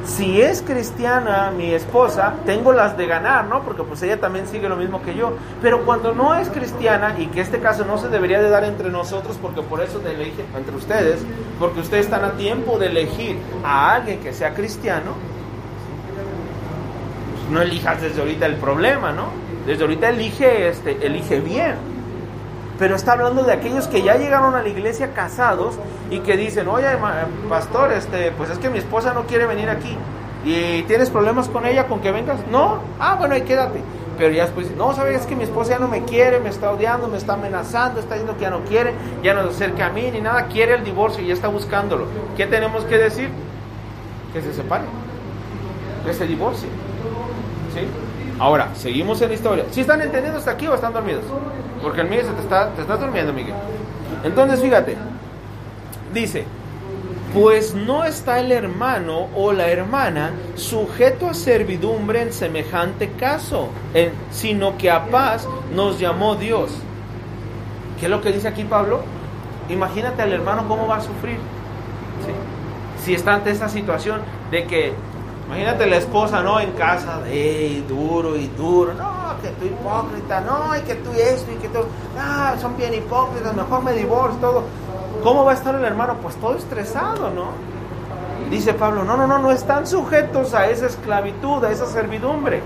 Si 0.08 0.42
es 0.42 0.62
cristiana 0.62 1.52
mi 1.52 1.74
esposa, 1.74 2.34
tengo 2.46 2.72
las 2.72 2.98
de 2.98 3.08
ganar, 3.08 3.46
¿no? 3.46 3.62
Porque 3.64 3.84
pues 3.84 4.02
ella 4.04 4.20
también 4.20 4.48
sigue 4.48 4.70
lo 4.70 4.78
mismo 4.78 5.02
que 5.02 5.14
yo. 5.14 5.34
Pero 5.62 5.86
cuando 5.86 6.14
no 6.14 6.34
es 6.34 6.48
cristiana, 6.48 7.16
y 7.20 7.28
que 7.28 7.42
este 7.42 7.60
caso 7.60 7.84
no 7.84 7.98
se 7.98 8.08
debería 8.08 8.42
de 8.42 8.50
dar 8.50 8.64
entre 8.64 8.90
nosotros, 8.90 9.38
porque 9.42 9.62
por 9.62 9.82
eso 9.82 10.00
te 10.00 10.12
elige 10.12 10.46
entre 10.58 10.76
ustedes, 10.76 11.20
porque 11.60 11.82
ustedes 11.82 12.06
están 12.06 12.24
a 12.24 12.32
tiempo 12.32 12.80
de 12.80 12.88
elegir 12.88 13.38
a 13.66 13.96
alguien 13.96 14.20
que 14.22 14.32
sea 14.34 14.54
cristiano, 14.54 15.12
pues, 17.34 17.52
no 17.52 17.62
elijas 17.62 18.02
desde 18.02 18.22
ahorita 18.22 18.46
el 18.46 18.56
problema, 18.56 19.12
¿no? 19.12 19.26
Desde 19.66 19.84
ahorita 19.84 20.10
elige, 20.10 20.70
este, 20.70 21.06
elige 21.06 21.42
bien. 21.42 21.97
Pero 22.80 22.96
está 22.96 23.14
hablando 23.14 23.44
de 23.44 23.54
aquellos 23.54 23.88
que 23.88 24.04
ya 24.04 24.18
llegaron 24.18 24.54
a 24.56 24.62
la 24.62 24.70
iglesia 24.70 25.14
casados 25.14 25.76
y 26.10 26.20
que 26.20 26.38
dicen, 26.38 26.68
oye, 26.68 26.88
pastor, 27.50 27.92
este, 27.92 28.32
pues 28.32 28.50
es 28.50 28.60
que 28.60 28.70
mi 28.70 28.78
esposa 28.78 29.14
no 29.14 29.24
quiere 29.24 29.46
venir 29.46 29.70
aquí. 29.70 29.98
¿Y 30.46 30.84
tienes 30.84 31.10
problemas 31.10 31.50
con 31.50 31.66
ella 31.66 31.88
con 31.88 32.00
que 32.00 32.12
vengas? 32.12 32.40
No. 32.52 32.80
Ah, 33.00 33.16
bueno, 33.16 33.34
ahí 33.34 33.42
quédate. 33.42 33.82
Pero 34.18 34.34
ya 34.34 34.46
después, 34.46 34.72
no, 34.76 34.94
¿sabes? 34.94 35.22
Es 35.22 35.28
que 35.28 35.36
mi 35.36 35.44
esposa 35.44 35.72
ya 35.72 35.80
no 35.80 35.88
me 35.88 36.04
quiere, 36.04 36.40
me 36.40 36.50
está 36.50 36.72
odiando, 36.72 37.08
me 37.08 37.18
está 37.18 37.34
amenazando, 37.34 38.00
está 38.00 38.16
diciendo 38.16 38.36
que 38.36 38.44
ya 38.44 38.50
no 38.50 38.62
quiere, 38.62 38.94
ya 39.24 39.34
no 39.34 39.44
se 39.44 39.50
acerca 39.50 39.88
a 39.88 39.90
mí 39.90 40.10
ni 40.12 40.22
nada, 40.22 40.48
quiere 40.48 40.74
el 40.74 40.84
divorcio 40.84 41.24
y 41.24 41.28
ya 41.28 41.34
está 41.34 41.48
buscándolo. 41.48 42.06
¿Qué 42.36 42.48
tenemos 42.48 42.84
que 42.86 42.98
decir? 42.98 43.30
Que 44.34 44.42
se 44.42 44.54
separe, 44.54 44.86
que 46.06 46.14
se 46.14 46.26
divorcie. 46.26 46.70
¿Sí? 47.74 47.82
Ahora, 48.40 48.70
seguimos 48.76 49.22
en 49.22 49.30
la 49.30 49.36
historia. 49.36 49.66
¿Sí 49.72 49.82
están 49.82 50.02
entendiendo 50.02 50.40
hasta 50.40 50.52
aquí 50.52 50.68
o 50.68 50.76
están 50.76 50.94
dormidos? 50.94 51.24
Porque 51.82 52.02
el 52.02 52.10
mío 52.10 52.22
se 52.22 52.32
te 52.32 52.42
está, 52.42 52.70
te 52.70 52.82
estás 52.82 53.00
durmiendo, 53.00 53.34
Miguel. 53.34 53.56
Entonces, 54.24 54.62
fíjate, 54.62 54.96
dice, 56.14 56.46
pues 57.34 57.74
no 57.74 58.04
está 58.04 58.40
el 58.40 58.52
hermano 58.52 59.28
o 59.36 59.52
la 59.54 59.68
hermana 59.68 60.32
sujeto 60.56 61.28
a 61.28 61.34
servidumbre 61.34 62.22
en 62.22 62.34
semejante 62.34 63.12
caso, 63.12 63.70
sino 64.32 64.78
que 64.78 64.90
a 64.90 65.06
paz 65.06 65.48
nos 65.74 66.00
llamó 66.00 66.36
Dios. 66.36 66.72
¿Qué 68.00 68.06
es 68.06 68.12
lo 68.12 68.22
que 68.22 68.32
dice 68.32 68.48
aquí 68.48 68.64
Pablo? 68.64 69.02
Imagínate 69.70 70.22
al 70.22 70.32
hermano 70.32 70.68
cómo 70.68 70.88
va 70.88 70.98
a 70.98 71.02
sufrir. 71.02 71.38
si 73.04 73.14
está 73.14 73.36
ante 73.36 73.52
esta 73.52 73.70
situación 73.70 74.22
de 74.52 74.66
que, 74.66 74.94
imagínate 75.48 75.86
la 75.88 75.98
esposa, 75.98 76.44
¿no? 76.44 76.60
En 76.60 76.72
casa, 76.74 77.20
de 77.22 77.84
duro 77.88 78.36
y 78.36 78.48
duro, 78.48 78.94
no, 78.94 79.36
que 79.42 79.50
tú 79.50 79.66
hipócrita, 79.66 80.42
no, 80.42 80.76
y 80.76 80.82
que 80.82 80.96
tú 80.96 81.12
esto, 81.12 81.52
y 81.52 81.56
que 81.56 81.70
tú, 81.70 81.80
ah, 82.20 82.56
son 82.60 82.78
bien 82.78 82.94
hipócritas, 82.94 83.56
mejor 83.56 83.84
me 83.84 83.94
divorcio, 83.94 84.40
todo. 84.40 84.64
¿Cómo 85.24 85.46
va 85.46 85.52
a 85.52 85.56
estar 85.56 85.74
el 85.74 85.84
hermano? 85.84 86.16
Pues 86.22 86.36
todo 86.36 86.56
estresado, 86.56 87.32
¿no? 87.32 87.48
Dice 88.50 88.74
Pablo, 88.74 89.04
no, 89.04 89.18
no, 89.18 89.28
no, 89.28 89.40
no 89.40 89.52
están 89.52 89.88
sujetos 89.88 90.54
a 90.54 90.68
esa 90.68 90.86
esclavitud, 90.86 91.64
a 91.66 91.72
esa 91.72 91.86
servidumbre. 91.86 92.62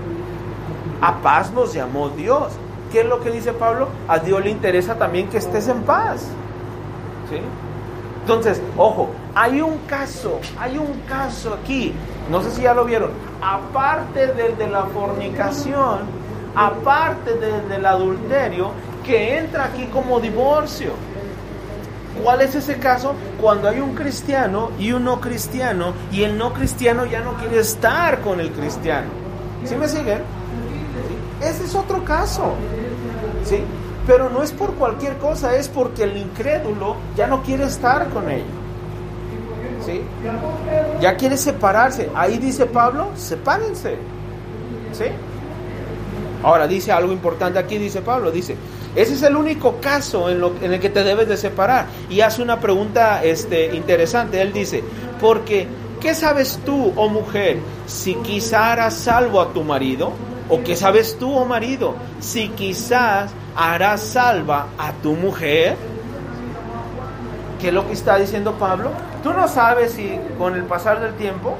A 1.00 1.16
paz 1.16 1.50
nos 1.52 1.72
llamó 1.72 2.10
Dios. 2.10 2.52
¿Qué 2.92 3.00
es 3.00 3.06
lo 3.06 3.20
que 3.20 3.30
dice 3.30 3.52
Pablo? 3.52 3.88
A 4.06 4.18
Dios 4.18 4.44
le 4.44 4.50
interesa 4.50 4.96
también 4.96 5.28
que 5.28 5.38
estés 5.38 5.66
en 5.66 5.82
paz. 5.82 6.28
¿Sí? 7.30 7.40
Entonces, 8.20 8.62
ojo, 8.76 9.10
hay 9.34 9.60
un 9.60 9.78
caso, 9.88 10.38
hay 10.60 10.78
un 10.78 11.00
caso 11.08 11.54
aquí, 11.54 11.92
no 12.30 12.42
sé 12.42 12.50
si 12.50 12.62
ya 12.62 12.74
lo 12.74 12.84
vieron, 12.84 13.10
aparte 13.40 14.28
del 14.28 14.56
de 14.56 14.68
la 14.68 14.84
fornicación, 14.84 16.00
aparte 16.54 17.34
del 17.34 17.68
del 17.68 17.86
adulterio, 17.86 18.70
que 19.04 19.38
entra 19.38 19.64
aquí 19.64 19.86
como 19.86 20.20
divorcio. 20.20 20.92
¿Cuál 22.22 22.42
es 22.42 22.54
ese 22.54 22.76
caso? 22.76 23.14
Cuando 23.40 23.68
hay 23.68 23.80
un 23.80 23.94
cristiano 23.94 24.70
y 24.78 24.92
un 24.92 25.04
no 25.04 25.20
cristiano 25.20 25.94
y 26.12 26.22
el 26.22 26.36
no 26.36 26.52
cristiano 26.52 27.06
ya 27.06 27.20
no 27.20 27.34
quiere 27.34 27.58
estar 27.58 28.20
con 28.20 28.38
el 28.38 28.50
cristiano. 28.50 29.08
¿Sí 29.64 29.74
me 29.76 29.88
siguen? 29.88 30.20
Ese 31.40 31.64
es 31.64 31.74
otro 31.74 32.04
caso. 32.04 32.54
¿Sí? 33.44 33.64
Pero 34.06 34.28
no 34.30 34.42
es 34.42 34.52
por 34.52 34.74
cualquier 34.74 35.16
cosa, 35.18 35.56
es 35.56 35.68
porque 35.68 36.04
el 36.04 36.16
incrédulo 36.16 36.96
ya 37.16 37.26
no 37.26 37.42
quiere 37.42 37.64
estar 37.64 38.08
con 38.10 38.30
ellos. 38.30 38.61
¿Sí? 39.84 40.00
Ya 41.00 41.16
quiere 41.16 41.36
separarse. 41.36 42.08
Ahí 42.14 42.38
dice 42.38 42.66
Pablo, 42.66 43.10
sepárense. 43.16 43.96
¿Sí? 44.92 45.04
Ahora 46.42 46.66
dice 46.66 46.92
algo 46.92 47.12
importante 47.12 47.58
aquí, 47.58 47.78
dice 47.78 48.02
Pablo, 48.02 48.30
dice, 48.30 48.56
ese 48.96 49.14
es 49.14 49.22
el 49.22 49.36
único 49.36 49.76
caso 49.80 50.28
en, 50.28 50.40
lo, 50.40 50.52
en 50.60 50.72
el 50.72 50.80
que 50.80 50.90
te 50.90 51.04
debes 51.04 51.28
de 51.28 51.36
separar. 51.36 51.86
Y 52.10 52.20
hace 52.20 52.42
una 52.42 52.60
pregunta 52.60 53.22
este, 53.22 53.74
interesante. 53.74 54.40
Él 54.40 54.52
dice, 54.52 54.82
porque, 55.20 55.66
¿qué 56.00 56.14
sabes 56.14 56.58
tú, 56.64 56.92
oh 56.96 57.08
mujer, 57.08 57.58
si 57.86 58.14
quizá 58.16 58.72
harás 58.72 58.94
salvo 58.94 59.40
a 59.40 59.52
tu 59.52 59.62
marido? 59.62 60.12
¿O 60.48 60.62
qué 60.62 60.76
sabes 60.76 61.16
tú, 61.18 61.32
oh 61.32 61.44
marido, 61.44 61.94
si 62.20 62.48
quizás 62.50 63.30
harás 63.56 64.00
salva 64.02 64.66
a 64.76 64.92
tu 64.94 65.14
mujer? 65.14 65.76
¿Qué 67.60 67.68
es 67.68 67.74
lo 67.74 67.86
que 67.86 67.92
está 67.92 68.18
diciendo 68.18 68.52
Pablo? 68.58 68.90
Tú 69.22 69.32
no 69.32 69.46
sabes 69.48 69.92
si 69.92 70.18
con 70.38 70.54
el 70.54 70.64
pasar 70.64 71.00
del 71.00 71.14
tiempo 71.14 71.56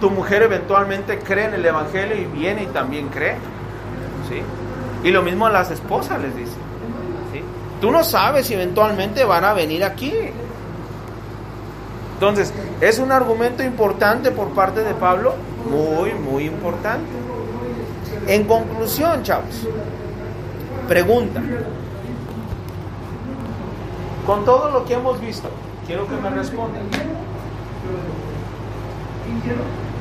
tu 0.00 0.10
mujer 0.10 0.42
eventualmente 0.42 1.18
cree 1.18 1.46
en 1.46 1.54
el 1.54 1.64
Evangelio 1.64 2.16
y 2.16 2.24
viene 2.24 2.64
y 2.64 2.66
también 2.66 3.08
cree. 3.08 3.34
¿Sí? 4.28 4.42
Y 5.02 5.10
lo 5.10 5.22
mismo 5.22 5.46
a 5.46 5.50
las 5.50 5.70
esposas 5.70 6.20
les 6.20 6.36
dice. 6.36 6.56
Tú 7.80 7.92
no 7.92 8.02
sabes 8.02 8.46
si 8.46 8.54
eventualmente 8.54 9.24
van 9.24 9.44
a 9.44 9.52
venir 9.52 9.84
aquí. 9.84 10.12
Entonces, 12.14 12.52
es 12.80 12.98
un 12.98 13.12
argumento 13.12 13.62
importante 13.62 14.32
por 14.32 14.48
parte 14.48 14.82
de 14.82 14.94
Pablo, 14.94 15.34
muy, 15.70 16.12
muy 16.14 16.46
importante. 16.46 17.06
En 18.26 18.44
conclusión, 18.44 19.22
chavos, 19.22 19.68
pregunta. 20.88 21.40
Con 24.26 24.44
todo 24.44 24.70
lo 24.70 24.84
que 24.84 24.94
hemos 24.94 25.20
visto, 25.20 25.48
quiero 25.88 26.06
que 26.06 26.16
me 26.16 26.30
respondan. 26.30 26.82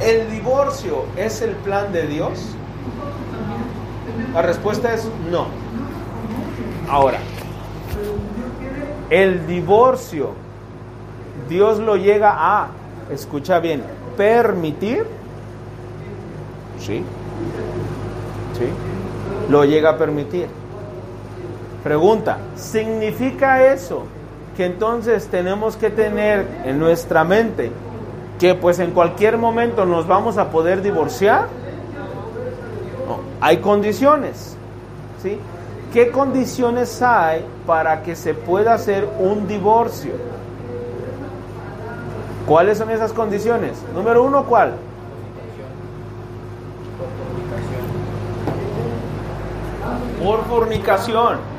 ¿El 0.04 0.30
divorcio 0.30 1.06
es 1.16 1.42
el 1.42 1.52
plan 1.56 1.92
de 1.94 2.06
Dios? 2.06 2.50
La 4.34 4.42
respuesta 4.42 4.94
es 4.94 5.10
no. 5.32 5.48
Ahora, 6.90 7.20
el 9.10 9.48
divorcio, 9.48 10.32
Dios 11.48 11.80
lo 11.80 11.96
llega 11.96 12.36
a, 12.36 12.68
escucha 13.10 13.60
bien, 13.60 13.82
permitir. 14.18 15.06
Sí. 16.80 17.04
Sí. 18.58 18.68
Lo 19.50 19.64
llega 19.64 19.92
a 19.92 19.98
permitir. 19.98 20.48
Pregunta, 21.82 22.40
¿significa 22.58 23.64
eso 23.64 24.04
que 24.58 24.66
entonces 24.66 25.28
tenemos 25.28 25.78
que 25.78 25.92
tener 25.92 26.48
en 26.66 26.80
nuestra 26.80 27.24
mente 27.24 27.72
que 28.40 28.56
pues 28.56 28.80
en 28.80 28.90
cualquier 28.90 29.38
momento 29.38 29.86
nos 29.86 30.08
vamos 30.08 30.40
a 30.40 30.50
poder 30.50 30.82
divorciar? 30.82 31.48
No, 33.08 33.20
hay 33.40 33.58
condiciones. 33.58 34.58
¿sí? 35.22 35.38
¿Qué 35.94 36.10
condiciones 36.10 37.04
hay 37.04 37.46
para 37.68 38.02
que 38.02 38.16
se 38.16 38.34
pueda 38.34 38.74
hacer 38.74 39.08
un 39.20 39.48
divorcio? 39.48 40.14
¿Cuáles 42.48 42.80
son 42.80 42.90
esas 42.90 43.14
condiciones? 43.14 43.74
Número 43.94 44.24
uno, 44.24 44.44
¿cuál? 44.44 44.74
Por 50.24 50.44
fornicación. 50.46 51.57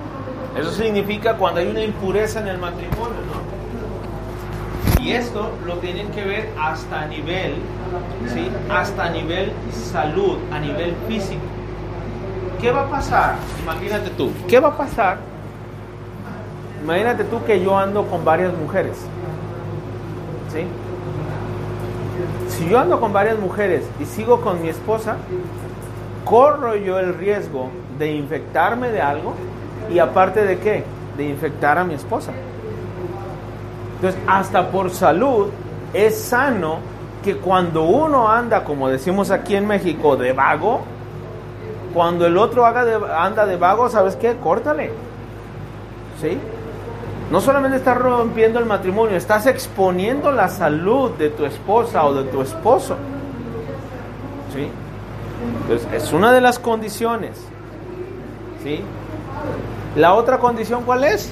Eso 0.58 0.72
significa 0.72 1.34
cuando 1.34 1.60
hay 1.60 1.68
una 1.68 1.84
impureza 1.84 2.40
en 2.40 2.48
el 2.48 2.58
matrimonio, 2.58 3.20
¿no? 3.30 5.00
Y 5.00 5.12
esto 5.12 5.52
lo 5.64 5.76
tienen 5.76 6.08
que 6.08 6.24
ver 6.24 6.48
hasta 6.60 7.06
nivel, 7.06 7.54
¿sí? 8.26 8.48
Hasta 8.68 9.08
nivel 9.10 9.52
salud, 9.70 10.38
a 10.52 10.58
nivel 10.58 10.96
físico. 11.06 11.40
¿Qué 12.60 12.72
va 12.72 12.82
a 12.82 12.90
pasar? 12.90 13.36
Imagínate 13.62 14.10
tú, 14.10 14.32
¿qué 14.48 14.58
va 14.58 14.70
a 14.70 14.76
pasar? 14.76 15.18
Imagínate 16.82 17.22
tú 17.22 17.44
que 17.44 17.62
yo 17.62 17.78
ando 17.78 18.06
con 18.06 18.24
varias 18.24 18.52
mujeres. 18.52 18.96
¿Sí? 20.52 20.64
Si 22.48 22.68
yo 22.68 22.80
ando 22.80 22.98
con 22.98 23.12
varias 23.12 23.38
mujeres 23.38 23.84
y 24.00 24.04
sigo 24.06 24.40
con 24.40 24.60
mi 24.60 24.70
esposa, 24.70 25.18
corro 26.24 26.74
yo 26.74 26.98
el 26.98 27.14
riesgo 27.14 27.70
de 27.96 28.12
infectarme 28.12 28.90
de 28.90 29.00
algo 29.00 29.34
y 29.90 29.98
aparte 29.98 30.44
de 30.44 30.58
qué? 30.58 30.84
De 31.16 31.24
infectar 31.24 31.78
a 31.78 31.84
mi 31.84 31.94
esposa. 31.94 32.32
Entonces, 33.96 34.20
hasta 34.26 34.70
por 34.70 34.90
salud 34.90 35.48
es 35.92 36.16
sano 36.16 36.78
que 37.24 37.36
cuando 37.36 37.82
uno 37.82 38.28
anda, 38.28 38.62
como 38.62 38.88
decimos 38.88 39.30
aquí 39.30 39.56
en 39.56 39.66
México, 39.66 40.16
de 40.16 40.32
vago, 40.32 40.82
cuando 41.92 42.26
el 42.26 42.36
otro 42.36 42.64
haga 42.64 43.24
anda 43.24 43.44
de 43.44 43.56
vago, 43.56 43.88
¿sabes 43.88 44.14
qué? 44.16 44.36
Córtale. 44.36 44.92
¿Sí? 46.20 46.38
No 47.30 47.40
solamente 47.40 47.78
estás 47.78 47.98
rompiendo 47.98 48.58
el 48.58 48.66
matrimonio, 48.66 49.16
estás 49.16 49.46
exponiendo 49.46 50.30
la 50.32 50.48
salud 50.48 51.10
de 51.12 51.30
tu 51.30 51.44
esposa 51.44 52.06
o 52.06 52.14
de 52.14 52.24
tu 52.30 52.40
esposo. 52.40 52.96
¿Sí? 54.54 54.68
Entonces, 55.62 55.88
es 55.92 56.12
una 56.12 56.32
de 56.32 56.40
las 56.40 56.58
condiciones. 56.58 57.36
¿Sí? 58.62 58.82
La 59.98 60.14
otra 60.14 60.38
condición, 60.38 60.84
¿cuál 60.84 61.02
es? 61.02 61.28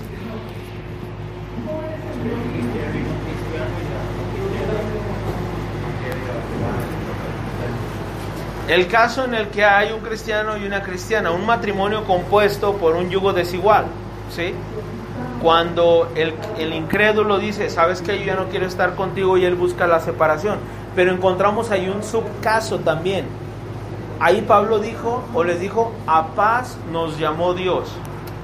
El 8.67 8.89
caso 8.89 9.25
en 9.25 9.35
el 9.35 9.47
que 9.51 9.65
hay 9.65 9.93
un 9.93 10.01
cristiano 10.01 10.57
y 10.57 10.67
una 10.67 10.83
cristiana, 10.83 11.31
un 11.31 11.47
matrimonio 11.47 12.03
compuesto 12.03 12.73
por 12.73 12.97
un 12.97 13.09
yugo 13.09 13.33
desigual, 13.33 13.85
¿sí? 14.35 14.53
Cuando 15.41 16.11
el, 16.17 16.35
el 16.59 16.75
incrédulo 16.75 17.39
dice, 17.39 17.71
sabes 17.71 18.03
que 18.03 18.19
yo 18.19 18.25
ya 18.25 18.35
no 18.35 18.49
quiero 18.49 18.67
estar 18.67 18.97
contigo 18.97 19.39
y 19.39 19.45
él 19.45 19.55
busca 19.55 19.87
la 19.87 20.01
separación, 20.01 20.59
pero 20.97 21.13
encontramos 21.13 21.71
ahí 21.71 21.89
un 21.89 22.03
subcaso 22.03 22.81
también. 22.81 23.27
Ahí 24.19 24.41
Pablo 24.41 24.81
dijo, 24.81 25.23
o 25.35 25.45
les 25.45 25.61
dijo, 25.61 25.93
a 26.09 26.27
paz 26.35 26.77
nos 26.91 27.17
llamó 27.17 27.55
Dios. 27.55 27.93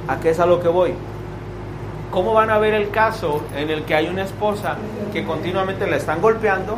¿A 0.09 0.21
qué 0.21 0.31
es 0.31 0.41
a 0.41 0.47
lo 0.47 0.61
que 0.61 0.69
voy? 0.69 0.95
¿Cómo 2.11 2.35
van 2.35 2.51
a 2.51 2.59
ver 2.59 2.75
el 2.75 2.91
caso 2.91 3.43
en 3.57 3.71
el 3.71 3.85
que 3.85 3.95
hay 3.95 4.09
una 4.09 4.23
esposa 4.23 4.77
que 5.13 5.25
continuamente 5.25 5.87
la 5.87 5.97
están 5.97 6.21
golpeando? 6.21 6.77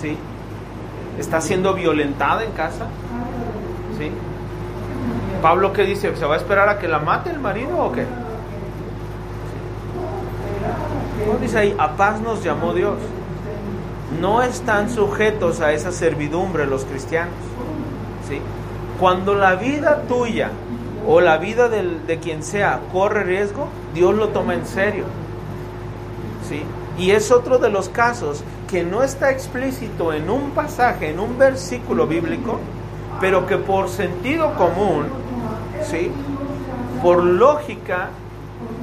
¿Sí? 0.00 0.16
está 1.18 1.40
siendo 1.40 1.74
violentada 1.74 2.44
en 2.44 2.52
casa. 2.52 2.86
¿Sí? 3.98 4.10
Pablo 5.40 5.72
qué 5.72 5.82
dice, 5.84 6.14
¿se 6.16 6.24
va 6.24 6.34
a 6.34 6.38
esperar 6.38 6.68
a 6.68 6.78
que 6.78 6.88
la 6.88 6.98
mate 6.98 7.30
el 7.30 7.40
marido 7.40 7.78
o 7.78 7.92
qué? 7.92 8.06
¿Cómo 11.26 11.38
dice 11.38 11.58
ahí? 11.58 11.74
A 11.78 11.92
paz 11.92 12.20
nos 12.20 12.42
llamó 12.42 12.72
Dios. 12.72 12.96
No 14.20 14.42
están 14.42 14.90
sujetos 14.90 15.60
a 15.60 15.72
esa 15.72 15.90
servidumbre 15.90 16.66
los 16.66 16.84
cristianos. 16.84 17.34
¿Sí? 18.28 18.40
Cuando 19.00 19.34
la 19.34 19.56
vida 19.56 20.02
tuya 20.08 20.50
o 21.06 21.20
la 21.20 21.38
vida 21.38 21.68
de 21.68 22.18
quien 22.20 22.42
sea 22.42 22.80
corre 22.92 23.24
riesgo, 23.24 23.68
Dios 23.94 24.14
lo 24.14 24.28
toma 24.28 24.54
en 24.54 24.66
serio. 24.66 25.04
¿Sí? 26.48 26.62
Y 26.98 27.10
es 27.10 27.30
otro 27.30 27.58
de 27.58 27.70
los 27.70 27.88
casos 27.88 28.44
que 28.68 28.84
no 28.84 29.02
está 29.02 29.30
explícito 29.30 30.12
en 30.12 30.30
un 30.30 30.50
pasaje, 30.50 31.10
en 31.10 31.20
un 31.20 31.38
versículo 31.38 32.06
bíblico, 32.06 32.58
pero 33.20 33.46
que 33.46 33.56
por 33.56 33.88
sentido 33.88 34.54
común, 34.54 35.06
¿sí? 35.82 36.10
por 37.02 37.22
lógica, 37.22 38.10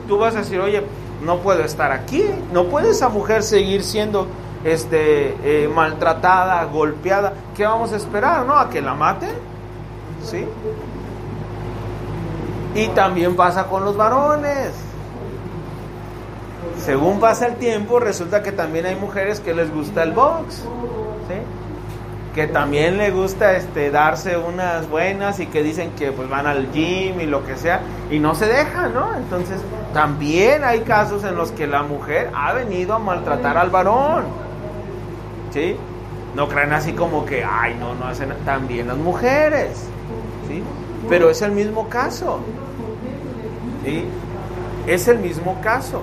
tú 0.08 0.18
vas 0.18 0.36
a 0.36 0.40
decir, 0.40 0.60
oye, 0.60 0.84
no 1.24 1.38
puedo 1.40 1.64
estar 1.64 1.92
aquí, 1.92 2.24
no 2.54 2.66
puede 2.66 2.92
esa 2.92 3.10
mujer 3.10 3.44
seguir 3.44 3.84
siendo 3.84 4.28
este, 4.64 5.36
eh, 5.44 5.68
maltratada, 5.68 6.64
golpeada. 6.66 7.34
¿Qué 7.56 7.66
vamos 7.66 7.94
a 7.94 7.98
esperar? 7.98 8.46
¿No? 8.46 8.58
¿A 8.58 8.70
que 8.70 8.82
la 8.82 8.94
maten? 8.94 9.32
¿Sí? 10.24 10.46
Y 12.80 12.88
también 12.90 13.36
pasa 13.36 13.66
con 13.66 13.84
los 13.84 13.98
varones. 13.98 14.72
Según 16.78 17.20
pasa 17.20 17.48
el 17.48 17.56
tiempo, 17.56 18.00
resulta 18.00 18.42
que 18.42 18.52
también 18.52 18.86
hay 18.86 18.96
mujeres 18.96 19.40
que 19.40 19.54
les 19.54 19.74
gusta 19.74 20.04
el 20.04 20.14
box, 20.14 20.56
¿sí? 21.28 21.36
que 22.34 22.48
también 22.48 22.98
les 22.98 23.14
gusta 23.14 23.58
este, 23.58 23.92
darse 23.92 24.38
unas 24.38 24.88
buenas 24.90 25.40
y 25.40 25.48
que 25.48 25.64
dicen 25.64 25.92
que 25.98 26.12
pues 26.12 26.30
van 26.30 26.48
al 26.48 26.72
gym 26.72 27.20
y 27.20 27.26
lo 27.26 27.46
que 27.46 27.56
sea 27.58 27.82
y 28.10 28.20
no 28.20 28.36
se 28.36 28.46
dejan, 28.46 28.94
¿no? 28.94 29.16
Entonces 29.16 29.60
también 29.94 30.64
hay 30.64 30.82
casos 30.82 31.24
en 31.24 31.36
los 31.36 31.52
que 31.52 31.68
la 31.68 31.84
mujer 31.84 32.30
ha 32.34 32.54
venido 32.54 32.94
a 32.94 33.00
maltratar 33.00 33.58
al 33.58 33.70
varón, 33.72 34.26
¿sí? 35.52 35.76
No 36.36 36.48
crean 36.48 36.72
así 36.72 36.94
como 36.94 37.26
que, 37.26 37.44
ay, 37.44 37.76
no, 37.80 37.96
no 37.96 38.06
hacen 38.06 38.30
también 38.46 38.88
las 38.88 38.98
mujeres, 38.98 39.88
¿sí? 40.48 40.64
Pero 41.10 41.30
es 41.30 41.42
el 41.42 41.52
mismo 41.52 41.90
caso, 41.90 42.40
¿sí? 43.84 44.06
Es 44.88 45.08
el 45.08 45.20
mismo 45.20 45.60
caso. 45.62 46.02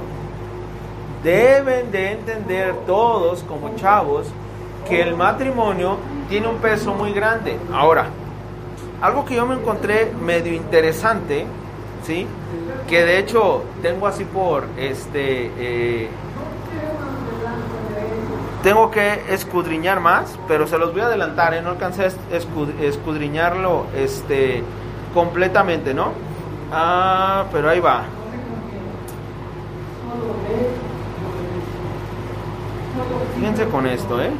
Deben 1.22 1.90
de 1.90 2.12
entender 2.12 2.74
todos 2.86 3.42
como 3.42 3.74
chavos 3.76 4.28
que 4.88 5.02
el 5.02 5.16
matrimonio 5.16 5.98
tiene 6.28 6.46
un 6.46 6.56
peso 6.56 6.94
muy 6.94 7.12
grande. 7.12 7.58
Ahora, 7.72 8.06
algo 9.00 9.24
que 9.24 9.34
yo 9.34 9.46
me 9.46 9.54
encontré 9.54 10.12
medio 10.24 10.54
interesante, 10.54 11.46
¿sí? 12.04 12.26
Que 12.88 13.04
de 13.04 13.18
hecho 13.18 13.64
tengo 13.82 14.06
así 14.06 14.24
por, 14.24 14.66
este, 14.76 15.50
eh, 15.58 16.08
tengo 18.62 18.90
que 18.90 19.22
escudriñar 19.28 20.00
más, 20.00 20.38
pero 20.48 20.66
se 20.66 20.78
los 20.78 20.92
voy 20.92 21.02
a 21.02 21.06
adelantar, 21.06 21.54
¿eh? 21.54 21.62
No 21.62 21.70
alcancé 21.70 22.04
a 22.04 22.84
escudriñarlo, 22.84 23.86
este, 23.96 24.62
completamente, 25.14 25.94
¿no? 25.94 26.12
Ah, 26.72 27.44
pero 27.52 27.70
ahí 27.70 27.80
va. 27.80 28.04
Fíjense 33.36 33.68
con 33.68 33.86
esto, 33.86 34.20
¿eh? 34.20 34.30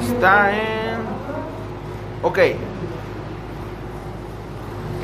Está 0.00 0.52
en... 0.52 0.98
Ok. 2.22 2.38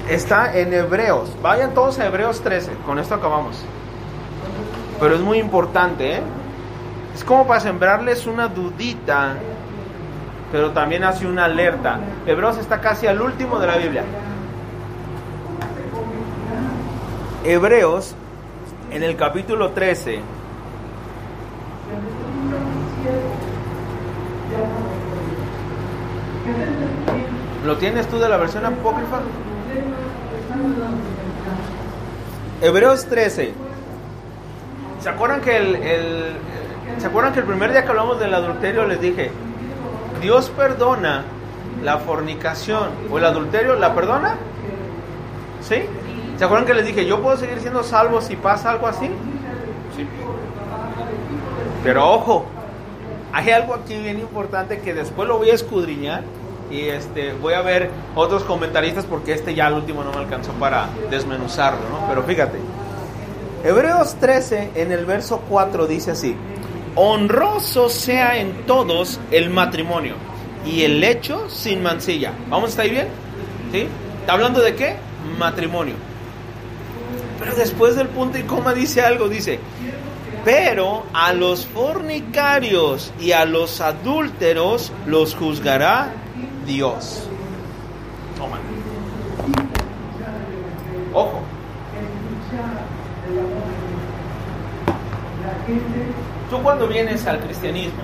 Está 0.08 0.58
en 0.58 0.72
Hebreos. 0.72 1.30
Vayan 1.42 1.72
todos 1.72 1.98
a 1.98 2.06
Hebreos 2.06 2.40
13. 2.40 2.72
Con 2.84 2.98
esto 2.98 3.14
acabamos. 3.14 3.62
Pero 4.98 5.14
es 5.14 5.20
muy 5.20 5.38
importante, 5.38 6.16
¿eh? 6.16 6.22
Es 7.20 7.24
como 7.26 7.46
para 7.46 7.60
sembrarles 7.60 8.26
una 8.26 8.48
dudita, 8.48 9.34
pero 10.50 10.70
también 10.70 11.04
hace 11.04 11.26
una 11.26 11.44
alerta. 11.44 12.00
Hebreos 12.24 12.56
está 12.56 12.80
casi 12.80 13.06
al 13.06 13.20
último 13.20 13.58
de 13.58 13.66
la 13.66 13.76
Biblia. 13.76 14.04
Hebreos, 17.44 18.14
en 18.90 19.02
el 19.02 19.16
capítulo 19.16 19.72
13, 19.72 20.22
¿Lo 27.66 27.76
tienes 27.76 28.08
tú 28.08 28.18
de 28.18 28.30
la 28.30 28.38
versión 28.38 28.64
apócrifa? 28.64 29.20
Hebreos 32.62 33.04
13. 33.04 33.52
¿Se 35.02 35.08
acuerdan 35.10 35.42
que 35.42 35.56
el, 35.58 35.76
el, 35.76 36.36
¿Se 36.98 37.06
acuerdan 37.06 37.32
que 37.32 37.40
el 37.40 37.46
primer 37.46 37.72
día 37.72 37.84
que 37.84 37.90
hablamos 37.90 38.20
del 38.20 38.34
adulterio 38.34 38.86
les 38.86 39.00
dije, 39.00 39.30
Dios 40.20 40.50
perdona 40.50 41.24
la 41.82 41.98
fornicación 41.98 42.90
o 43.10 43.18
el 43.18 43.24
adulterio, 43.24 43.74
¿la 43.76 43.94
perdona? 43.94 44.36
¿Sí? 45.62 45.82
¿Se 46.36 46.44
acuerdan 46.44 46.66
que 46.66 46.74
les 46.74 46.86
dije, 46.86 47.06
yo 47.06 47.20
puedo 47.20 47.36
seguir 47.36 47.60
siendo 47.60 47.82
salvo 47.82 48.20
si 48.20 48.36
pasa 48.36 48.70
algo 48.70 48.86
así? 48.86 49.06
Sí. 49.96 50.06
Pero 51.82 52.10
ojo, 52.10 52.44
hay 53.32 53.50
algo 53.50 53.74
aquí 53.74 53.96
bien 53.96 54.18
importante 54.18 54.80
que 54.80 54.92
después 54.92 55.28
lo 55.28 55.38
voy 55.38 55.50
a 55.50 55.54
escudriñar 55.54 56.22
y 56.70 56.82
este 56.88 57.32
voy 57.34 57.54
a 57.54 57.62
ver 57.62 57.90
otros 58.14 58.44
comentaristas 58.44 59.04
porque 59.04 59.32
este 59.32 59.54
ya 59.54 59.66
al 59.66 59.74
último 59.74 60.04
no 60.04 60.12
me 60.12 60.18
alcanzó 60.18 60.52
para 60.52 60.88
desmenuzarlo, 61.10 61.80
¿no? 61.88 62.08
Pero 62.08 62.22
fíjate. 62.22 62.58
Hebreos 63.64 64.14
13 64.14 64.70
en 64.74 64.92
el 64.92 65.04
verso 65.04 65.42
4 65.48 65.86
dice 65.86 66.12
así: 66.12 66.36
Honroso 66.94 67.88
sea 67.88 68.38
en 68.38 68.66
todos 68.66 69.20
el 69.30 69.50
matrimonio 69.50 70.14
y 70.66 70.82
el 70.82 71.02
hecho 71.02 71.48
sin 71.48 71.82
mancilla. 71.82 72.32
¿Vamos 72.48 72.66
a 72.66 72.70
estar 72.70 72.88
bien? 72.88 73.08
¿Sí? 73.72 73.86
¿Está 74.20 74.32
hablando 74.32 74.60
de 74.60 74.74
qué? 74.74 74.96
Matrimonio. 75.38 75.94
Pero 77.38 77.54
después 77.54 77.96
del 77.96 78.08
punto 78.08 78.38
y 78.38 78.42
coma 78.42 78.74
dice 78.74 79.00
algo, 79.00 79.28
dice, 79.28 79.58
pero 80.44 81.04
a 81.12 81.32
los 81.32 81.66
fornicarios 81.66 83.12
y 83.18 83.32
a 83.32 83.44
los 83.44 83.80
adúlteros 83.80 84.92
los 85.06 85.34
juzgará 85.34 86.12
Dios. 86.66 87.22
Ojo. 91.12 91.40
Tú 96.50 96.60
cuando 96.62 96.88
vienes 96.88 97.26
al 97.26 97.38
cristianismo, 97.38 98.02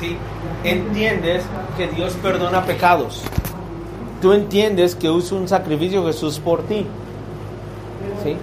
¿sí? 0.00 0.16
entiendes 0.64 1.44
que 1.76 1.86
Dios 1.88 2.14
perdona 2.14 2.64
pecados. 2.64 3.22
Tú 4.20 4.32
entiendes 4.32 4.96
que 4.96 5.08
usa 5.10 5.38
un 5.38 5.46
sacrificio 5.46 6.04
Jesús 6.04 6.40
por 6.40 6.62
ti. 6.64 6.86
¿Sí? 8.22 8.36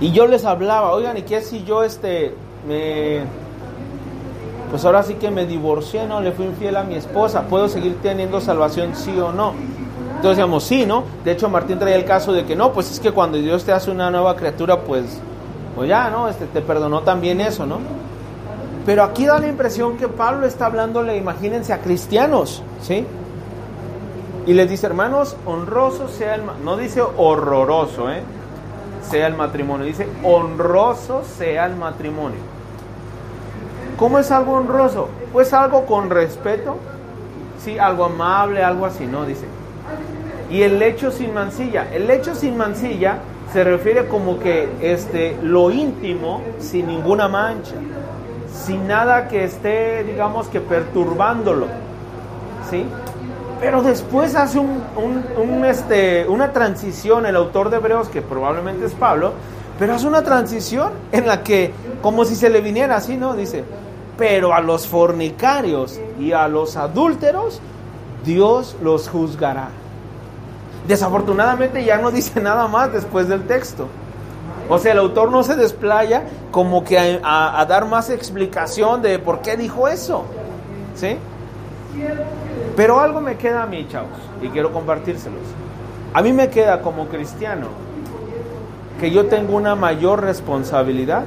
Y 0.00 0.12
yo 0.12 0.26
les 0.26 0.44
hablaba, 0.44 0.92
oigan, 0.92 1.16
¿y 1.18 1.22
qué 1.22 1.42
si 1.42 1.62
yo 1.64 1.84
este 1.84 2.34
me 2.66 3.20
pues 4.72 4.86
ahora 4.86 5.02
sí 5.02 5.14
que 5.14 5.30
me 5.30 5.44
divorcié, 5.44 6.06
no 6.06 6.22
le 6.22 6.32
fui 6.32 6.46
infiel 6.46 6.76
a 6.76 6.82
mi 6.82 6.94
esposa, 6.94 7.42
¿puedo 7.42 7.68
seguir 7.68 7.98
teniendo 8.02 8.40
salvación 8.40 8.96
sí 8.96 9.10
o 9.20 9.30
no? 9.30 9.52
Entonces 10.16 10.38
decíamos, 10.38 10.64
sí, 10.64 10.86
¿no? 10.86 11.04
De 11.24 11.32
hecho, 11.32 11.50
Martín 11.50 11.78
traía 11.78 11.96
el 11.96 12.06
caso 12.06 12.32
de 12.32 12.46
que 12.46 12.56
no, 12.56 12.72
pues 12.72 12.90
es 12.90 12.98
que 12.98 13.12
cuando 13.12 13.36
Dios 13.36 13.64
te 13.64 13.72
hace 13.72 13.90
una 13.90 14.10
nueva 14.10 14.34
criatura, 14.34 14.80
pues, 14.80 15.20
pues 15.74 15.88
ya, 15.88 16.10
¿no? 16.10 16.28
Este, 16.28 16.46
te 16.46 16.60
perdonó 16.60 17.02
también 17.02 17.40
eso, 17.40 17.66
¿no? 17.66 17.78
Pero 18.84 19.04
aquí 19.04 19.26
da 19.26 19.38
la 19.38 19.48
impresión 19.48 19.96
que 19.96 20.08
Pablo 20.08 20.46
está 20.46 20.66
hablándole, 20.66 21.16
imagínense, 21.16 21.72
a 21.72 21.80
cristianos, 21.80 22.62
¿sí? 22.80 23.06
Y 24.46 24.54
les 24.54 24.68
dice, 24.68 24.86
hermanos, 24.86 25.36
honroso 25.46 26.08
sea 26.08 26.34
el... 26.34 26.42
No 26.64 26.76
dice 26.76 27.00
horroroso, 27.00 28.10
¿eh? 28.10 28.22
sea 29.08 29.26
el 29.26 29.34
matrimonio. 29.34 29.86
Dice, 29.86 30.06
honroso 30.22 31.22
sea 31.24 31.66
el 31.66 31.76
matrimonio. 31.76 32.38
¿Cómo 33.96 34.18
es 34.18 34.30
algo 34.30 34.52
honroso? 34.52 35.08
Pues 35.32 35.52
algo 35.52 35.86
con 35.86 36.10
respeto, 36.10 36.76
sí, 37.62 37.78
algo 37.78 38.06
amable, 38.06 38.62
algo 38.62 38.86
así, 38.86 39.06
¿no? 39.06 39.24
Dice. 39.24 39.46
Y 40.50 40.62
el 40.62 40.78
lecho 40.78 41.10
sin 41.10 41.32
mancilla. 41.32 41.88
El 41.92 42.06
lecho 42.06 42.34
sin 42.34 42.56
mancilla 42.56 43.18
se 43.52 43.64
refiere 43.64 44.08
como 44.08 44.38
que 44.38 44.68
este, 44.80 45.36
lo 45.42 45.70
íntimo 45.70 46.40
sin 46.58 46.86
ninguna 46.86 47.28
mancha, 47.28 47.74
sin 48.64 48.86
nada 48.86 49.28
que 49.28 49.44
esté, 49.44 50.04
digamos, 50.04 50.48
que 50.48 50.60
perturbándolo, 50.60 51.66
¿sí? 52.70 52.84
Pero 53.60 53.82
después 53.82 54.34
hace 54.34 54.58
un, 54.58 55.64
este, 55.64 56.26
una 56.26 56.52
transición 56.52 57.26
el 57.26 57.36
autor 57.36 57.70
de 57.70 57.76
Hebreos, 57.76 58.08
que 58.08 58.22
probablemente 58.22 58.86
es 58.86 58.94
Pablo, 58.94 59.32
pero 59.78 59.94
hace 59.94 60.06
una 60.06 60.22
transición 60.22 60.92
en 61.12 61.26
la 61.26 61.42
que, 61.42 61.72
como 62.00 62.24
si 62.24 62.34
se 62.34 62.48
le 62.48 62.60
viniera 62.60 62.96
así, 62.96 63.16
¿no? 63.16 63.34
Dice, 63.34 63.64
pero 64.16 64.54
a 64.54 64.60
los 64.60 64.86
fornicarios 64.86 66.00
y 66.18 66.32
a 66.32 66.48
los 66.48 66.76
adúlteros, 66.76 67.60
Dios 68.24 68.76
los 68.82 69.08
juzgará. 69.08 69.81
Desafortunadamente 70.86 71.84
ya 71.84 71.98
no 71.98 72.10
dice 72.10 72.40
nada 72.42 72.68
más 72.68 72.92
después 72.92 73.28
del 73.28 73.46
texto. 73.46 73.88
O 74.68 74.78
sea, 74.78 74.92
el 74.92 74.98
autor 74.98 75.30
no 75.30 75.42
se 75.42 75.54
desplaya 75.54 76.22
como 76.50 76.84
que 76.84 77.20
a, 77.22 77.66
dar 77.68 77.86
más 77.86 78.10
explicación 78.10 79.02
de 79.02 79.18
por 79.18 79.40
qué 79.40 79.56
dijo 79.56 79.88
eso. 79.88 80.24
¿Sí? 80.94 81.16
Pero 82.76 83.00
algo 83.00 83.20
me 83.20 83.36
queda 83.36 83.64
a 83.64 83.66
mí, 83.66 83.86
chavos, 83.88 84.18
y 84.40 84.48
quiero 84.48 84.72
compartírselos. 84.72 85.40
A 86.14 86.22
mí 86.22 86.32
me 86.32 86.48
queda 86.48 86.80
como 86.80 87.06
cristiano 87.08 87.68
que 89.00 89.10
yo 89.10 89.26
tengo 89.26 89.56
una 89.56 89.74
mayor 89.74 90.22
responsabilidad, 90.22 91.24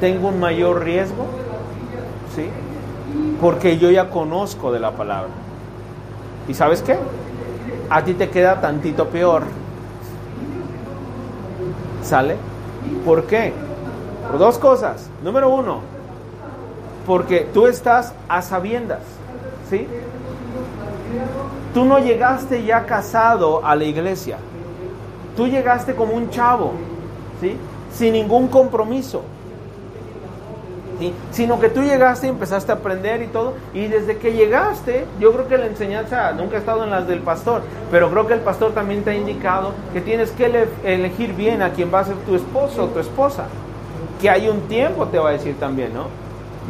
tengo 0.00 0.28
un 0.28 0.38
mayor 0.38 0.84
riesgo, 0.84 1.26
¿sí? 2.34 2.48
Porque 3.40 3.78
yo 3.78 3.90
ya 3.90 4.08
conozco 4.08 4.72
de 4.72 4.80
la 4.80 4.92
palabra. 4.92 5.30
¿Y 6.46 6.54
sabes 6.54 6.82
qué? 6.82 6.96
A 7.90 8.02
ti 8.04 8.14
te 8.14 8.28
queda 8.28 8.60
tantito 8.60 9.08
peor. 9.08 9.44
¿Sale? 12.02 12.36
¿Por 13.04 13.24
qué? 13.24 13.52
Por 14.30 14.38
dos 14.38 14.58
cosas. 14.58 15.08
Número 15.22 15.48
uno, 15.48 15.80
porque 17.06 17.48
tú 17.52 17.66
estás 17.66 18.12
a 18.28 18.42
sabiendas, 18.42 19.00
¿sí? 19.70 19.86
Tú 21.72 21.84
no 21.84 21.98
llegaste 21.98 22.64
ya 22.64 22.84
casado 22.84 23.64
a 23.64 23.74
la 23.74 23.84
iglesia. 23.84 24.38
Tú 25.36 25.46
llegaste 25.46 25.94
como 25.94 26.12
un 26.14 26.30
chavo, 26.30 26.72
¿sí? 27.40 27.56
Sin 27.92 28.12
ningún 28.12 28.48
compromiso. 28.48 29.22
¿Sí? 30.98 31.12
Sino 31.30 31.58
que 31.60 31.68
tú 31.68 31.82
llegaste 31.82 32.26
y 32.26 32.30
empezaste 32.30 32.72
a 32.72 32.76
aprender 32.76 33.22
y 33.22 33.26
todo. 33.26 33.54
Y 33.74 33.86
desde 33.86 34.16
que 34.18 34.32
llegaste, 34.32 35.06
yo 35.20 35.32
creo 35.32 35.48
que 35.48 35.58
la 35.58 35.66
enseñanza, 35.66 36.32
nunca 36.32 36.56
he 36.56 36.58
estado 36.58 36.84
en 36.84 36.90
las 36.90 37.06
del 37.06 37.20
pastor, 37.20 37.62
pero 37.90 38.10
creo 38.10 38.26
que 38.26 38.34
el 38.34 38.40
pastor 38.40 38.72
también 38.72 39.04
te 39.04 39.10
ha 39.10 39.14
indicado 39.14 39.72
que 39.92 40.00
tienes 40.00 40.30
que 40.32 40.46
ele- 40.46 40.68
elegir 40.84 41.34
bien 41.34 41.62
a 41.62 41.70
quién 41.70 41.92
va 41.92 42.00
a 42.00 42.04
ser 42.04 42.16
tu 42.26 42.34
esposo 42.34 42.84
o 42.84 42.86
tu 42.88 42.98
esposa. 42.98 43.44
Que 44.20 44.28
hay 44.28 44.48
un 44.48 44.62
tiempo, 44.62 45.06
te 45.06 45.18
va 45.18 45.28
a 45.28 45.32
decir 45.32 45.56
también, 45.60 45.94
¿no? 45.94 46.06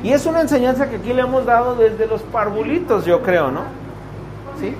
Y 0.02 0.12
es 0.12 0.26
una 0.26 0.40
enseñanza 0.42 0.88
que 0.88 0.96
aquí 0.96 1.12
le 1.12 1.22
hemos 1.22 1.44
dado 1.44 1.74
desde 1.74 2.06
los 2.06 2.20
parvulitos, 2.22 3.04
yo 3.04 3.22
creo, 3.22 3.50
¿no? 3.50 3.62
¿Sí? 4.60 4.74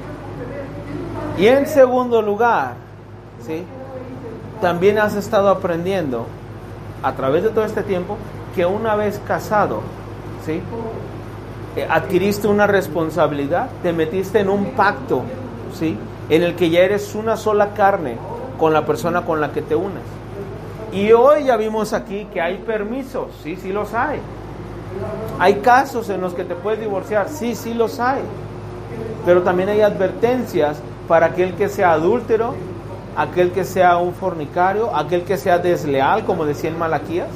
Y 1.39 1.47
en 1.47 1.67
segundo 1.67 2.21
lugar, 2.21 2.75
¿sí? 3.45 3.65
También 4.61 4.99
has 4.99 5.15
estado 5.15 5.49
aprendiendo 5.49 6.27
a 7.03 7.13
través 7.13 7.45
de 7.45 7.51
todo 7.51 7.65
este 7.65 7.83
tiempo 7.83 8.17
que 8.59 8.67
una 8.67 8.97
vez 8.97 9.21
casado, 9.25 9.83
¿sí? 10.45 10.61
Eh, 11.77 11.87
adquiriste 11.89 12.49
una 12.49 12.67
responsabilidad, 12.67 13.69
te 13.85 13.93
metiste 13.93 14.41
en 14.41 14.49
un 14.49 14.73
pacto, 14.73 15.23
¿sí? 15.79 15.97
En 16.29 16.43
el 16.43 16.57
que 16.57 16.69
ya 16.69 16.81
eres 16.81 17.15
una 17.15 17.37
sola 17.37 17.73
carne 17.75 18.17
con 18.59 18.73
la 18.73 18.85
persona 18.85 19.25
con 19.25 19.41
la 19.41 19.53
que 19.53 19.63
te 19.63 19.77
unes. 19.77 20.03
Y 20.93 21.13
hoy 21.13 21.45
ya 21.45 21.57
vimos 21.57 21.93
aquí 21.93 22.27
que 22.35 22.41
hay 22.41 22.57
permisos, 22.57 23.29
sí, 23.45 23.55
sí 23.55 23.71
los 23.71 23.95
hay. 23.95 24.19
Hay 25.39 25.61
casos 25.61 26.11
en 26.11 26.21
los 26.21 26.35
que 26.35 26.43
te 26.43 26.57
puedes 26.57 26.81
divorciar, 26.81 27.29
sí, 27.29 27.55
sí 27.55 27.75
los 27.75 28.01
hay. 28.01 28.23
Pero 29.25 29.43
también 29.43 29.69
hay 29.69 29.83
advertencias 29.83 30.83
para 31.07 31.27
aquel 31.27 31.55
que 31.55 31.69
sea 31.69 31.93
adúltero, 31.93 32.55
aquel 33.17 33.53
que 33.53 33.63
sea 33.63 33.99
un 33.99 34.15
fornicario, 34.15 34.97
aquel 34.97 35.23
que 35.23 35.37
sea 35.37 35.59
desleal, 35.59 36.25
como 36.25 36.45
decía 36.45 36.71
en 36.71 36.79
Malaquías. 36.81 37.29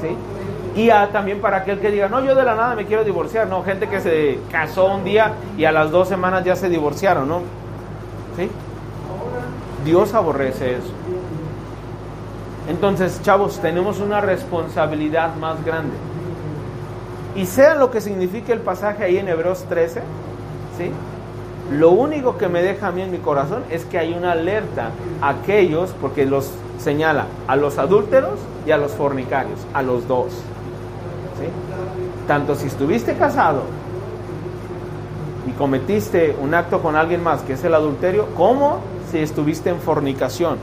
¿Sí? 0.00 0.80
Y 0.80 0.90
a- 0.90 1.10
también 1.12 1.40
para 1.40 1.58
aquel 1.58 1.78
que 1.80 1.90
diga, 1.90 2.08
no, 2.08 2.20
yo 2.24 2.34
de 2.34 2.42
la 2.44 2.54
nada 2.54 2.74
me 2.74 2.84
quiero 2.86 3.04
divorciar. 3.04 3.46
No, 3.48 3.62
gente 3.62 3.88
que 3.88 4.00
se 4.00 4.38
casó 4.50 4.86
un 4.86 5.04
día 5.04 5.32
y 5.56 5.64
a 5.64 5.72
las 5.72 5.90
dos 5.90 6.08
semanas 6.08 6.44
ya 6.44 6.56
se 6.56 6.68
divorciaron, 6.68 7.28
¿no? 7.28 7.40
¿Sí? 8.36 8.50
Dios 9.84 10.14
aborrece 10.14 10.72
eso. 10.76 10.90
Entonces, 12.68 13.20
chavos, 13.22 13.58
tenemos 13.60 14.00
una 14.00 14.20
responsabilidad 14.20 15.34
más 15.36 15.62
grande. 15.64 15.94
Y 17.36 17.46
sea 17.46 17.74
lo 17.74 17.90
que 17.90 18.00
signifique 18.00 18.52
el 18.52 18.60
pasaje 18.60 19.04
ahí 19.04 19.18
en 19.18 19.28
Hebreos 19.28 19.64
13, 19.68 20.00
¿sí? 20.78 20.90
Lo 21.72 21.90
único 21.90 22.38
que 22.38 22.48
me 22.48 22.62
deja 22.62 22.88
a 22.88 22.92
mí 22.92 23.02
en 23.02 23.10
mi 23.10 23.18
corazón 23.18 23.64
es 23.70 23.84
que 23.84 23.98
hay 23.98 24.14
una 24.14 24.32
alerta 24.32 24.90
a 25.20 25.30
aquellos, 25.30 25.94
porque 26.00 26.26
los 26.26 26.50
señala 26.84 27.26
a 27.48 27.56
los 27.56 27.78
adúlteros 27.78 28.38
y 28.66 28.70
a 28.70 28.76
los 28.76 28.92
fornicarios, 28.92 29.58
a 29.72 29.82
los 29.82 30.06
dos. 30.06 30.32
¿sí? 31.40 31.46
Tanto 32.28 32.54
si 32.54 32.66
estuviste 32.66 33.14
casado 33.14 33.62
y 35.46 35.52
cometiste 35.52 36.36
un 36.40 36.54
acto 36.54 36.82
con 36.82 36.94
alguien 36.94 37.22
más, 37.22 37.40
que 37.42 37.54
es 37.54 37.64
el 37.64 37.74
adulterio, 37.74 38.26
como 38.36 38.80
si 39.10 39.18
estuviste 39.18 39.70
en 39.70 39.80
fornicación, 39.80 40.58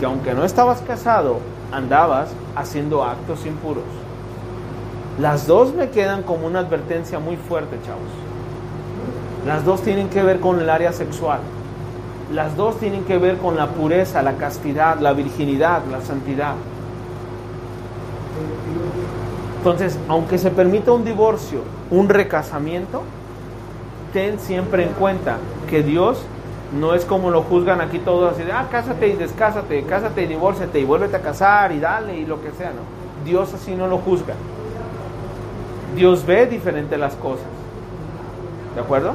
que 0.00 0.06
aunque 0.06 0.34
no 0.34 0.44
estabas 0.44 0.80
casado, 0.82 1.38
andabas 1.72 2.28
haciendo 2.56 3.04
actos 3.04 3.46
impuros. 3.46 3.84
Las 5.20 5.46
dos 5.46 5.72
me 5.74 5.90
quedan 5.90 6.24
como 6.24 6.46
una 6.46 6.58
advertencia 6.58 7.18
muy 7.18 7.36
fuerte, 7.36 7.78
chavos. 7.86 8.02
Las 9.46 9.64
dos 9.64 9.80
tienen 9.82 10.08
que 10.08 10.22
ver 10.22 10.40
con 10.40 10.60
el 10.60 10.68
área 10.68 10.92
sexual. 10.92 11.38
Las 12.32 12.56
dos 12.56 12.78
tienen 12.78 13.04
que 13.04 13.18
ver 13.18 13.38
con 13.38 13.56
la 13.56 13.68
pureza, 13.68 14.22
la 14.22 14.34
castidad, 14.34 14.98
la 14.98 15.12
virginidad, 15.12 15.82
la 15.90 16.00
santidad. 16.00 16.54
Entonces, 19.58 19.98
aunque 20.08 20.38
se 20.38 20.50
permita 20.50 20.92
un 20.92 21.04
divorcio, 21.04 21.60
un 21.90 22.08
recasamiento, 22.08 23.02
ten 24.12 24.38
siempre 24.38 24.84
en 24.84 24.90
cuenta 24.90 25.38
que 25.68 25.82
Dios 25.82 26.18
no 26.78 26.94
es 26.94 27.04
como 27.04 27.30
lo 27.30 27.42
juzgan 27.42 27.80
aquí 27.80 27.98
todos 27.98 28.32
así 28.32 28.42
de, 28.42 28.52
ah, 28.52 28.66
cásate 28.70 29.08
y 29.08 29.12
descásate, 29.12 29.82
cásate 29.84 30.22
y 30.22 30.26
divórciate 30.26 30.80
y 30.80 30.84
vuélvete 30.84 31.16
a 31.16 31.20
casar 31.20 31.72
y 31.72 31.78
dale 31.78 32.16
y 32.16 32.26
lo 32.26 32.40
que 32.42 32.50
sea, 32.52 32.70
¿no? 32.70 33.24
Dios 33.24 33.54
así 33.54 33.74
no 33.74 33.86
lo 33.86 33.98
juzga. 33.98 34.34
Dios 35.94 36.26
ve 36.26 36.46
diferente 36.46 36.96
las 36.96 37.14
cosas. 37.14 37.46
¿De 38.74 38.80
acuerdo? 38.80 39.14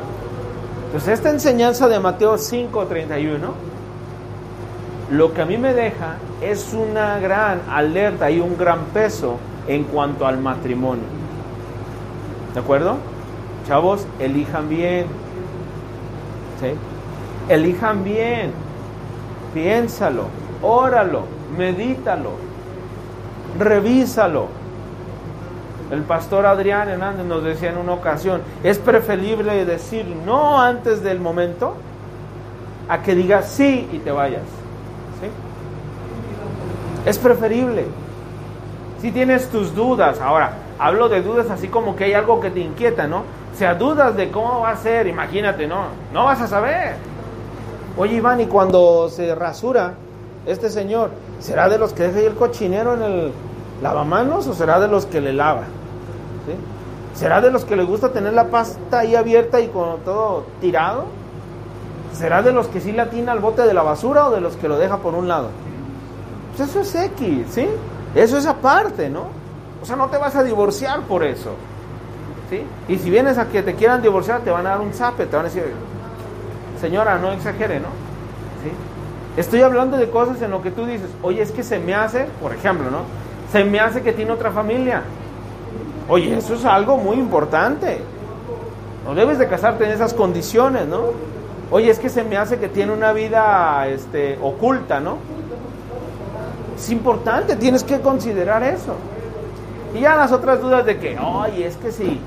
Entonces 0.91 1.19
esta 1.19 1.29
enseñanza 1.29 1.87
de 1.87 2.01
Mateo 2.01 2.37
5:31, 2.37 3.53
lo 5.09 5.33
que 5.33 5.41
a 5.41 5.45
mí 5.45 5.57
me 5.57 5.73
deja 5.73 6.17
es 6.41 6.73
una 6.73 7.17
gran 7.17 7.61
alerta 7.69 8.29
y 8.29 8.41
un 8.41 8.57
gran 8.57 8.79
peso 8.93 9.37
en 9.69 9.85
cuanto 9.85 10.27
al 10.27 10.39
matrimonio. 10.39 11.05
¿De 12.53 12.59
acuerdo? 12.59 12.97
Chavos, 13.65 14.05
elijan 14.19 14.67
bien. 14.67 15.05
¿Sí? 16.59 16.73
Elijan 17.47 18.03
bien. 18.03 18.51
Piénsalo, 19.53 20.25
óralo, 20.61 21.23
medítalo, 21.57 22.31
revísalo. 23.57 24.47
El 25.91 26.03
pastor 26.03 26.45
Adrián 26.45 26.87
Hernández 26.87 27.25
nos 27.25 27.43
decía 27.43 27.69
en 27.69 27.77
una 27.77 27.93
ocasión, 27.93 28.41
es 28.63 28.79
preferible 28.79 29.65
decir 29.65 30.05
no 30.25 30.61
antes 30.61 31.03
del 31.03 31.19
momento 31.19 31.75
a 32.87 33.01
que 33.01 33.13
digas 33.13 33.49
sí 33.49 33.89
y 33.91 33.99
te 33.99 34.11
vayas. 34.11 34.43
¿Sí? 35.19 35.27
Es 37.05 37.17
preferible. 37.17 37.85
Si 39.01 39.11
tienes 39.11 39.49
tus 39.49 39.75
dudas, 39.75 40.21
ahora 40.21 40.53
hablo 40.79 41.09
de 41.09 41.21
dudas 41.21 41.49
así 41.49 41.67
como 41.67 41.95
que 41.95 42.05
hay 42.05 42.13
algo 42.13 42.39
que 42.39 42.51
te 42.51 42.61
inquieta, 42.61 43.07
¿no? 43.07 43.23
O 43.53 43.57
sea, 43.57 43.75
dudas 43.75 44.15
de 44.15 44.31
cómo 44.31 44.61
va 44.61 44.71
a 44.71 44.77
ser, 44.77 45.07
imagínate, 45.07 45.67
¿no? 45.67 45.85
No 46.13 46.25
vas 46.25 46.39
a 46.41 46.47
saber. 46.47 46.95
Oye, 47.97 48.15
Iván, 48.15 48.39
y 48.39 48.45
cuando 48.45 49.09
se 49.09 49.35
rasura 49.35 49.95
este 50.45 50.69
señor, 50.69 51.11
¿será 51.39 51.67
de 51.67 51.77
los 51.77 51.91
que 51.91 52.03
deja 52.03 52.27
el 52.27 52.35
cochinero 52.35 52.93
en 52.93 53.01
el 53.01 53.31
lavamanos 53.81 54.47
o 54.47 54.53
será 54.53 54.79
de 54.79 54.87
los 54.87 55.05
que 55.05 55.21
le 55.21 55.33
lava? 55.33 55.63
¿Sí? 56.45 57.19
¿Será 57.19 57.41
de 57.41 57.51
los 57.51 57.65
que 57.65 57.75
le 57.75 57.83
gusta 57.83 58.09
tener 58.09 58.33
la 58.33 58.45
pasta 58.45 58.99
ahí 58.99 59.15
abierta 59.15 59.59
y 59.59 59.67
con 59.67 59.99
todo 60.01 60.45
tirado? 60.61 61.05
¿Será 62.13 62.41
de 62.41 62.51
los 62.51 62.67
que 62.67 62.81
sí 62.81 62.91
latina 62.91 63.31
al 63.31 63.39
bote 63.39 63.63
de 63.63 63.73
la 63.73 63.83
basura 63.83 64.27
o 64.27 64.31
de 64.31 64.41
los 64.41 64.55
que 64.55 64.67
lo 64.67 64.77
deja 64.77 64.97
por 64.97 65.13
un 65.13 65.27
lado? 65.27 65.49
Pues 66.55 66.69
eso 66.69 66.81
es 66.81 66.95
X, 66.95 67.47
¿sí? 67.51 67.67
Eso 68.15 68.37
es 68.37 68.45
aparte, 68.45 69.09
¿no? 69.09 69.25
O 69.81 69.85
sea, 69.85 69.95
no 69.95 70.07
te 70.07 70.17
vas 70.17 70.35
a 70.35 70.43
divorciar 70.43 71.01
por 71.01 71.23
eso. 71.23 71.51
¿Sí? 72.49 72.63
Y 72.89 72.97
si 72.97 73.09
vienes 73.09 73.37
a 73.37 73.47
que 73.47 73.63
te 73.63 73.75
quieran 73.75 74.01
divorciar, 74.01 74.41
te 74.41 74.51
van 74.51 74.67
a 74.67 74.71
dar 74.71 74.81
un 74.81 74.93
zape, 74.93 75.25
te 75.25 75.35
van 75.35 75.45
a 75.45 75.49
decir, 75.49 75.63
señora, 76.79 77.17
no 77.17 77.31
exagere, 77.31 77.79
¿no? 77.79 77.87
¿Sí? 78.63 78.71
Estoy 79.37 79.61
hablando 79.61 79.95
de 79.95 80.09
cosas 80.09 80.41
en 80.41 80.51
lo 80.51 80.61
que 80.61 80.71
tú 80.71 80.85
dices, 80.85 81.09
oye, 81.21 81.41
es 81.41 81.51
que 81.51 81.63
se 81.63 81.79
me 81.79 81.95
hace, 81.95 82.27
por 82.41 82.53
ejemplo, 82.53 82.91
¿no? 82.91 83.03
Se 83.51 83.63
me 83.65 83.79
hace 83.79 84.01
que 84.01 84.13
tiene 84.13 84.31
otra 84.31 84.51
familia. 84.51 85.03
Oye, 86.07 86.37
eso 86.37 86.53
es 86.53 86.65
algo 86.65 86.97
muy 86.97 87.17
importante. 87.17 87.99
No 89.05 89.15
debes 89.15 89.39
de 89.39 89.47
casarte 89.47 89.85
en 89.85 89.91
esas 89.91 90.13
condiciones, 90.13 90.87
¿no? 90.87 91.11
Oye, 91.69 91.89
es 91.89 91.99
que 91.99 92.09
se 92.09 92.23
me 92.23 92.37
hace 92.37 92.59
que 92.59 92.67
tiene 92.67 92.93
una 92.93 93.13
vida 93.13 93.87
este, 93.87 94.37
oculta, 94.41 94.99
¿no? 94.99 95.17
Es 96.77 96.89
importante, 96.91 97.55
tienes 97.55 97.83
que 97.83 97.99
considerar 97.99 98.63
eso. 98.63 98.95
Y 99.95 100.01
ya 100.01 100.15
las 100.15 100.31
otras 100.31 100.61
dudas 100.61 100.85
de 100.85 100.97
que, 100.97 101.17
oye, 101.19 101.67
es 101.67 101.75
que 101.77 101.91
sí. 101.91 102.19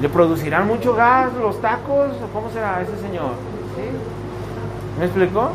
¿Le 0.00 0.08
producirán 0.08 0.66
mucho 0.66 0.94
gas 0.94 1.32
los 1.34 1.60
tacos? 1.60 2.08
¿O 2.22 2.32
cómo 2.32 2.50
será 2.50 2.80
ese 2.80 2.96
señor? 3.02 3.32
¿Sí? 3.76 3.82
¿Me 4.98 5.04
explicó? 5.04 5.50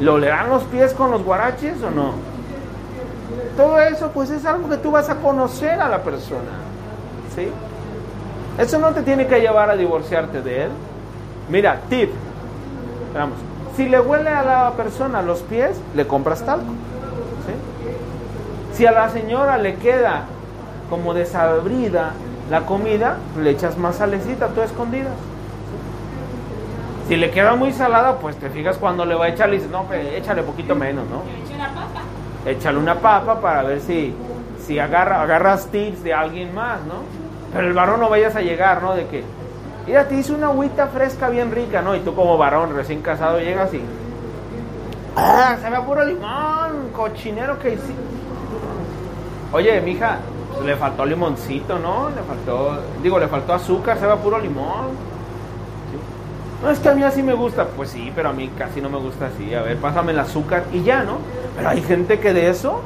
¿Lo 0.00 0.14
olerán 0.14 0.48
los 0.48 0.62
pies 0.64 0.92
con 0.94 1.10
los 1.10 1.24
guaraches 1.24 1.82
o 1.82 1.90
no? 1.90 2.29
Todo 3.56 3.80
eso, 3.80 4.10
pues 4.12 4.30
es 4.30 4.44
algo 4.46 4.68
que 4.68 4.76
tú 4.76 4.90
vas 4.90 5.08
a 5.08 5.16
conocer 5.16 5.80
a 5.80 5.88
la 5.88 6.02
persona. 6.02 6.50
¿Sí? 7.34 7.48
Eso 8.58 8.78
no 8.78 8.90
te 8.90 9.02
tiene 9.02 9.26
que 9.26 9.40
llevar 9.40 9.70
a 9.70 9.76
divorciarte 9.76 10.42
de 10.42 10.64
él. 10.64 10.70
Mira, 11.48 11.80
tip. 11.88 12.10
Vamos. 13.14 13.38
Si 13.76 13.88
le 13.88 14.00
huele 14.00 14.30
a 14.30 14.42
la 14.42 14.72
persona 14.72 15.22
los 15.22 15.40
pies, 15.40 15.80
le 15.94 16.06
compras 16.06 16.44
talco. 16.44 16.66
¿sí? 16.66 18.76
Si 18.76 18.86
a 18.86 18.92
la 18.92 19.08
señora 19.10 19.58
le 19.58 19.76
queda 19.76 20.24
como 20.88 21.14
desabrida 21.14 22.12
la 22.50 22.66
comida, 22.66 23.16
le 23.40 23.50
echas 23.50 23.78
más 23.78 23.96
salecita, 23.96 24.48
tú 24.48 24.60
escondidas. 24.60 25.14
Si 27.08 27.16
le 27.16 27.30
queda 27.30 27.54
muy 27.54 27.72
salada, 27.72 28.18
pues 28.18 28.36
te 28.36 28.50
fijas 28.50 28.76
cuando 28.76 29.04
le 29.04 29.14
va 29.14 29.26
a 29.26 29.28
echar 29.28 29.48
y 29.50 29.56
dices, 29.56 29.70
no, 29.70 29.84
pues, 29.84 30.14
échale 30.14 30.42
poquito 30.42 30.74
menos, 30.74 31.04
¿no? 31.08 31.22
Échale 32.46 32.78
una 32.78 32.96
papa 32.96 33.40
para 33.40 33.62
ver 33.62 33.80
si, 33.80 34.14
si 34.64 34.78
agarra, 34.78 35.22
agarras 35.22 35.66
tips 35.66 36.02
de 36.02 36.14
alguien 36.14 36.54
más, 36.54 36.80
¿no? 36.82 37.02
Pero 37.52 37.66
el 37.66 37.72
varón 37.74 38.00
no 38.00 38.08
vayas 38.08 38.36
a 38.36 38.40
llegar, 38.40 38.82
¿no? 38.82 38.94
De 38.94 39.06
que, 39.06 39.24
mira, 39.86 40.08
te 40.08 40.14
hice 40.14 40.32
una 40.32 40.46
agüita 40.46 40.86
fresca 40.88 41.28
bien 41.28 41.50
rica, 41.50 41.82
¿no? 41.82 41.94
Y 41.94 42.00
tú 42.00 42.14
como 42.14 42.38
varón 42.38 42.74
recién 42.74 43.02
casado 43.02 43.38
llegas 43.40 43.72
y, 43.74 43.82
ah, 45.16 45.56
se 45.60 45.68
ve 45.68 45.76
puro 45.80 46.04
limón, 46.04 46.90
cochinero 46.94 47.58
que 47.58 47.74
hiciste. 47.74 47.94
Oye, 49.52 49.80
mija, 49.80 50.18
le 50.64 50.76
faltó 50.76 51.04
limoncito, 51.04 51.78
¿no? 51.78 52.10
Le 52.10 52.22
faltó, 52.22 52.78
digo, 53.02 53.18
le 53.18 53.28
faltó 53.28 53.54
azúcar, 53.54 53.98
se 53.98 54.06
ve 54.06 54.16
puro 54.16 54.38
limón. 54.38 55.10
No, 56.62 56.70
es 56.70 56.78
que 56.78 56.88
a 56.90 56.94
mí 56.94 57.02
así 57.02 57.22
me 57.22 57.32
gusta. 57.34 57.66
Pues 57.66 57.90
sí, 57.90 58.12
pero 58.14 58.28
a 58.30 58.32
mí 58.32 58.50
casi 58.58 58.80
no 58.80 58.90
me 58.90 58.98
gusta 58.98 59.26
así. 59.26 59.54
A 59.54 59.62
ver, 59.62 59.76
pásame 59.78 60.12
el 60.12 60.18
azúcar 60.18 60.64
y 60.72 60.82
ya, 60.82 61.02
¿no? 61.04 61.18
Pero 61.56 61.68
hay 61.68 61.82
gente 61.82 62.18
que 62.20 62.32
de 62.32 62.50
eso 62.50 62.82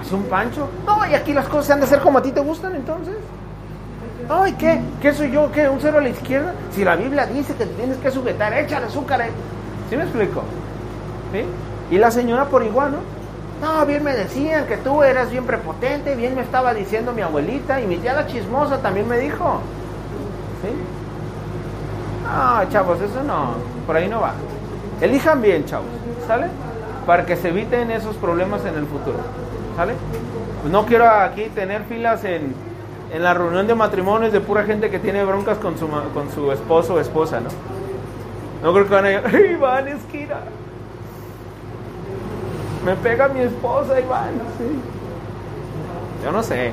hace 0.00 0.14
un 0.14 0.24
pancho. 0.24 0.68
No, 0.86 1.06
y 1.06 1.14
aquí 1.14 1.32
las 1.32 1.46
cosas 1.46 1.66
se 1.66 1.72
han 1.72 1.80
de 1.80 1.86
hacer 1.86 2.00
como 2.00 2.18
a 2.18 2.22
ti 2.22 2.30
te 2.32 2.40
gustan 2.40 2.74
entonces. 2.74 3.16
Ay, 4.28 4.52
¿qué? 4.58 4.80
¿Qué 5.00 5.14
soy 5.14 5.30
yo? 5.30 5.50
¿Qué? 5.50 5.68
¿Un 5.68 5.80
cero 5.80 5.98
a 5.98 6.00
la 6.02 6.10
izquierda? 6.10 6.52
Si 6.72 6.84
la 6.84 6.96
Biblia 6.96 7.24
dice 7.26 7.54
que 7.54 7.64
tienes 7.64 7.96
que 7.96 8.10
sujetar, 8.10 8.52
échale 8.52 8.86
azúcar. 8.86 9.22
eh. 9.22 9.30
¿Sí 9.88 9.96
me 9.96 10.02
explico? 10.02 10.42
¿Sí? 11.32 11.44
Y 11.90 11.98
la 11.98 12.10
señora 12.10 12.44
por 12.44 12.62
igual, 12.62 12.92
¿no? 12.92 12.98
No, 13.66 13.86
bien 13.86 14.04
me 14.04 14.14
decían 14.14 14.66
que 14.66 14.76
tú 14.76 15.02
eras 15.02 15.30
bien 15.30 15.44
prepotente, 15.44 16.14
bien 16.14 16.34
me 16.34 16.42
estaba 16.42 16.74
diciendo 16.74 17.12
mi 17.12 17.22
abuelita 17.22 17.80
y 17.80 17.86
mi 17.86 17.96
tía 17.96 18.12
la 18.12 18.26
chismosa 18.26 18.78
también 18.82 19.08
me 19.08 19.18
dijo. 19.18 19.60
¿Sí? 20.62 20.68
No, 22.28 22.70
chavos, 22.70 23.00
eso 23.00 23.22
no, 23.22 23.52
por 23.86 23.96
ahí 23.96 24.08
no 24.08 24.20
va. 24.20 24.32
Elijan 25.00 25.40
bien, 25.40 25.64
chavos, 25.64 25.86
¿sale? 26.26 26.46
Para 27.06 27.24
que 27.24 27.36
se 27.36 27.48
eviten 27.48 27.90
esos 27.90 28.16
problemas 28.16 28.64
en 28.64 28.74
el 28.76 28.84
futuro, 28.86 29.18
¿sale? 29.76 29.94
Pues 30.60 30.72
no 30.72 30.84
quiero 30.84 31.08
aquí 31.08 31.44
tener 31.54 31.84
filas 31.84 32.24
en, 32.24 32.54
en 33.12 33.22
la 33.22 33.32
reunión 33.32 33.66
de 33.66 33.74
matrimonios 33.74 34.32
de 34.32 34.40
pura 34.40 34.64
gente 34.64 34.90
que 34.90 34.98
tiene 34.98 35.24
broncas 35.24 35.58
con 35.58 35.78
su, 35.78 35.88
con 35.88 36.30
su 36.34 36.52
esposo 36.52 36.94
o 36.94 37.00
esposa, 37.00 37.40
¿no? 37.40 37.48
No 38.62 38.72
creo 38.74 38.86
que 38.88 38.94
van 38.94 39.04
a 39.04 39.10
ir, 39.12 39.22
"Ay, 39.24 39.52
Iván, 39.52 39.88
esquina. 39.88 40.36
Me 42.84 42.94
pega 42.96 43.28
mi 43.28 43.40
esposa, 43.40 43.98
Iván, 44.00 44.32
sí. 44.58 44.80
Yo 46.24 46.32
no 46.32 46.42
sé. 46.42 46.72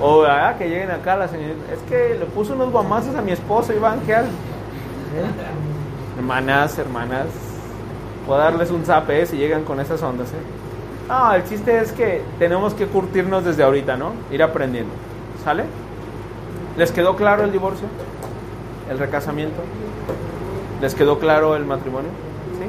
O 0.00 0.24
ah, 0.24 0.54
que 0.58 0.68
lleguen 0.68 0.90
acá 0.90 1.16
la 1.16 1.28
señora. 1.28 1.54
Es 1.72 1.80
que 1.88 2.16
le 2.18 2.26
puso 2.26 2.52
unos 2.54 2.70
guamazos 2.70 3.14
a 3.14 3.22
mi 3.22 3.32
esposo, 3.32 3.72
Iván, 3.72 4.00
¿qué 4.04 4.14
hago? 4.14 4.26
¿Eh? 4.26 6.18
Hermanas, 6.18 6.78
hermanas. 6.78 7.26
Puedo 8.26 8.38
darles 8.38 8.70
un 8.70 8.84
zape 8.84 9.22
eh, 9.22 9.26
si 9.26 9.36
llegan 9.36 9.64
con 9.64 9.80
esas 9.80 10.02
ondas, 10.02 10.28
¿eh? 10.32 11.08
No, 11.08 11.32
el 11.32 11.44
chiste 11.44 11.78
es 11.78 11.92
que 11.92 12.22
tenemos 12.38 12.74
que 12.74 12.86
curtirnos 12.86 13.44
desde 13.44 13.62
ahorita, 13.62 13.96
¿no? 13.96 14.12
Ir 14.32 14.42
aprendiendo. 14.42 14.92
¿Sale? 15.44 15.64
¿Les 16.76 16.90
quedó 16.90 17.14
claro 17.14 17.44
el 17.44 17.52
divorcio? 17.52 17.86
¿El 18.90 18.98
recasamiento? 18.98 19.62
¿Les 20.80 20.94
quedó 20.94 21.18
claro 21.18 21.56
el 21.56 21.64
matrimonio? 21.64 22.10
¿Sí? 22.58 22.66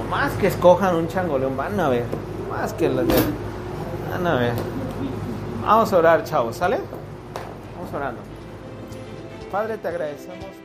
No 0.00 0.08
más 0.08 0.32
que 0.34 0.46
escojan 0.46 0.94
un 0.94 1.08
changoleón, 1.08 1.56
van 1.56 1.78
a 1.80 1.88
ver. 1.88 2.04
Más 2.48 2.72
que 2.72 2.88
las. 2.88 3.06
Van 4.10 4.26
a 4.26 4.34
ver. 4.36 4.52
Vamos 5.60 5.92
a 5.92 5.98
orar, 5.98 6.24
chavos, 6.24 6.56
¿sale? 6.56 6.78
Vamos 7.76 7.94
orando. 7.94 8.20
Padre, 9.50 9.78
te 9.78 9.88
agradecemos. 9.88 10.59